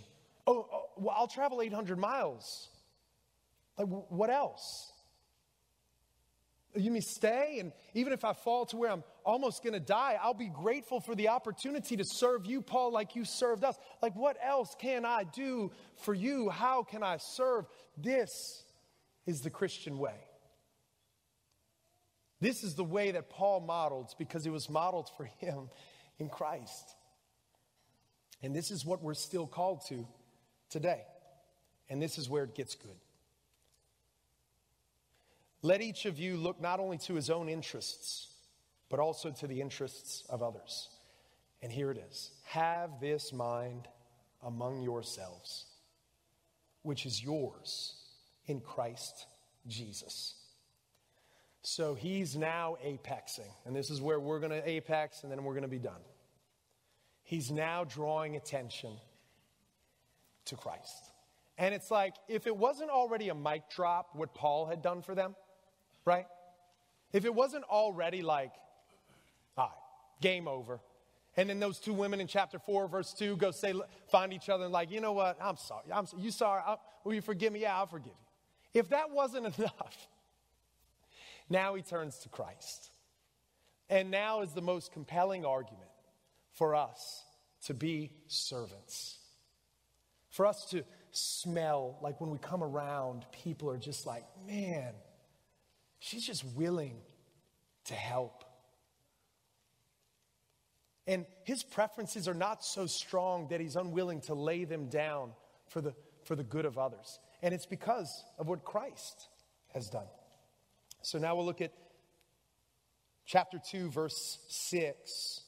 Oh, 0.45 0.67
oh 0.71 0.85
well, 0.97 1.15
I'll 1.17 1.27
travel 1.27 1.61
800 1.61 1.97
miles. 1.97 2.69
Like, 3.77 3.87
what 3.87 4.29
else? 4.29 4.91
You 6.77 6.91
mean 6.91 7.01
stay? 7.01 7.57
And 7.59 7.71
even 7.93 8.13
if 8.13 8.23
I 8.23 8.33
fall 8.33 8.65
to 8.67 8.77
where 8.77 8.91
I'm 8.91 9.03
almost 9.25 9.63
going 9.63 9.73
to 9.73 9.79
die, 9.79 10.17
I'll 10.21 10.33
be 10.33 10.49
grateful 10.49 10.99
for 10.99 11.15
the 11.15 11.29
opportunity 11.29 11.97
to 11.97 12.05
serve 12.05 12.45
you, 12.45 12.61
Paul, 12.61 12.91
like 12.91 13.15
you 13.15 13.25
served 13.25 13.63
us. 13.63 13.77
Like, 14.01 14.15
what 14.15 14.37
else 14.43 14.75
can 14.79 15.05
I 15.05 15.23
do 15.23 15.71
for 15.95 16.13
you? 16.13 16.49
How 16.49 16.83
can 16.83 17.03
I 17.03 17.17
serve? 17.17 17.65
This 17.97 18.63
is 19.25 19.41
the 19.41 19.49
Christian 19.49 19.97
way. 19.97 20.15
This 22.39 22.63
is 22.63 22.75
the 22.75 22.83
way 22.83 23.11
that 23.11 23.29
Paul 23.29 23.61
modeled 23.61 24.13
because 24.17 24.45
it 24.45 24.51
was 24.51 24.69
modeled 24.69 25.09
for 25.17 25.25
him 25.25 25.69
in 26.19 26.29
Christ. 26.29 26.95
And 28.43 28.55
this 28.55 28.69
is 28.69 28.85
what 28.85 29.01
we're 29.01 29.15
still 29.15 29.47
called 29.47 29.81
to 29.89 30.07
today. 30.69 31.01
And 31.89 32.01
this 32.01 32.17
is 32.17 32.29
where 32.29 32.43
it 32.43 32.53
gets 32.53 32.75
good. 32.75 32.97
Let 35.61 35.81
each 35.81 36.05
of 36.05 36.19
you 36.19 36.37
look 36.37 36.61
not 36.61 36.79
only 36.79 36.97
to 36.99 37.15
his 37.15 37.29
own 37.29 37.49
interests, 37.49 38.33
but 38.89 38.99
also 38.99 39.31
to 39.31 39.47
the 39.47 39.59
interests 39.59 40.23
of 40.29 40.41
others. 40.41 40.89
And 41.61 41.71
here 41.71 41.91
it 41.91 41.97
is 41.97 42.31
Have 42.45 42.99
this 43.01 43.33
mind 43.33 43.87
among 44.43 44.81
yourselves, 44.81 45.65
which 46.83 47.05
is 47.05 47.23
yours 47.23 47.95
in 48.45 48.61
Christ 48.61 49.25
Jesus. 49.67 50.35
So 51.63 51.95
he's 51.95 52.37
now 52.37 52.77
apexing, 52.85 53.51
and 53.65 53.75
this 53.75 53.89
is 53.89 53.99
where 53.99 54.19
we're 54.19 54.39
going 54.39 54.51
to 54.51 54.69
apex 54.69 55.23
and 55.23 55.31
then 55.31 55.43
we're 55.43 55.53
going 55.53 55.63
to 55.63 55.67
be 55.67 55.79
done. 55.79 56.01
He's 57.23 57.51
now 57.51 57.83
drawing 57.83 58.37
attention 58.37 58.93
to 60.45 60.55
Christ. 60.55 61.11
And 61.57 61.75
it's 61.75 61.91
like, 61.91 62.13
if 62.29 62.47
it 62.47 62.55
wasn't 62.55 62.89
already 62.89 63.27
a 63.27 63.35
mic 63.35 63.69
drop, 63.69 64.11
what 64.13 64.33
Paul 64.33 64.67
had 64.67 64.81
done 64.81 65.01
for 65.01 65.13
them, 65.13 65.35
right? 66.07 66.25
If 67.11 67.25
it 67.25 67.35
wasn't 67.35 67.65
already 67.65 68.21
like, 68.21 68.53
all 69.57 69.65
right, 69.65 70.21
game 70.21 70.47
over. 70.47 70.79
And 71.35 71.49
then 71.49 71.59
those 71.59 71.79
two 71.79 71.93
women 71.93 72.19
in 72.19 72.27
chapter 72.27 72.57
4, 72.57 72.87
verse 72.87 73.13
2, 73.13 73.35
go 73.35 73.51
say, 73.51 73.73
find 74.09 74.33
each 74.33 74.49
other 74.49 74.63
and 74.63 74.73
like, 74.73 74.89
you 74.89 75.01
know 75.01 75.11
what? 75.11 75.37
I'm 75.39 75.57
sorry. 75.57 75.83
I'm, 75.93 76.07
you 76.17 76.31
sorry? 76.31 76.63
I'll, 76.65 76.81
will 77.03 77.13
you 77.13 77.21
forgive 77.21 77.53
me? 77.53 77.61
Yeah, 77.61 77.77
I'll 77.77 77.85
forgive 77.85 78.07
you. 78.07 78.79
If 78.79 78.89
that 78.89 79.11
wasn't 79.11 79.45
enough, 79.57 80.07
now 81.49 81.75
he 81.75 81.83
turns 81.83 82.17
to 82.19 82.29
Christ. 82.29 82.89
And 83.89 84.09
now 84.09 84.41
is 84.41 84.53
the 84.53 84.61
most 84.61 84.91
compelling 84.91 85.45
argument 85.45 85.89
for 86.53 86.73
us 86.73 87.23
to 87.65 87.73
be 87.73 88.11
servants. 88.27 89.17
For 90.29 90.45
us 90.45 90.65
to 90.71 90.83
smell 91.11 91.97
like 92.01 92.19
when 92.19 92.29
we 92.29 92.37
come 92.37 92.63
around, 92.63 93.25
people 93.43 93.69
are 93.69 93.77
just 93.77 94.05
like, 94.05 94.25
man, 94.47 94.93
She's 96.07 96.25
just 96.25 96.45
willing 96.55 97.01
to 97.85 97.93
help. 97.93 98.45
And 101.05 101.25
his 101.43 101.63
preferences 101.63 102.29
are 102.29 102.33
not 102.33 102.63
so 102.63 102.85
strong 102.85 103.49
that 103.49 103.59
he's 103.59 103.75
unwilling 103.75 104.21
to 104.21 104.33
lay 104.33 104.63
them 104.63 104.87
down 104.87 105.31
for 105.67 105.81
the, 105.81 105.93
for 106.23 106.37
the 106.37 106.45
good 106.45 106.63
of 106.63 106.77
others. 106.77 107.19
And 107.41 107.53
it's 107.53 107.65
because 107.65 108.23
of 108.39 108.47
what 108.47 108.63
Christ 108.63 109.27
has 109.73 109.89
done. 109.89 110.07
So 111.01 111.17
now 111.17 111.35
we'll 111.35 111.45
look 111.45 111.59
at 111.59 111.73
chapter 113.25 113.59
2, 113.69 113.89
verse 113.89 114.39
6. 114.47 115.41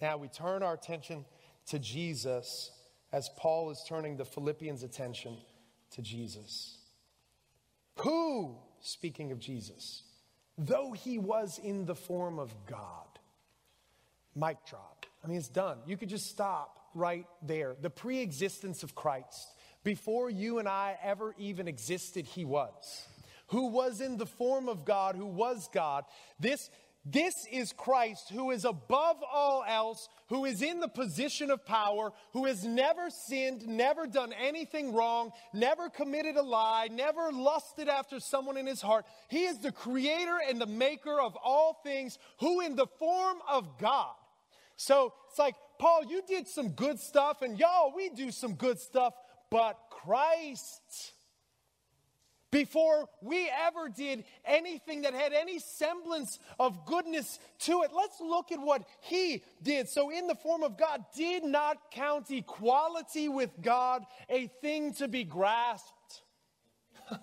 Now 0.00 0.18
we 0.18 0.28
turn 0.28 0.62
our 0.62 0.74
attention 0.74 1.24
to 1.66 1.80
Jesus 1.80 2.70
as 3.12 3.28
Paul 3.36 3.70
is 3.70 3.84
turning 3.88 4.16
the 4.16 4.24
Philippians' 4.24 4.84
attention 4.84 5.36
to 5.90 6.00
Jesus. 6.00 6.78
Who 7.98 8.56
speaking 8.80 9.32
of 9.32 9.38
Jesus, 9.38 10.02
though 10.58 10.92
he 10.92 11.18
was 11.18 11.58
in 11.62 11.86
the 11.86 11.94
form 11.94 12.38
of 12.38 12.54
God. 12.66 13.06
Mic 14.34 14.58
drop. 14.66 15.06
I 15.24 15.28
mean, 15.28 15.38
it's 15.38 15.48
done. 15.48 15.78
You 15.86 15.96
could 15.96 16.08
just 16.08 16.28
stop 16.28 16.78
right 16.94 17.26
there. 17.42 17.76
The 17.80 17.90
pre 17.90 18.20
existence 18.20 18.82
of 18.82 18.94
Christ, 18.94 19.54
before 19.84 20.30
you 20.30 20.58
and 20.58 20.68
I 20.68 20.96
ever 21.02 21.34
even 21.38 21.68
existed, 21.68 22.26
he 22.26 22.44
was. 22.44 23.06
Who 23.48 23.66
was 23.66 24.00
in 24.00 24.16
the 24.16 24.26
form 24.26 24.68
of 24.68 24.84
God, 24.84 25.16
who 25.16 25.26
was 25.26 25.68
God. 25.72 26.04
This, 26.38 26.70
this 27.04 27.46
is 27.50 27.72
Christ 27.72 28.28
who 28.28 28.50
is 28.50 28.66
above 28.66 29.16
all 29.32 29.64
else, 29.66 30.08
who 30.28 30.44
is 30.44 30.60
in 30.60 30.80
the 30.80 30.88
position 30.88 31.50
of 31.50 31.64
power, 31.64 32.12
who 32.34 32.44
has 32.44 32.62
never 32.62 33.08
sinned, 33.08 33.66
never 33.66 34.06
done 34.06 34.34
anything 34.34 34.92
wrong, 34.92 35.32
never 35.54 35.88
committed 35.88 36.36
a 36.36 36.42
lie, 36.42 36.88
never 36.92 37.32
lusted 37.32 37.88
after 37.88 38.20
someone 38.20 38.58
in 38.58 38.66
his 38.66 38.82
heart. 38.82 39.06
He 39.28 39.44
is 39.44 39.58
the 39.58 39.72
creator 39.72 40.38
and 40.46 40.60
the 40.60 40.66
maker 40.66 41.18
of 41.18 41.36
all 41.42 41.80
things, 41.82 42.18
who 42.38 42.60
in 42.60 42.76
the 42.76 42.86
form 42.98 43.38
of 43.48 43.78
God. 43.78 44.14
So 44.76 45.14
it's 45.30 45.38
like, 45.38 45.54
Paul, 45.78 46.04
you 46.04 46.22
did 46.28 46.48
some 46.48 46.70
good 46.70 47.00
stuff, 47.00 47.40
and 47.40 47.58
y'all, 47.58 47.94
we 47.96 48.10
do 48.10 48.30
some 48.30 48.54
good 48.54 48.78
stuff, 48.78 49.14
but 49.50 49.78
Christ 49.90 51.12
before 52.50 53.08
we 53.22 53.50
ever 53.66 53.88
did 53.88 54.24
anything 54.44 55.02
that 55.02 55.14
had 55.14 55.32
any 55.32 55.58
semblance 55.58 56.38
of 56.58 56.84
goodness 56.84 57.38
to 57.60 57.82
it. 57.82 57.90
Let's 57.94 58.20
look 58.20 58.50
at 58.52 58.60
what 58.60 58.82
he 59.00 59.42
did. 59.62 59.88
So, 59.88 60.10
in 60.10 60.26
the 60.26 60.34
form 60.34 60.62
of 60.62 60.76
God, 60.76 61.04
did 61.14 61.44
not 61.44 61.90
count 61.90 62.30
equality 62.30 63.28
with 63.28 63.50
God 63.62 64.04
a 64.28 64.48
thing 64.60 64.94
to 64.94 65.08
be 65.08 65.24
grasped. 65.24 66.22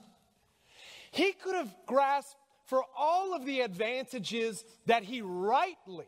he 1.12 1.34
could 1.34 1.56
have 1.56 1.74
grasped 1.86 2.36
for 2.66 2.84
all 2.98 3.34
of 3.34 3.46
the 3.46 3.62
advantages 3.62 4.64
that 4.86 5.04
he 5.04 5.22
rightly 5.22 6.08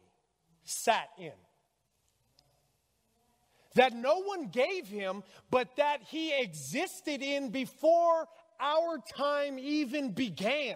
sat 0.63 1.09
in. 1.17 1.31
That 3.75 3.93
no 3.93 4.21
one 4.21 4.47
gave 4.47 4.87
him, 4.87 5.23
but 5.51 5.75
that 5.77 6.01
he 6.07 6.33
existed 6.37 7.21
in 7.21 7.49
before 7.49 8.27
our 8.59 8.99
time 9.15 9.57
even 9.59 10.11
began. 10.11 10.75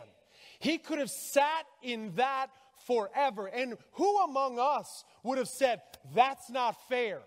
He 0.60 0.78
could 0.78 1.00
have 1.00 1.10
sat 1.10 1.66
in 1.82 2.14
that 2.16 2.48
forever. 2.86 3.48
And 3.48 3.78
who 3.94 4.18
among 4.20 4.60
us 4.60 5.04
would 5.24 5.38
have 5.38 5.50
said, 5.50 5.82
That's 6.14 6.50
not 6.50 6.78
fair? 6.88 7.20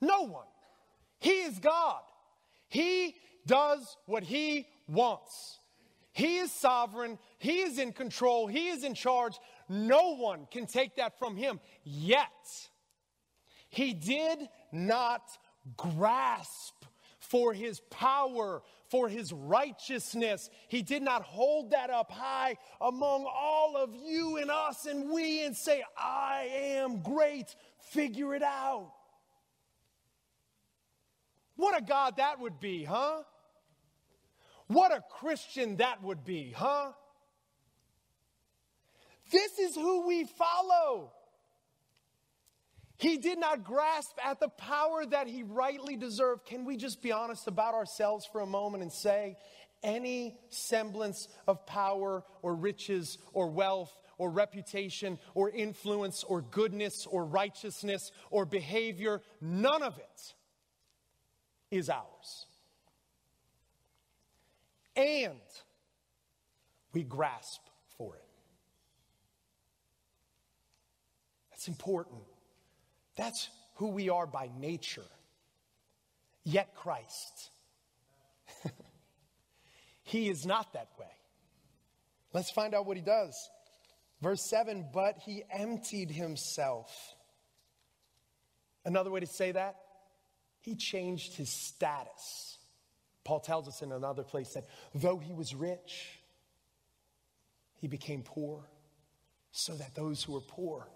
No 0.00 0.22
one. 0.22 0.46
He 1.20 1.42
is 1.42 1.58
God. 1.58 2.02
He 2.68 3.16
does 3.46 3.96
what 4.06 4.22
He 4.22 4.66
wants. 4.88 5.58
He 6.12 6.38
is 6.38 6.52
sovereign. 6.52 7.18
He 7.38 7.60
is 7.60 7.78
in 7.78 7.92
control. 7.92 8.46
He 8.46 8.68
is 8.68 8.84
in 8.84 8.94
charge. 8.94 9.34
No 9.68 10.14
one 10.16 10.46
can 10.50 10.66
take 10.66 10.96
that 10.96 11.18
from 11.18 11.36
Him. 11.36 11.60
Yet, 11.82 12.68
He 13.68 13.94
did 13.94 14.48
not 14.70 15.22
grasp 15.76 16.84
for 17.18 17.52
His 17.52 17.80
power 17.90 18.62
for 18.90 19.08
his 19.08 19.32
righteousness. 19.32 20.50
He 20.68 20.82
did 20.82 21.02
not 21.02 21.22
hold 21.22 21.70
that 21.70 21.90
up 21.90 22.10
high 22.10 22.56
among 22.80 23.26
all 23.26 23.76
of 23.76 23.94
you 23.94 24.36
and 24.36 24.50
us 24.50 24.86
and 24.86 25.10
we 25.10 25.44
and 25.44 25.56
say, 25.56 25.82
I 25.96 26.48
am 26.52 27.02
great, 27.02 27.54
figure 27.90 28.34
it 28.34 28.42
out. 28.42 28.92
What 31.56 31.78
a 31.78 31.82
God 31.82 32.16
that 32.16 32.40
would 32.40 32.60
be, 32.60 32.84
huh? 32.84 33.22
What 34.66 34.92
a 34.92 35.02
Christian 35.10 35.76
that 35.76 36.02
would 36.02 36.24
be, 36.24 36.52
huh? 36.56 36.92
This 39.30 39.58
is 39.58 39.74
who 39.74 40.06
we 40.06 40.24
follow. 40.24 41.12
He 42.96 43.18
did 43.18 43.38
not 43.38 43.64
grasp 43.64 44.16
at 44.24 44.38
the 44.40 44.48
power 44.48 45.04
that 45.06 45.26
he 45.26 45.42
rightly 45.42 45.96
deserved. 45.96 46.46
Can 46.46 46.64
we 46.64 46.76
just 46.76 47.02
be 47.02 47.12
honest 47.12 47.48
about 47.48 47.74
ourselves 47.74 48.24
for 48.30 48.40
a 48.40 48.46
moment 48.46 48.82
and 48.82 48.92
say, 48.92 49.36
any 49.82 50.38
semblance 50.48 51.28
of 51.46 51.66
power 51.66 52.24
or 52.42 52.54
riches 52.54 53.18
or 53.32 53.48
wealth 53.48 53.92
or 54.16 54.30
reputation 54.30 55.18
or 55.34 55.50
influence 55.50 56.24
or 56.24 56.40
goodness 56.40 57.06
or 57.06 57.24
righteousness 57.24 58.10
or 58.30 58.46
behavior, 58.46 59.20
none 59.40 59.82
of 59.82 59.98
it 59.98 60.34
is 61.70 61.90
ours. 61.90 62.46
And 64.96 65.40
we 66.92 67.02
grasp 67.02 67.60
for 67.98 68.16
it. 68.16 68.22
That's 71.50 71.68
important. 71.68 72.22
That's 73.16 73.48
who 73.76 73.88
we 73.88 74.08
are 74.08 74.26
by 74.26 74.50
nature. 74.58 75.02
Yet 76.44 76.74
Christ. 76.74 77.50
he 80.02 80.28
is 80.28 80.44
not 80.44 80.72
that 80.74 80.88
way. 80.98 81.06
Let's 82.32 82.50
find 82.50 82.74
out 82.74 82.86
what 82.86 82.96
he 82.96 83.02
does. 83.02 83.34
Verse 84.20 84.42
7 84.48 84.86
But 84.92 85.18
he 85.18 85.44
emptied 85.50 86.10
himself. 86.10 86.92
Another 88.84 89.10
way 89.10 89.20
to 89.20 89.26
say 89.26 89.52
that, 89.52 89.76
he 90.60 90.74
changed 90.74 91.36
his 91.36 91.50
status. 91.50 92.58
Paul 93.24 93.40
tells 93.40 93.66
us 93.68 93.80
in 93.80 93.92
another 93.92 94.22
place 94.22 94.52
that 94.52 94.64
though 94.94 95.18
he 95.18 95.32
was 95.32 95.54
rich, 95.54 96.18
he 97.76 97.88
became 97.88 98.22
poor 98.22 98.68
so 99.52 99.74
that 99.74 99.94
those 99.94 100.22
who 100.22 100.32
were 100.32 100.40
poor 100.40 100.86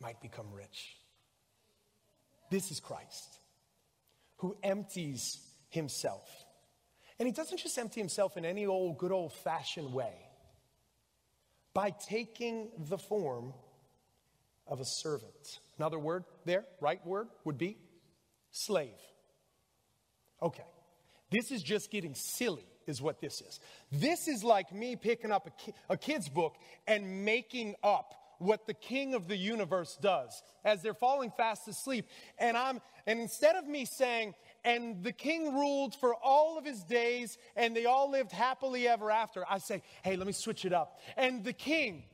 might 0.00 0.20
become 0.20 0.46
rich. 0.52 0.96
This 2.50 2.70
is 2.70 2.80
Christ 2.80 3.38
who 4.40 4.56
empties 4.62 5.38
himself. 5.68 6.28
And 7.18 7.26
he 7.26 7.32
doesn't 7.32 7.58
just 7.58 7.76
empty 7.78 8.00
himself 8.00 8.38
in 8.38 8.44
any 8.46 8.66
old, 8.66 8.96
good 8.96 9.12
old 9.12 9.32
fashioned 9.32 9.92
way. 9.92 10.14
By 11.74 11.90
taking 11.90 12.70
the 12.88 12.96
form 12.96 13.52
of 14.66 14.80
a 14.80 14.84
servant. 14.84 15.60
Another 15.78 15.98
word 15.98 16.24
there, 16.46 16.64
right 16.80 17.04
word, 17.06 17.28
would 17.44 17.58
be 17.58 17.76
slave. 18.50 18.98
Okay. 20.42 20.64
This 21.30 21.50
is 21.50 21.62
just 21.62 21.90
getting 21.90 22.14
silly, 22.14 22.66
is 22.86 23.02
what 23.02 23.20
this 23.20 23.40
is. 23.42 23.60
This 23.92 24.26
is 24.26 24.42
like 24.42 24.72
me 24.72 24.96
picking 24.96 25.30
up 25.30 25.46
a, 25.46 25.50
ki- 25.50 25.74
a 25.88 25.96
kid's 25.96 26.28
book 26.28 26.56
and 26.86 27.24
making 27.24 27.74
up 27.82 28.14
what 28.40 28.66
the 28.66 28.74
king 28.74 29.12
of 29.14 29.28
the 29.28 29.36
universe 29.36 29.98
does 30.00 30.42
as 30.64 30.80
they're 30.80 30.94
falling 30.94 31.30
fast 31.30 31.68
asleep. 31.68 32.08
And 32.38 32.56
I'm, 32.56 32.80
and 33.06 33.20
instead 33.20 33.54
of 33.54 33.66
me 33.66 33.84
saying, 33.84 34.34
and 34.64 35.04
the 35.04 35.12
king 35.12 35.54
ruled 35.54 35.94
for 35.94 36.14
all 36.14 36.56
of 36.56 36.64
his 36.64 36.82
days 36.82 37.36
and 37.54 37.76
they 37.76 37.84
all 37.84 38.10
lived 38.10 38.32
happily 38.32 38.88
ever 38.88 39.10
after, 39.10 39.44
I 39.48 39.58
say, 39.58 39.82
hey, 40.02 40.16
let 40.16 40.26
me 40.26 40.32
switch 40.32 40.64
it 40.64 40.72
up. 40.72 40.98
And 41.18 41.44
the 41.44 41.52
king 41.52 42.04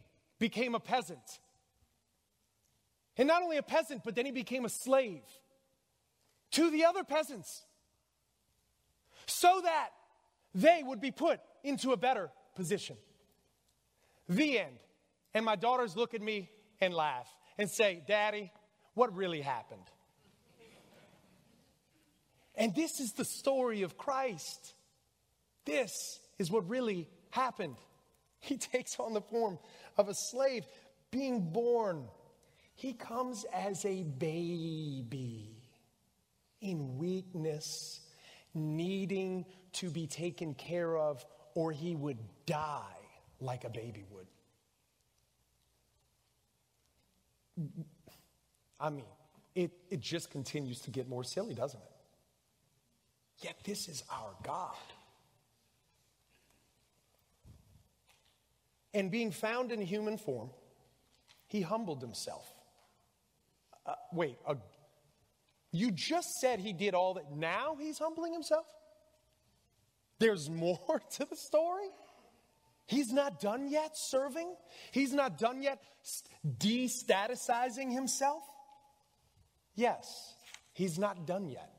became 0.41 0.75
a 0.75 0.81
peasant. 0.81 1.41
And 3.17 3.29
not 3.29 3.43
only 3.43 3.57
a 3.57 3.63
peasant, 3.63 4.03
but 4.05 4.17
then 4.17 4.27
he 4.27 4.33
became 4.33 4.65
a 4.65 4.69
slave 4.69 5.23
to 6.53 6.71
the 6.71 6.85
other 6.85 7.05
peasants 7.05 7.65
so 9.27 9.61
that 9.63 9.91
they 10.55 10.83
would 10.85 11.01
be 11.01 11.13
put 11.13 11.41
into 11.63 11.93
a 11.93 11.97
better 11.97 12.31
position. 12.57 12.97
The 14.29 14.59
end. 14.59 14.79
And 15.37 15.45
my 15.45 15.55
daughters 15.55 15.99
look 15.99 16.15
at 16.15 16.23
me 16.23 16.49
and 16.81 16.95
laugh 16.95 17.29
and 17.59 17.71
say, 17.71 18.03
Daddy, 18.09 18.51
what 18.95 19.15
really 19.15 19.43
happened? 19.43 19.83
And 22.55 22.75
this 22.75 23.01
is 23.01 23.13
the 23.13 23.27
story 23.27 23.83
of 23.83 23.99
Christ. 23.99 24.73
This 25.67 25.93
is 26.39 26.51
what 26.51 26.67
really 26.71 27.07
happened. 27.29 27.77
He 28.41 28.57
takes 28.73 28.99
on 28.99 29.13
the 29.13 29.21
form 29.21 29.59
of 29.99 30.09
a 30.09 30.15
slave, 30.15 30.65
being 31.11 31.53
born. 31.53 32.09
He 32.75 32.95
comes 32.95 33.45
as 33.53 33.85
a 33.85 34.05
baby 34.05 35.51
in 36.63 36.97
weakness, 36.97 38.01
needing 38.55 39.45
to 39.75 39.91
be 39.91 40.07
taken 40.07 40.55
care 40.55 40.97
of, 40.97 41.23
or 41.55 41.73
he 41.73 41.95
would 41.95 42.21
die 42.47 42.81
like 43.39 43.65
a 43.65 43.71
baby 43.71 44.07
would. 44.11 44.29
I 48.79 48.91
mean, 48.91 49.05
it, 49.55 49.71
it 49.91 50.01
just 50.01 50.31
continues 50.31 50.81
to 50.81 50.91
get 50.91 51.09
more 51.09 51.25
silly, 51.25 51.55
doesn't 51.55 51.81
it? 51.81 53.45
Yet 53.45 53.57
this 53.65 53.89
is 53.89 54.03
our 54.11 54.35
God. 54.43 54.75
And 58.95 59.11
being 59.11 59.31
found 59.31 59.73
in 59.73 59.81
human 59.81 60.17
form, 60.17 60.51
he 61.47 61.61
humbled 61.61 62.01
himself. 62.01 62.51
Uh, 63.85 63.95
wait, 64.13 64.37
uh, 64.47 64.55
you 65.71 65.91
just 65.91 66.29
said 66.41 66.61
he 66.61 66.73
did 66.73 66.95
all 66.95 67.15
that. 67.15 67.31
Now 67.31 67.77
he's 67.79 67.99
humbling 67.99 68.33
himself? 68.33 68.67
There's 70.19 70.49
more 70.51 71.03
to 71.13 71.25
the 71.25 71.37
story? 71.37 71.89
He's 72.87 73.13
not 73.13 73.41
done 73.41 73.69
yet 73.69 73.97
serving. 73.97 74.55
He's 74.93 75.13
not 75.13 75.39
done 75.39 75.63
yet 75.63 75.81
de-statusizing 76.59 77.93
himself. 77.93 78.43
Yes, 79.75 80.35
he's 80.73 80.99
not 80.99 81.27
done 81.27 81.49
yet. 81.49 81.71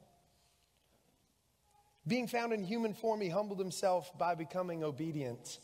Being 2.05 2.27
found 2.27 2.53
in 2.53 2.63
human 2.63 2.93
form, 2.93 3.21
he 3.21 3.29
humbled 3.29 3.59
himself 3.59 4.17
by 4.17 4.35
becoming 4.35 4.83
obedient 4.83 5.59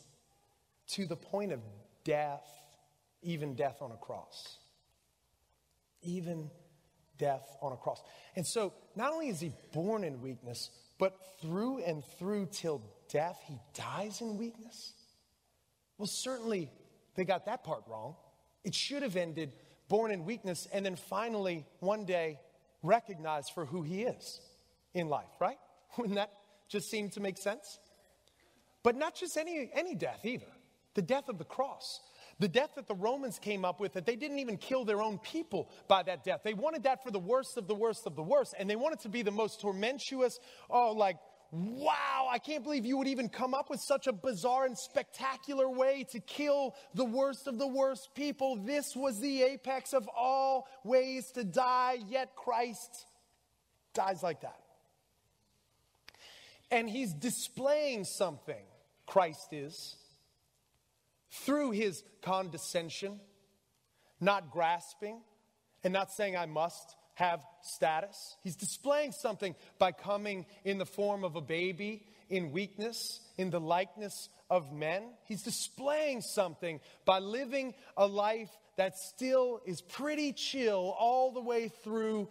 to 0.88 1.06
the 1.06 1.16
point 1.16 1.52
of 1.52 1.60
death, 2.04 2.46
even 3.22 3.54
death 3.54 3.80
on 3.80 3.92
a 3.92 3.96
cross. 3.96 4.58
Even 6.02 6.50
death 7.18 7.56
on 7.62 7.72
a 7.72 7.76
cross. 7.76 8.02
And 8.36 8.46
so, 8.46 8.74
not 8.94 9.12
only 9.12 9.28
is 9.28 9.40
he 9.40 9.52
born 9.72 10.04
in 10.04 10.20
weakness, 10.20 10.70
but 10.98 11.16
through 11.40 11.82
and 11.84 12.04
through 12.18 12.48
till 12.52 12.82
death, 13.08 13.40
he 13.46 13.58
dies 13.72 14.20
in 14.20 14.36
weakness. 14.36 14.92
Well, 15.98 16.06
certainly 16.06 16.70
they 17.14 17.24
got 17.24 17.46
that 17.46 17.64
part 17.64 17.84
wrong. 17.86 18.16
It 18.64 18.74
should 18.74 19.02
have 19.02 19.16
ended 19.16 19.52
born 19.88 20.10
in 20.10 20.24
weakness 20.24 20.66
and 20.72 20.84
then 20.84 20.96
finally, 20.96 21.66
one 21.80 22.04
day, 22.04 22.40
recognized 22.82 23.52
for 23.54 23.64
who 23.64 23.82
he 23.82 24.02
is 24.02 24.40
in 24.92 25.08
life, 25.08 25.30
right? 25.40 25.58
Wouldn't 25.98 26.16
that 26.16 26.32
just 26.68 26.90
seem 26.90 27.10
to 27.10 27.20
make 27.20 27.38
sense? 27.38 27.78
But 28.82 28.96
not 28.96 29.14
just 29.14 29.36
any, 29.36 29.70
any 29.74 29.94
death 29.94 30.24
either. 30.24 30.46
The 30.94 31.02
death 31.02 31.28
of 31.28 31.38
the 31.38 31.44
cross. 31.44 32.00
The 32.40 32.48
death 32.48 32.70
that 32.76 32.88
the 32.88 32.94
Romans 32.94 33.38
came 33.38 33.64
up 33.64 33.80
with, 33.80 33.92
that 33.92 34.06
they 34.06 34.16
didn't 34.16 34.40
even 34.40 34.56
kill 34.56 34.84
their 34.84 35.00
own 35.00 35.18
people 35.18 35.70
by 35.88 36.02
that 36.02 36.24
death. 36.24 36.40
They 36.42 36.54
wanted 36.54 36.82
that 36.82 37.02
for 37.02 37.10
the 37.10 37.18
worst 37.18 37.56
of 37.56 37.68
the 37.68 37.74
worst 37.74 38.06
of 38.06 38.16
the 38.16 38.22
worst. 38.22 38.54
And 38.58 38.68
they 38.68 38.76
wanted 38.76 39.00
to 39.00 39.08
be 39.08 39.22
the 39.22 39.30
most 39.30 39.60
tormentuous, 39.60 40.40
oh, 40.68 40.92
like, 40.92 41.16
wow, 41.54 42.28
I 42.28 42.38
can't 42.38 42.64
believe 42.64 42.84
you 42.84 42.98
would 42.98 43.06
even 43.06 43.28
come 43.28 43.54
up 43.54 43.70
with 43.70 43.80
such 43.80 44.08
a 44.08 44.12
bizarre 44.12 44.64
and 44.66 44.76
spectacular 44.76 45.68
way 45.68 46.04
to 46.10 46.18
kill 46.18 46.74
the 46.94 47.04
worst 47.04 47.46
of 47.46 47.58
the 47.58 47.66
worst 47.66 48.12
people. 48.14 48.56
This 48.56 48.96
was 48.96 49.20
the 49.20 49.42
apex 49.42 49.92
of 49.92 50.08
all 50.08 50.66
ways 50.82 51.30
to 51.32 51.44
die, 51.44 51.98
yet 52.08 52.34
Christ 52.34 53.06
dies 53.94 54.20
like 54.20 54.40
that. 54.40 54.58
And 56.72 56.90
he's 56.90 57.12
displaying 57.12 58.02
something, 58.02 58.64
Christ 59.06 59.52
is, 59.52 59.94
through 61.30 61.70
his 61.70 62.02
condescension, 62.20 63.20
not 64.20 64.50
grasping 64.50 65.20
and 65.84 65.92
not 65.92 66.10
saying, 66.10 66.36
I 66.36 66.46
must 66.46 66.96
have 67.14 67.40
status. 67.62 68.36
He's 68.42 68.56
displaying 68.56 69.12
something 69.12 69.54
by 69.78 69.92
coming 69.92 70.46
in 70.64 70.78
the 70.78 70.86
form 70.86 71.24
of 71.24 71.36
a 71.36 71.40
baby, 71.40 72.06
in 72.28 72.52
weakness, 72.52 73.20
in 73.36 73.50
the 73.50 73.60
likeness 73.60 74.28
of 74.50 74.72
men. 74.72 75.02
He's 75.26 75.42
displaying 75.42 76.22
something 76.22 76.80
by 77.04 77.18
living 77.18 77.74
a 77.96 78.06
life 78.06 78.50
that 78.76 78.98
still 78.98 79.60
is 79.64 79.80
pretty 79.80 80.32
chill 80.32 80.94
all 80.98 81.32
the 81.32 81.40
way 81.40 81.70
through 81.82 82.28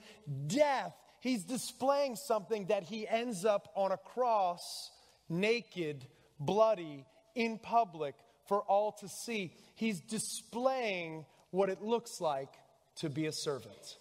death 0.47 0.93
He's 1.23 1.45
displaying 1.45 2.17
something 2.17 2.65
that 2.65 2.83
he 2.83 3.07
ends 3.07 3.45
up 3.45 3.69
on 3.77 3.93
a 3.93 3.97
cross, 3.97 4.91
naked, 5.29 6.05
bloody, 6.37 7.05
in 7.33 7.59
public 7.59 8.15
for 8.49 8.61
all 8.63 8.91
to 8.99 9.07
see. 9.07 9.53
He's 9.75 10.01
displaying 10.01 11.25
what 11.49 11.69
it 11.69 11.81
looks 11.81 12.19
like 12.19 12.49
to 12.97 13.09
be 13.09 13.27
a 13.27 13.31
servant. 13.31 13.95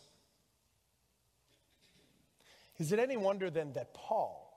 Is 2.78 2.92
it 2.92 2.98
any 2.98 3.16
wonder 3.16 3.50
then 3.50 3.72
that 3.74 3.94
Paul 3.94 4.48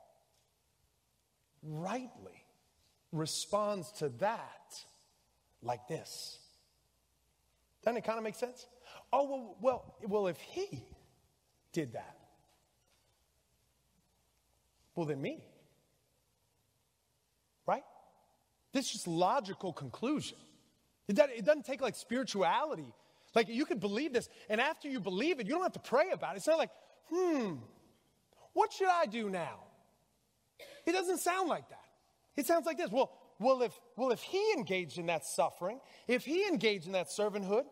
rightly 1.62 2.46
responds 3.12 3.92
to 3.94 4.10
that 4.20 4.80
like 5.62 5.88
this? 5.88 6.40
Doesn't 7.84 7.98
it 7.98 8.04
kind 8.04 8.18
of 8.18 8.24
make 8.24 8.36
sense? 8.36 8.66
Oh, 9.12 9.30
well, 9.30 9.56
well, 9.62 9.96
well 10.08 10.28
if 10.28 10.40
he 10.40 10.84
did 11.72 11.94
that, 11.94 12.18
well, 14.96 15.06
then 15.06 15.22
me. 15.22 15.44
Right? 17.68 17.84
This 18.72 18.86
is 18.86 18.92
just 18.92 19.08
logical 19.08 19.74
conclusion. 19.74 20.38
It 21.08 21.16
doesn't, 21.16 21.36
it 21.38 21.46
doesn't 21.46 21.66
take 21.66 21.82
like 21.82 21.96
spirituality. 21.96 22.94
Like 23.36 23.50
you 23.50 23.66
could 23.66 23.82
believe 23.82 24.14
this, 24.14 24.30
and 24.50 24.62
after 24.62 24.88
you 24.88 25.00
believe 25.00 25.40
it, 25.40 25.48
you 25.48 25.54
don't 25.54 25.64
have 25.64 25.74
to 25.74 25.80
pray 25.80 26.12
about 26.12 26.36
it. 26.36 26.38
It's 26.38 26.48
not 26.48 26.58
like, 26.58 26.72
hmm, 27.10 27.56
what 28.56 28.72
should 28.72 28.88
I 28.88 29.06
do 29.06 29.30
now? 29.30 29.60
It 30.86 30.94
doesn't 30.94 31.20
sound 31.20 31.50
like 31.50 31.70
that. 31.70 31.84
It 32.38 32.46
sounds 32.46 32.66
like 32.66 32.78
this. 32.78 32.90
Well, 32.90 33.12
well, 33.38 33.62
if 33.62 33.78
well, 33.98 34.12
if 34.12 34.22
he 34.22 34.54
engaged 34.56 34.98
in 34.98 35.08
that 35.08 35.26
suffering, 35.26 35.82
if 36.08 36.24
he 36.24 36.48
engaged 36.48 36.88
in 36.88 36.94
that 36.94 37.10
servanthood, 37.10 37.66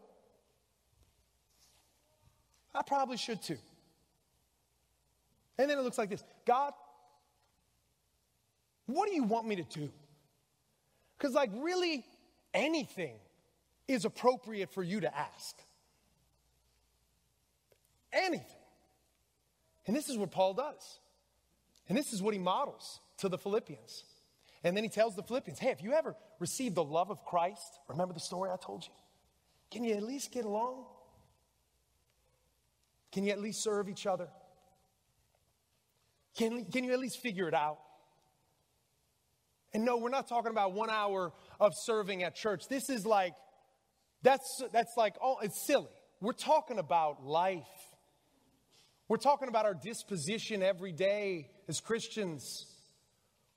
I 2.76 2.82
probably 2.84 3.16
should 3.16 3.42
too. 3.42 3.58
And 5.58 5.70
then 5.70 5.80
it 5.80 5.82
looks 5.84 5.98
like 5.98 6.10
this 6.10 6.24
God, 6.46 6.74
what 8.86 9.08
do 9.08 9.16
you 9.16 9.24
want 9.24 9.48
me 9.48 9.56
to 9.56 9.64
do? 9.64 9.90
Because, 11.18 11.34
like, 11.34 11.52
really, 11.56 12.04
anything 12.54 13.16
is 13.88 14.04
appropriate 14.04 14.74
for 14.74 14.84
you 14.84 15.00
to 15.00 15.18
ask. 15.18 15.56
Anything. 18.12 18.63
And 19.86 19.96
this 19.96 20.10
is 20.10 20.18
what 20.18 20.32
Paul 20.32 20.54
does. 20.54 21.00
And 21.90 21.98
this 21.98 22.14
is 22.14 22.22
what 22.22 22.34
he 22.34 22.40
models 22.40 23.00
to 23.18 23.30
the 23.30 23.38
Philippians. 23.38 24.04
And 24.64 24.78
then 24.78 24.84
he 24.84 24.90
tells 24.90 25.16
the 25.16 25.24
Philippians, 25.24 25.60
hey, 25.60 25.72
if 25.72 25.84
you 25.84 25.94
ever 25.94 26.16
received 26.40 26.76
the 26.76 26.84
love 26.84 27.12
of 27.12 27.24
Christ, 27.26 27.80
remember 27.88 28.14
the 28.14 28.22
story 28.22 28.50
I 28.50 28.56
told 28.56 28.84
you? 28.84 28.94
Can 29.72 29.84
you 29.84 29.96
at 29.96 30.04
least 30.04 30.32
get 30.32 30.46
along? 30.46 30.86
Can 33.12 33.26
you 33.26 33.32
at 33.32 33.42
least 33.42 33.64
serve 33.64 33.90
each 33.90 34.06
other? 34.08 34.28
Can, 36.38 36.66
can 36.66 36.84
you 36.84 36.94
at 36.94 37.00
least 37.00 37.20
figure 37.22 37.48
it 37.48 37.54
out? 37.54 37.80
And 39.74 39.84
no, 39.84 39.98
we're 39.98 40.10
not 40.10 40.28
talking 40.28 40.52
about 40.52 40.74
one 40.74 40.90
hour 40.90 41.34
of 41.60 41.74
serving 41.76 42.24
at 42.24 42.36
church. 42.36 42.68
This 42.70 42.90
is 42.90 43.06
like, 43.06 43.34
that's, 44.22 44.64
that's 44.72 44.94
like, 44.96 45.16
oh, 45.22 45.38
it's 45.42 45.66
silly. 45.68 45.90
We're 46.22 46.34
talking 46.34 46.80
about 46.80 47.26
life. 47.26 47.68
We're 49.14 49.18
talking 49.18 49.48
about 49.48 49.66
our 49.66 49.76
disposition 49.76 50.64
every 50.64 50.92
day 50.92 51.52
as 51.68 51.80
Christians. 51.80 52.66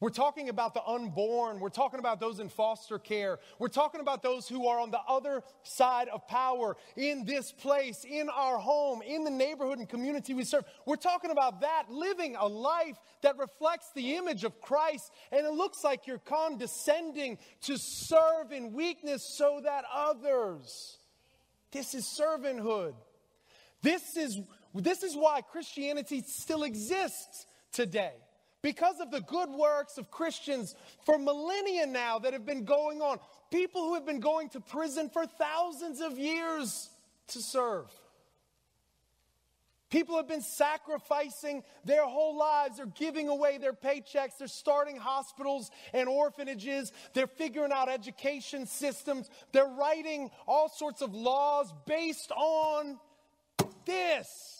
We're 0.00 0.10
talking 0.10 0.50
about 0.50 0.74
the 0.74 0.84
unborn. 0.84 1.60
We're 1.60 1.70
talking 1.70 1.98
about 1.98 2.20
those 2.20 2.40
in 2.40 2.50
foster 2.50 2.98
care. 2.98 3.38
We're 3.58 3.68
talking 3.68 4.02
about 4.02 4.22
those 4.22 4.46
who 4.46 4.66
are 4.66 4.78
on 4.78 4.90
the 4.90 5.00
other 5.08 5.42
side 5.62 6.08
of 6.08 6.28
power 6.28 6.76
in 6.94 7.24
this 7.24 7.52
place, 7.52 8.04
in 8.04 8.28
our 8.28 8.58
home, 8.58 9.00
in 9.00 9.24
the 9.24 9.30
neighborhood 9.30 9.78
and 9.78 9.88
community 9.88 10.34
we 10.34 10.44
serve. 10.44 10.64
We're 10.84 10.96
talking 10.96 11.30
about 11.30 11.62
that, 11.62 11.84
living 11.88 12.36
a 12.38 12.46
life 12.46 12.98
that 13.22 13.38
reflects 13.38 13.90
the 13.94 14.16
image 14.16 14.44
of 14.44 14.60
Christ. 14.60 15.10
And 15.32 15.46
it 15.46 15.54
looks 15.54 15.82
like 15.82 16.06
you're 16.06 16.18
condescending 16.18 17.38
to 17.62 17.78
serve 17.78 18.52
in 18.52 18.74
weakness 18.74 19.22
so 19.38 19.62
that 19.64 19.86
others. 19.90 20.98
This 21.72 21.94
is 21.94 22.04
servanthood. 22.04 22.92
This 23.82 24.16
is, 24.16 24.40
this 24.84 25.02
is 25.02 25.16
why 25.16 25.40
Christianity 25.40 26.22
still 26.26 26.62
exists 26.62 27.46
today 27.72 28.12
because 28.62 29.00
of 29.00 29.10
the 29.10 29.20
good 29.20 29.50
works 29.50 29.98
of 29.98 30.10
Christians 30.10 30.74
for 31.04 31.18
millennia 31.18 31.86
now 31.86 32.18
that 32.18 32.32
have 32.32 32.44
been 32.44 32.64
going 32.64 33.00
on. 33.00 33.18
People 33.50 33.82
who 33.82 33.94
have 33.94 34.04
been 34.04 34.20
going 34.20 34.48
to 34.50 34.60
prison 34.60 35.08
for 35.08 35.26
thousands 35.26 36.00
of 36.00 36.18
years 36.18 36.90
to 37.28 37.40
serve. 37.40 37.86
People 39.88 40.16
have 40.16 40.26
been 40.26 40.42
sacrificing 40.42 41.62
their 41.84 42.04
whole 42.04 42.36
lives. 42.36 42.78
They're 42.78 42.86
giving 42.86 43.28
away 43.28 43.58
their 43.58 43.72
paychecks. 43.72 44.38
They're 44.38 44.48
starting 44.48 44.96
hospitals 44.96 45.70
and 45.94 46.08
orphanages. 46.08 46.92
They're 47.14 47.28
figuring 47.28 47.70
out 47.70 47.88
education 47.88 48.66
systems. 48.66 49.30
They're 49.52 49.64
writing 49.78 50.30
all 50.48 50.68
sorts 50.68 51.02
of 51.02 51.14
laws 51.14 51.72
based 51.86 52.32
on 52.32 52.98
this. 53.84 54.55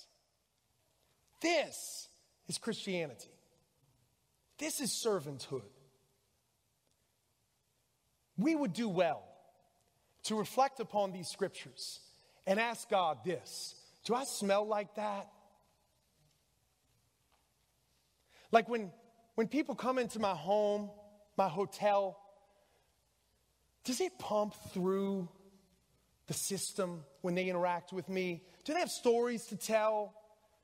This 1.41 2.09
is 2.49 2.59
Christianity. 2.59 3.30
This 4.59 4.80
is 4.80 4.91
servanthood. 4.91 5.62
We 8.39 8.55
would 8.55 8.72
do 8.72 8.89
well 8.89 9.22
to 10.24 10.34
reflect 10.34 10.80
upon 10.80 11.12
these 11.12 11.28
scriptures 11.28 12.01
and 12.47 12.61
ask 12.61 12.89
God 12.89 13.18
this 13.24 13.74
Do 14.05 14.14
I 14.14 14.24
smell 14.24 14.66
like 14.66 14.95
that? 14.97 15.28
Like 18.53 18.68
when, 18.68 18.93
when 19.34 19.49
people 19.49 19.74
come 19.74 19.99
into 19.99 20.18
my 20.18 20.34
home, 20.34 20.91
my 21.37 21.49
hotel, 21.49 22.18
does 23.84 24.01
it 24.01 24.18
pump 24.18 24.55
through 24.72 25.28
the 26.26 26.34
system 26.34 27.05
when 27.22 27.34
they 27.34 27.49
interact 27.49 27.93
with 27.93 28.09
me? 28.09 28.43
Do 28.64 28.72
they 28.72 28.80
have 28.80 28.91
stories 28.91 29.47
to 29.47 29.57
tell? 29.57 30.14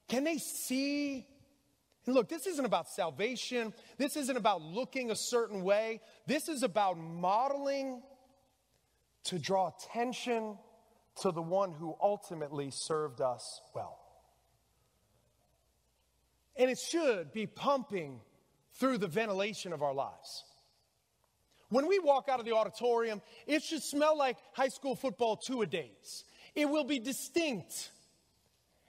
Can 0.09 0.25
they 0.25 0.39
see 0.39 1.27
and 2.07 2.15
look, 2.17 2.29
this 2.29 2.47
isn't 2.47 2.65
about 2.65 2.89
salvation. 2.89 3.73
This 3.97 4.17
isn't 4.17 4.37
about 4.37 4.61
looking 4.61 5.11
a 5.11 5.17
certain 5.17 5.63
way. 5.63 6.01
This 6.27 6.49
is 6.49 6.65
about 6.65 6.99
modeling 6.99 8.03
to 9.25 9.39
draw 9.39 9.69
attention 9.69 10.59
to 11.21 11.31
the 11.31 11.43
one 11.43 11.73
who 11.73 11.97
ultimately 12.03 12.71
served 12.73 13.21
us 13.21 13.61
well. 13.75 13.99
And 16.57 16.71
it 16.71 16.79
should 16.79 17.33
be 17.33 17.47
pumping 17.47 18.21
through 18.75 18.99
the 18.99 19.07
ventilation 19.07 19.73
of 19.73 19.83
our 19.83 19.95
lives. 19.95 20.45
When 21.69 21.87
we 21.87 22.01
walk 22.01 22.29
out 22.29 22.41
of 22.41 22.45
the 22.45 22.53
auditorium, 22.53 23.23
it 23.47 23.63
should 23.63 23.83
smell 23.83 24.19
like 24.19 24.37
high 24.53 24.69
school 24.69 24.97
football 24.97 25.37
two 25.37 25.63
a 25.63 25.67
days. 25.67 26.25
It 26.55 26.69
will 26.69 26.85
be 26.85 26.99
distinct. 26.99 27.92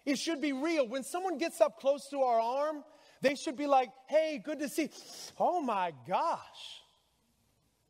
It 0.05 0.19
should 0.19 0.41
be 0.41 0.51
real. 0.51 0.87
When 0.87 1.03
someone 1.03 1.37
gets 1.37 1.61
up 1.61 1.79
close 1.79 2.07
to 2.09 2.21
our 2.21 2.39
arm, 2.39 2.83
they 3.21 3.35
should 3.35 3.55
be 3.55 3.67
like, 3.67 3.89
hey, 4.07 4.41
good 4.43 4.59
to 4.59 4.67
see. 4.67 4.89
Oh 5.39 5.61
my 5.61 5.93
gosh, 6.07 6.81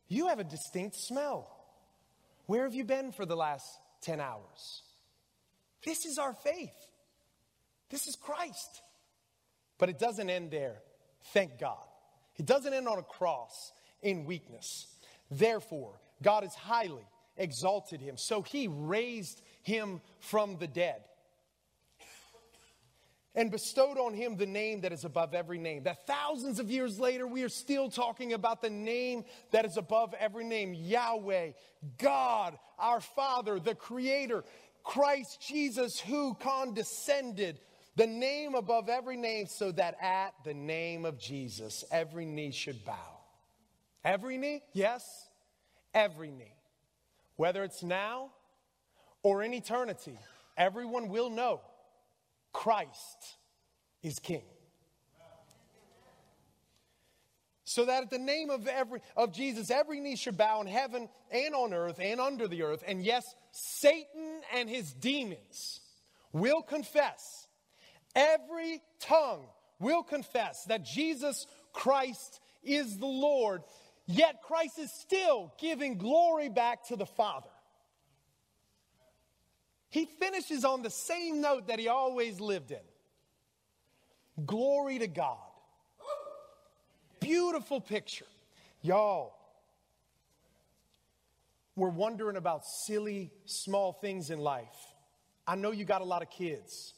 you 0.08 0.28
have 0.28 0.38
a 0.38 0.44
distinct 0.44 0.96
smell. 0.96 1.50
Where 2.46 2.64
have 2.64 2.74
you 2.74 2.84
been 2.84 3.10
for 3.10 3.26
the 3.26 3.36
last 3.36 3.66
10 4.02 4.20
hours? 4.20 4.82
This 5.84 6.06
is 6.06 6.18
our 6.18 6.34
faith. 6.34 6.74
This 7.90 8.06
is 8.06 8.16
Christ. 8.16 8.82
But 9.78 9.88
it 9.88 9.98
doesn't 9.98 10.30
end 10.30 10.50
there. 10.50 10.76
Thank 11.32 11.58
God. 11.58 11.84
It 12.36 12.46
doesn't 12.46 12.72
end 12.72 12.86
on 12.86 12.98
a 12.98 13.02
cross 13.02 13.72
in 14.02 14.24
weakness. 14.24 14.86
Therefore, 15.30 15.98
God 16.22 16.42
has 16.42 16.54
highly 16.54 17.06
exalted 17.36 18.00
him. 18.00 18.16
So 18.16 18.42
he 18.42 18.68
raised 18.68 19.42
him 19.62 20.00
from 20.20 20.58
the 20.58 20.66
dead 20.66 21.02
and 23.34 23.50
bestowed 23.50 23.98
on 23.98 24.14
him 24.14 24.36
the 24.36 24.46
name 24.46 24.82
that 24.82 24.92
is 24.92 25.04
above 25.04 25.34
every 25.34 25.58
name. 25.58 25.82
That 25.82 26.06
thousands 26.06 26.60
of 26.60 26.70
years 26.70 27.00
later, 27.00 27.26
we 27.26 27.42
are 27.42 27.48
still 27.48 27.90
talking 27.90 28.32
about 28.32 28.62
the 28.62 28.70
name 28.70 29.24
that 29.50 29.64
is 29.64 29.76
above 29.76 30.14
every 30.14 30.44
name 30.44 30.72
Yahweh, 30.74 31.50
God, 31.98 32.56
our 32.78 33.00
Father, 33.00 33.58
the 33.58 33.74
Creator, 33.74 34.44
Christ 34.84 35.40
Jesus, 35.40 35.98
who 35.98 36.34
condescended, 36.34 37.58
the 37.96 38.06
name 38.06 38.54
above 38.54 38.88
every 38.88 39.16
name, 39.16 39.46
so 39.46 39.72
that 39.72 39.96
at 40.00 40.34
the 40.44 40.54
name 40.54 41.04
of 41.04 41.18
Jesus, 41.18 41.84
every 41.90 42.26
knee 42.26 42.52
should 42.52 42.84
bow. 42.84 43.20
Every 44.04 44.36
knee? 44.36 44.62
Yes, 44.72 45.28
every 45.92 46.30
knee. 46.30 46.54
Whether 47.36 47.64
it's 47.64 47.82
now 47.82 48.30
or 49.22 49.42
in 49.42 49.54
eternity, 49.54 50.18
everyone 50.56 51.08
will 51.08 51.30
know 51.30 51.60
Christ 52.54 53.36
is 54.02 54.18
King. 54.18 54.44
So 57.64 57.84
that 57.84 58.04
at 58.04 58.10
the 58.10 58.18
name 58.18 58.48
of 58.48 58.66
every 58.66 59.00
of 59.16 59.34
Jesus, 59.34 59.70
every 59.70 60.00
knee 60.00 60.16
should 60.16 60.38
bow 60.38 60.62
in 60.62 60.66
heaven 60.66 61.10
and 61.30 61.54
on 61.54 61.74
earth 61.74 61.98
and 62.00 62.20
under 62.20 62.48
the 62.48 62.62
earth. 62.62 62.82
And 62.86 63.04
yes, 63.04 63.24
Satan 63.50 64.40
and 64.54 64.70
his 64.70 64.94
demons 64.94 65.80
will 66.32 66.62
confess. 66.62 67.46
Every 68.14 68.80
tongue 69.00 69.46
will 69.78 70.02
confess 70.02 70.64
that 70.68 70.84
Jesus 70.84 71.46
Christ 71.72 72.40
is 72.62 72.96
the 72.96 73.06
Lord 73.06 73.62
Yet 74.06 74.42
Christ 74.42 74.78
is 74.78 74.92
still 74.92 75.52
giving 75.58 75.96
glory 75.96 76.48
back 76.48 76.86
to 76.88 76.96
the 76.96 77.06
Father. 77.06 77.48
He 79.94 80.06
finishes 80.06 80.64
on 80.64 80.82
the 80.82 80.90
same 80.90 81.40
note 81.40 81.68
that 81.68 81.78
he 81.78 81.86
always 81.86 82.40
lived 82.40 82.72
in. 82.72 82.80
Glory 84.44 84.98
to 84.98 85.06
God. 85.06 85.38
Beautiful 87.20 87.80
picture. 87.80 88.26
Y'all, 88.82 89.36
we're 91.76 91.90
wondering 91.90 92.36
about 92.36 92.66
silly, 92.66 93.30
small 93.44 93.92
things 93.92 94.30
in 94.30 94.40
life. 94.40 94.74
I 95.46 95.54
know 95.54 95.70
you 95.70 95.84
got 95.84 96.00
a 96.00 96.04
lot 96.04 96.22
of 96.22 96.28
kids. 96.28 96.94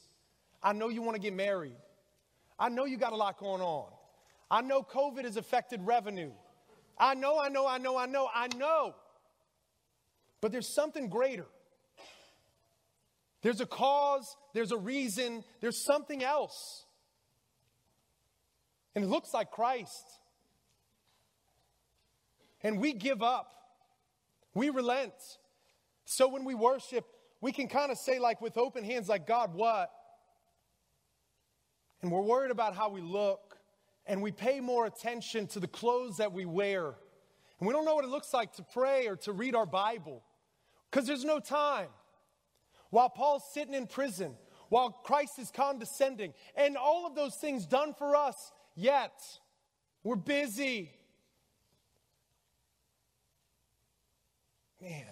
I 0.63 0.73
know 0.73 0.89
you 0.89 1.03
want 1.03 1.13
to 1.13 1.21
get 1.21 1.35
married. 1.35 1.77
I 2.57 2.69
know 2.69 2.85
you 2.85 2.97
got 2.97 3.13
a 3.13 3.15
lot 3.15 3.37
going 3.37 3.61
on. 3.61 3.91
I 4.49 4.61
know 4.61 4.81
COVID 4.81 5.23
has 5.23 5.37
affected 5.37 5.85
revenue. 5.85 6.31
I 6.97 7.13
know, 7.13 7.39
I 7.39 7.49
know, 7.49 7.67
I 7.67 7.77
know, 7.77 7.95
I 7.95 8.07
know, 8.07 8.27
I 8.33 8.47
know. 8.57 8.95
But 10.41 10.51
there's 10.51 10.67
something 10.67 11.09
greater. 11.09 11.45
There's 13.41 13.61
a 13.61 13.65
cause, 13.65 14.35
there's 14.53 14.71
a 14.71 14.77
reason, 14.77 15.43
there's 15.61 15.83
something 15.85 16.23
else. 16.23 16.85
And 18.95 19.03
it 19.03 19.07
looks 19.07 19.33
like 19.33 19.51
Christ. 19.51 20.03
And 22.61 22.79
we 22.79 22.93
give 22.93 23.21
up, 23.21 23.51
we 24.53 24.69
relent. 24.69 25.13
So 26.05 26.27
when 26.27 26.45
we 26.45 26.55
worship, 26.55 27.05
we 27.41 27.51
can 27.51 27.67
kind 27.67 27.91
of 27.91 27.97
say, 27.97 28.17
like 28.17 28.41
with 28.41 28.57
open 28.57 28.83
hands, 28.83 29.07
like, 29.07 29.27
God, 29.27 29.53
what? 29.53 29.91
And 32.01 32.11
we're 32.11 32.21
worried 32.21 32.51
about 32.51 32.75
how 32.75 32.89
we 32.89 33.01
look 33.01 33.57
and 34.05 34.21
we 34.21 34.31
pay 34.31 34.59
more 34.59 34.85
attention 34.85 35.47
to 35.47 35.59
the 35.59 35.67
clothes 35.67 36.17
that 36.17 36.31
we 36.31 36.45
wear. 36.45 36.95
And 37.59 37.67
we 37.67 37.73
don't 37.73 37.85
know 37.85 37.95
what 37.95 38.05
it 38.05 38.09
looks 38.09 38.33
like 38.33 38.53
to 38.53 38.65
pray 38.73 39.07
or 39.07 39.15
to 39.17 39.31
read 39.31 39.53
our 39.53 39.65
Bible 39.65 40.23
because 40.89 41.05
there's 41.05 41.25
no 41.25 41.39
time. 41.39 41.89
While 42.89 43.09
Paul's 43.09 43.43
sitting 43.53 43.73
in 43.73 43.87
prison, 43.87 44.35
while 44.69 44.89
Christ 44.91 45.39
is 45.39 45.51
condescending, 45.51 46.33
and 46.55 46.77
all 46.77 47.05
of 47.05 47.15
those 47.15 47.35
things 47.35 47.65
done 47.65 47.93
for 47.93 48.15
us, 48.15 48.51
yet 48.75 49.21
we're 50.03 50.15
busy. 50.15 50.91
Man, 54.81 55.05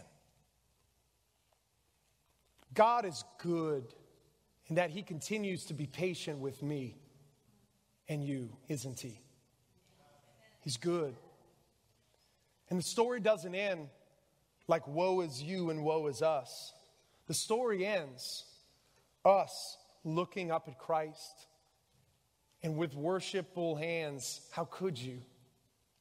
God 2.73 3.05
is 3.05 3.23
good 3.39 3.93
in 4.67 4.75
that 4.75 4.89
He 4.89 5.01
continues 5.01 5.65
to 5.65 5.73
be 5.73 5.87
patient 5.87 6.39
with 6.39 6.61
me 6.61 6.97
and 8.07 8.23
you, 8.23 8.49
isn't 8.67 8.99
he? 8.99 9.19
He's 10.61 10.77
good. 10.77 11.15
And 12.69 12.79
the 12.79 12.83
story 12.83 13.19
doesn't 13.19 13.53
end 13.53 13.89
like 14.67 14.87
woe 14.87 15.21
is 15.21 15.41
you 15.41 15.69
and 15.69 15.83
woe 15.83 16.07
is 16.07 16.21
us. 16.21 16.73
The 17.27 17.33
story 17.33 17.85
ends 17.85 18.45
us 19.23 19.77
looking 20.03 20.51
up 20.51 20.67
at 20.67 20.77
Christ 20.77 21.47
and 22.61 22.77
with 22.77 22.93
worshipful 22.93 23.75
hands, 23.75 24.41
how 24.51 24.65
could 24.65 24.97
you? 24.97 25.21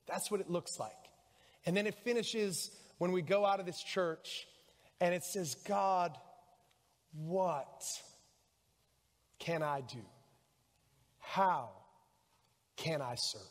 That's 0.06 0.30
what 0.30 0.40
it 0.40 0.50
looks 0.50 0.78
like. 0.78 0.92
And 1.66 1.76
then 1.76 1.86
it 1.86 1.94
finishes 2.04 2.70
when 2.98 3.12
we 3.12 3.22
go 3.22 3.44
out 3.46 3.60
of 3.60 3.66
this 3.66 3.82
church 3.82 4.46
and 5.00 5.14
it 5.14 5.24
says, 5.24 5.54
God, 5.66 6.16
what 7.14 7.82
can 9.38 9.62
I 9.62 9.80
do? 9.80 10.04
How 11.18 11.70
can 12.76 13.00
I 13.00 13.14
serve? 13.14 13.42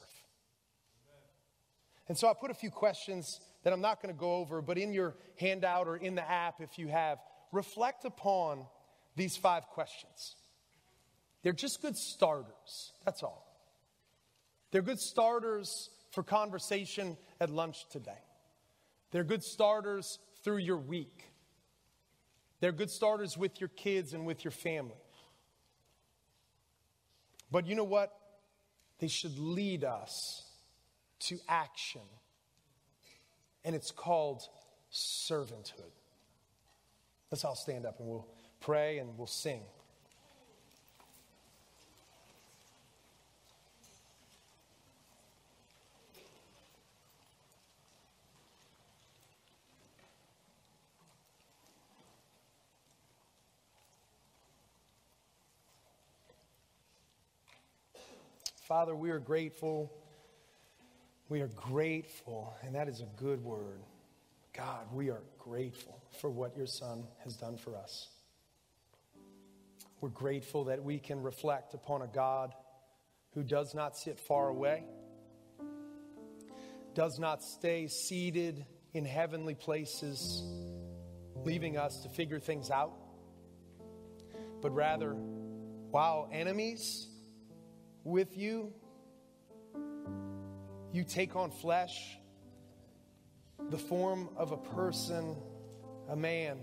And 2.07 2.17
so 2.17 2.27
I 2.29 2.33
put 2.33 2.51
a 2.51 2.55
few 2.55 2.69
questions 2.69 3.39
that 3.63 3.73
I'm 3.73 3.81
not 3.81 4.01
going 4.01 4.13
to 4.13 4.19
go 4.19 4.35
over, 4.35 4.61
but 4.61 4.77
in 4.77 4.93
your 4.93 5.15
handout 5.39 5.87
or 5.87 5.97
in 5.97 6.15
the 6.15 6.29
app, 6.29 6.61
if 6.61 6.77
you 6.77 6.87
have, 6.89 7.17
reflect 7.53 8.03
upon 8.03 8.65
these 9.15 9.37
five 9.37 9.67
questions. 9.67 10.35
They're 11.43 11.53
just 11.53 11.81
good 11.81 11.95
starters, 11.95 12.93
that's 13.05 13.23
all. 13.23 13.47
They're 14.71 14.81
good 14.81 14.99
starters 14.99 15.89
for 16.11 16.23
conversation 16.23 17.15
at 17.39 17.49
lunch 17.49 17.87
today. 17.89 18.21
They're 19.11 19.23
good 19.23 19.43
starters 19.43 20.19
through 20.43 20.57
your 20.57 20.77
week. 20.77 21.25
They're 22.59 22.71
good 22.71 22.89
starters 22.89 23.37
with 23.37 23.59
your 23.61 23.67
kids 23.69 24.13
and 24.13 24.25
with 24.25 24.43
your 24.43 24.51
family. 24.51 24.95
But 27.51 27.67
you 27.67 27.75
know 27.75 27.83
what? 27.83 28.11
They 28.99 29.07
should 29.07 29.37
lead 29.37 29.83
us 29.83 30.43
to 31.21 31.37
action. 31.47 32.01
And 33.63 33.75
it's 33.75 33.91
called 33.91 34.41
servanthood. 34.91 35.91
Let's 37.33 37.45
all 37.45 37.55
stand 37.55 37.87
up 37.87 37.99
and 37.99 38.07
we'll 38.07 38.27
pray 38.59 38.99
and 38.99 39.17
we'll 39.17 39.25
sing. 39.25 39.61
Father, 58.67 58.95
we 58.95 59.09
are 59.09 59.17
grateful. 59.17 59.91
We 61.29 61.41
are 61.41 61.47
grateful, 61.47 62.53
and 62.61 62.75
that 62.75 62.87
is 62.87 63.01
a 63.01 63.07
good 63.17 63.43
word. 63.43 63.81
God, 64.55 64.85
we 64.93 65.09
are 65.09 65.23
grateful 65.39 65.99
for 66.21 66.29
what 66.29 66.55
your 66.55 66.67
Son 66.67 67.05
has 67.23 67.35
done 67.35 67.57
for 67.57 67.75
us. 67.75 68.09
We're 69.99 70.09
grateful 70.09 70.65
that 70.65 70.83
we 70.83 70.99
can 70.99 71.23
reflect 71.23 71.73
upon 71.73 72.03
a 72.03 72.07
God 72.07 72.53
who 73.33 73.41
does 73.41 73.73
not 73.73 73.97
sit 73.97 74.19
far 74.19 74.49
away, 74.49 74.83
does 76.93 77.17
not 77.17 77.41
stay 77.41 77.87
seated 77.87 78.63
in 78.93 79.05
heavenly 79.05 79.55
places, 79.55 80.43
leaving 81.43 81.77
us 81.77 82.03
to 82.03 82.09
figure 82.09 82.39
things 82.39 82.69
out, 82.69 82.93
but 84.61 84.71
rather, 84.71 85.13
while 85.89 86.29
enemies, 86.31 87.07
with 88.03 88.37
you. 88.37 88.71
you 90.91 91.03
take 91.03 91.35
on 91.35 91.49
flesh, 91.49 92.17
the 93.69 93.77
form 93.77 94.29
of 94.35 94.51
a 94.51 94.57
person, 94.57 95.35
a 96.09 96.15
man, 96.15 96.59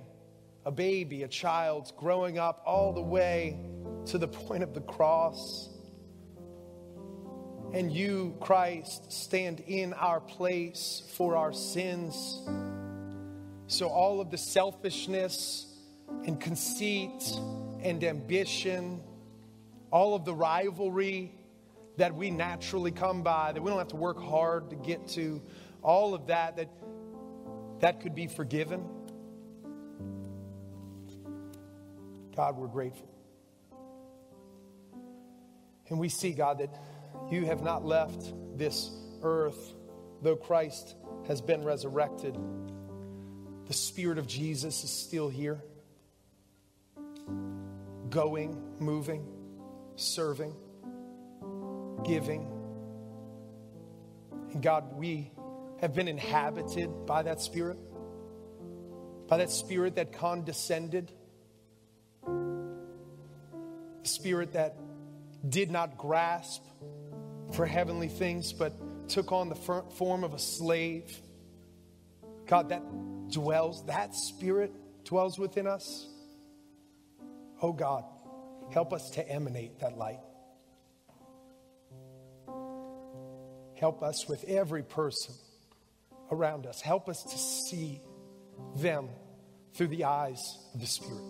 a 0.64 0.70
baby, 0.70 1.22
a 1.22 1.28
child, 1.28 1.92
growing 1.96 2.38
up 2.38 2.62
all 2.66 2.92
the 2.92 3.03
way 3.03 3.59
to 4.07 4.18
the 4.18 4.28
point 4.28 4.62
of 4.62 4.74
the 4.74 4.80
cross. 4.80 5.68
And 7.72 7.92
you, 7.92 8.36
Christ, 8.40 9.12
stand 9.12 9.61
in 9.61 9.92
our 9.92 10.20
place 10.20 11.03
for 11.16 11.36
our 11.36 11.53
sins. 11.53 12.42
So 13.68 13.88
all 13.88 14.20
of 14.20 14.30
the 14.30 14.38
selfishness 14.38 15.66
and 16.26 16.40
conceit 16.40 17.32
and 17.80 18.03
ambition, 18.03 19.01
all 19.92 20.14
of 20.14 20.24
the 20.24 20.34
rivalry 20.34 21.32
that 21.96 22.14
we 22.14 22.30
naturally 22.30 22.90
come 22.90 23.22
by, 23.22 23.53
that 23.53 23.62
we 23.62 23.70
don't 23.70 23.78
have 23.78 23.88
to 23.88 23.96
work 23.96 24.20
hard 24.20 24.70
to 24.70 24.76
get 24.76 25.07
to, 25.09 25.40
all 25.82 26.14
of 26.14 26.26
that, 26.26 26.57
that, 26.57 26.68
that 27.81 28.01
could 28.01 28.14
be 28.14 28.26
forgiven. 28.26 28.85
God, 32.37 32.57
we're 32.57 32.68
grateful. 32.68 33.09
And 35.89 35.99
we 35.99 36.09
see, 36.09 36.33
God, 36.33 36.59
that 36.59 36.70
you 37.31 37.47
have 37.47 37.62
not 37.62 37.85
left 37.85 38.33
this 38.57 38.91
earth, 39.22 39.74
though 40.22 40.37
Christ 40.37 40.95
has 41.26 41.41
been 41.41 41.64
resurrected. 41.64 42.39
The 43.66 43.72
Spirit 43.72 44.18
of 44.18 44.26
Jesus 44.26 44.85
is 44.85 44.91
still 44.91 45.28
here, 45.28 45.61
going, 48.09 48.62
moving, 48.78 49.26
serving, 49.97 50.55
giving. 52.05 52.47
And 54.53 54.62
God, 54.62 54.97
we 54.97 55.31
have 55.81 55.95
been 55.95 56.09
inhabited 56.09 57.07
by 57.07 57.22
that 57.22 57.41
Spirit, 57.41 57.78
by 59.28 59.39
that 59.39 59.51
Spirit 59.51 59.97
that 59.97 60.12
condescended, 60.12 61.11
the 62.26 64.09
Spirit 64.09 64.53
that 64.53 64.76
did 65.49 65.70
not 65.70 65.97
grasp 65.97 66.62
for 67.53 67.64
heavenly 67.64 68.09
things, 68.09 68.53
but 68.53 69.09
took 69.09 69.33
on 69.33 69.49
the 69.49 69.55
form 69.55 70.22
of 70.22 70.35
a 70.35 70.39
slave. 70.39 71.18
God, 72.47 72.68
that 72.68 72.83
dwells, 73.31 73.85
that 73.87 74.14
spirit 74.14 74.72
dwells 75.05 75.39
within 75.39 75.66
us. 75.66 76.07
Oh 77.62 77.72
God, 77.72 78.05
help 78.72 78.93
us 78.93 79.11
to 79.11 79.28
emanate 79.28 79.81
that 79.81 79.97
light. 79.97 80.20
Help 83.76 84.03
us 84.03 84.28
with 84.28 84.45
every 84.45 84.83
person 84.83 85.35
around 86.31 86.66
us. 86.66 86.81
Help 86.81 87.09
us 87.09 87.22
to 87.22 87.39
see 87.39 88.01
them 88.76 89.09
through 89.74 89.89
the 89.89 90.05
eyes 90.05 90.59
of 90.74 90.81
the 90.81 90.87
Spirit. 90.87 91.22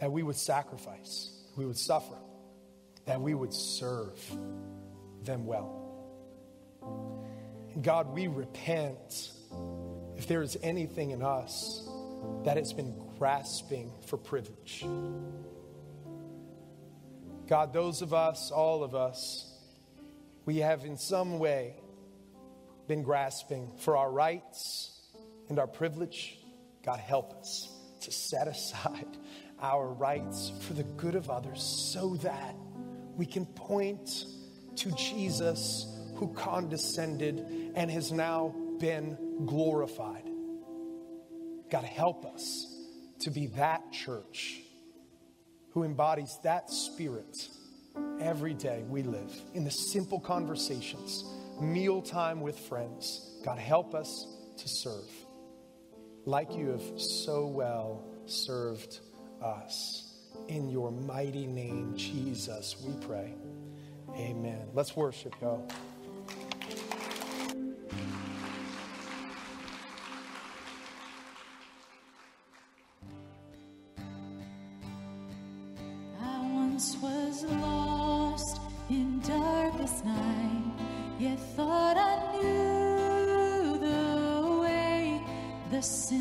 That 0.00 0.12
we 0.12 0.22
would 0.22 0.36
sacrifice, 0.36 1.30
we 1.56 1.64
would 1.66 1.78
suffer, 1.78 2.16
that 3.06 3.20
we 3.20 3.34
would 3.34 3.54
serve 3.54 4.18
them 5.22 5.46
well. 5.46 5.80
And 7.74 7.82
God, 7.82 8.14
we 8.14 8.26
repent 8.26 9.30
if 10.16 10.26
there 10.26 10.42
is 10.42 10.56
anything 10.62 11.10
in 11.10 11.22
us 11.22 11.88
that 12.44 12.56
has 12.56 12.72
been 12.72 12.94
grasping 13.18 13.92
for 14.06 14.16
privilege. 14.16 14.84
God, 17.46 17.72
those 17.72 18.00
of 18.00 18.14
us, 18.14 18.50
all 18.50 18.82
of 18.82 18.94
us, 18.94 19.50
we 20.46 20.58
have 20.58 20.84
in 20.84 20.96
some 20.96 21.38
way 21.38 21.74
been 22.86 23.02
grasping 23.02 23.70
for 23.78 23.96
our 23.96 24.10
rights 24.10 25.00
and 25.48 25.58
our 25.58 25.66
privilege. 25.66 26.38
God, 26.84 27.00
help 27.00 27.32
us 27.34 27.70
to 28.02 28.12
set 28.12 28.48
aside 28.48 29.16
our 29.60 29.88
rights 29.88 30.52
for 30.60 30.74
the 30.74 30.82
good 30.82 31.14
of 31.14 31.30
others 31.30 31.62
so 31.62 32.16
that 32.16 32.54
we 33.16 33.26
can 33.26 33.46
point 33.46 34.26
to 34.76 34.90
Jesus 34.92 35.86
who 36.16 36.32
condescended 36.34 37.72
and 37.74 37.90
has 37.90 38.12
now 38.12 38.54
been 38.78 39.16
glorified. 39.46 40.28
God, 41.70 41.84
help 41.84 42.26
us 42.26 42.66
to 43.20 43.30
be 43.30 43.46
that 43.48 43.92
church 43.92 44.60
who 45.70 45.82
embodies 45.82 46.38
that 46.42 46.70
spirit 46.70 47.48
every 48.20 48.54
day 48.54 48.84
we 48.88 49.02
live 49.02 49.32
in 49.54 49.64
the 49.64 49.70
simple 49.70 50.20
conversations, 50.20 51.24
mealtime 51.60 52.40
with 52.40 52.58
friends. 52.58 53.40
God, 53.44 53.58
help 53.58 53.94
us 53.94 54.26
to 54.58 54.68
serve 54.68 55.08
like 56.26 56.54
you 56.54 56.68
have 56.68 57.00
so 57.00 57.46
well 57.46 58.04
served 58.26 59.00
us. 59.42 60.10
In 60.48 60.68
your 60.68 60.90
mighty 60.90 61.46
name, 61.46 61.94
Jesus, 61.96 62.76
we 62.86 62.94
pray. 63.06 63.34
Amen. 64.16 64.68
Let's 64.74 64.96
worship, 64.96 65.34
y'all. 65.40 65.68
Different 85.74 86.14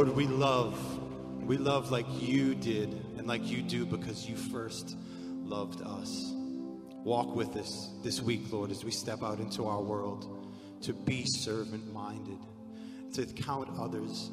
Lord, 0.00 0.16
we 0.16 0.26
love. 0.26 0.98
We 1.42 1.58
love 1.58 1.90
like 1.90 2.06
you 2.22 2.54
did 2.54 2.88
and 3.18 3.26
like 3.26 3.44
you 3.44 3.60
do 3.60 3.84
because 3.84 4.26
you 4.26 4.34
first 4.34 4.96
loved 5.44 5.82
us. 5.82 6.32
Walk 7.04 7.36
with 7.36 7.54
us 7.56 7.90
this 8.02 8.22
week, 8.22 8.50
Lord, 8.50 8.70
as 8.70 8.82
we 8.82 8.92
step 8.92 9.22
out 9.22 9.40
into 9.40 9.66
our 9.66 9.82
world 9.82 10.48
to 10.80 10.94
be 10.94 11.26
servant 11.26 11.92
minded, 11.92 12.38
to 13.12 13.26
count 13.26 13.68
others 13.78 14.30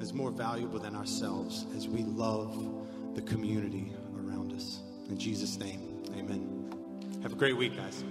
as 0.00 0.12
more 0.12 0.30
valuable 0.30 0.78
than 0.78 0.94
ourselves 0.94 1.66
as 1.76 1.88
we 1.88 2.04
love 2.04 3.16
the 3.16 3.22
community 3.22 3.92
around 4.14 4.52
us. 4.52 4.82
In 5.08 5.18
Jesus' 5.18 5.58
name, 5.58 6.04
amen. 6.16 6.72
Have 7.24 7.32
a 7.32 7.36
great 7.36 7.56
week, 7.56 7.76
guys. 7.76 8.04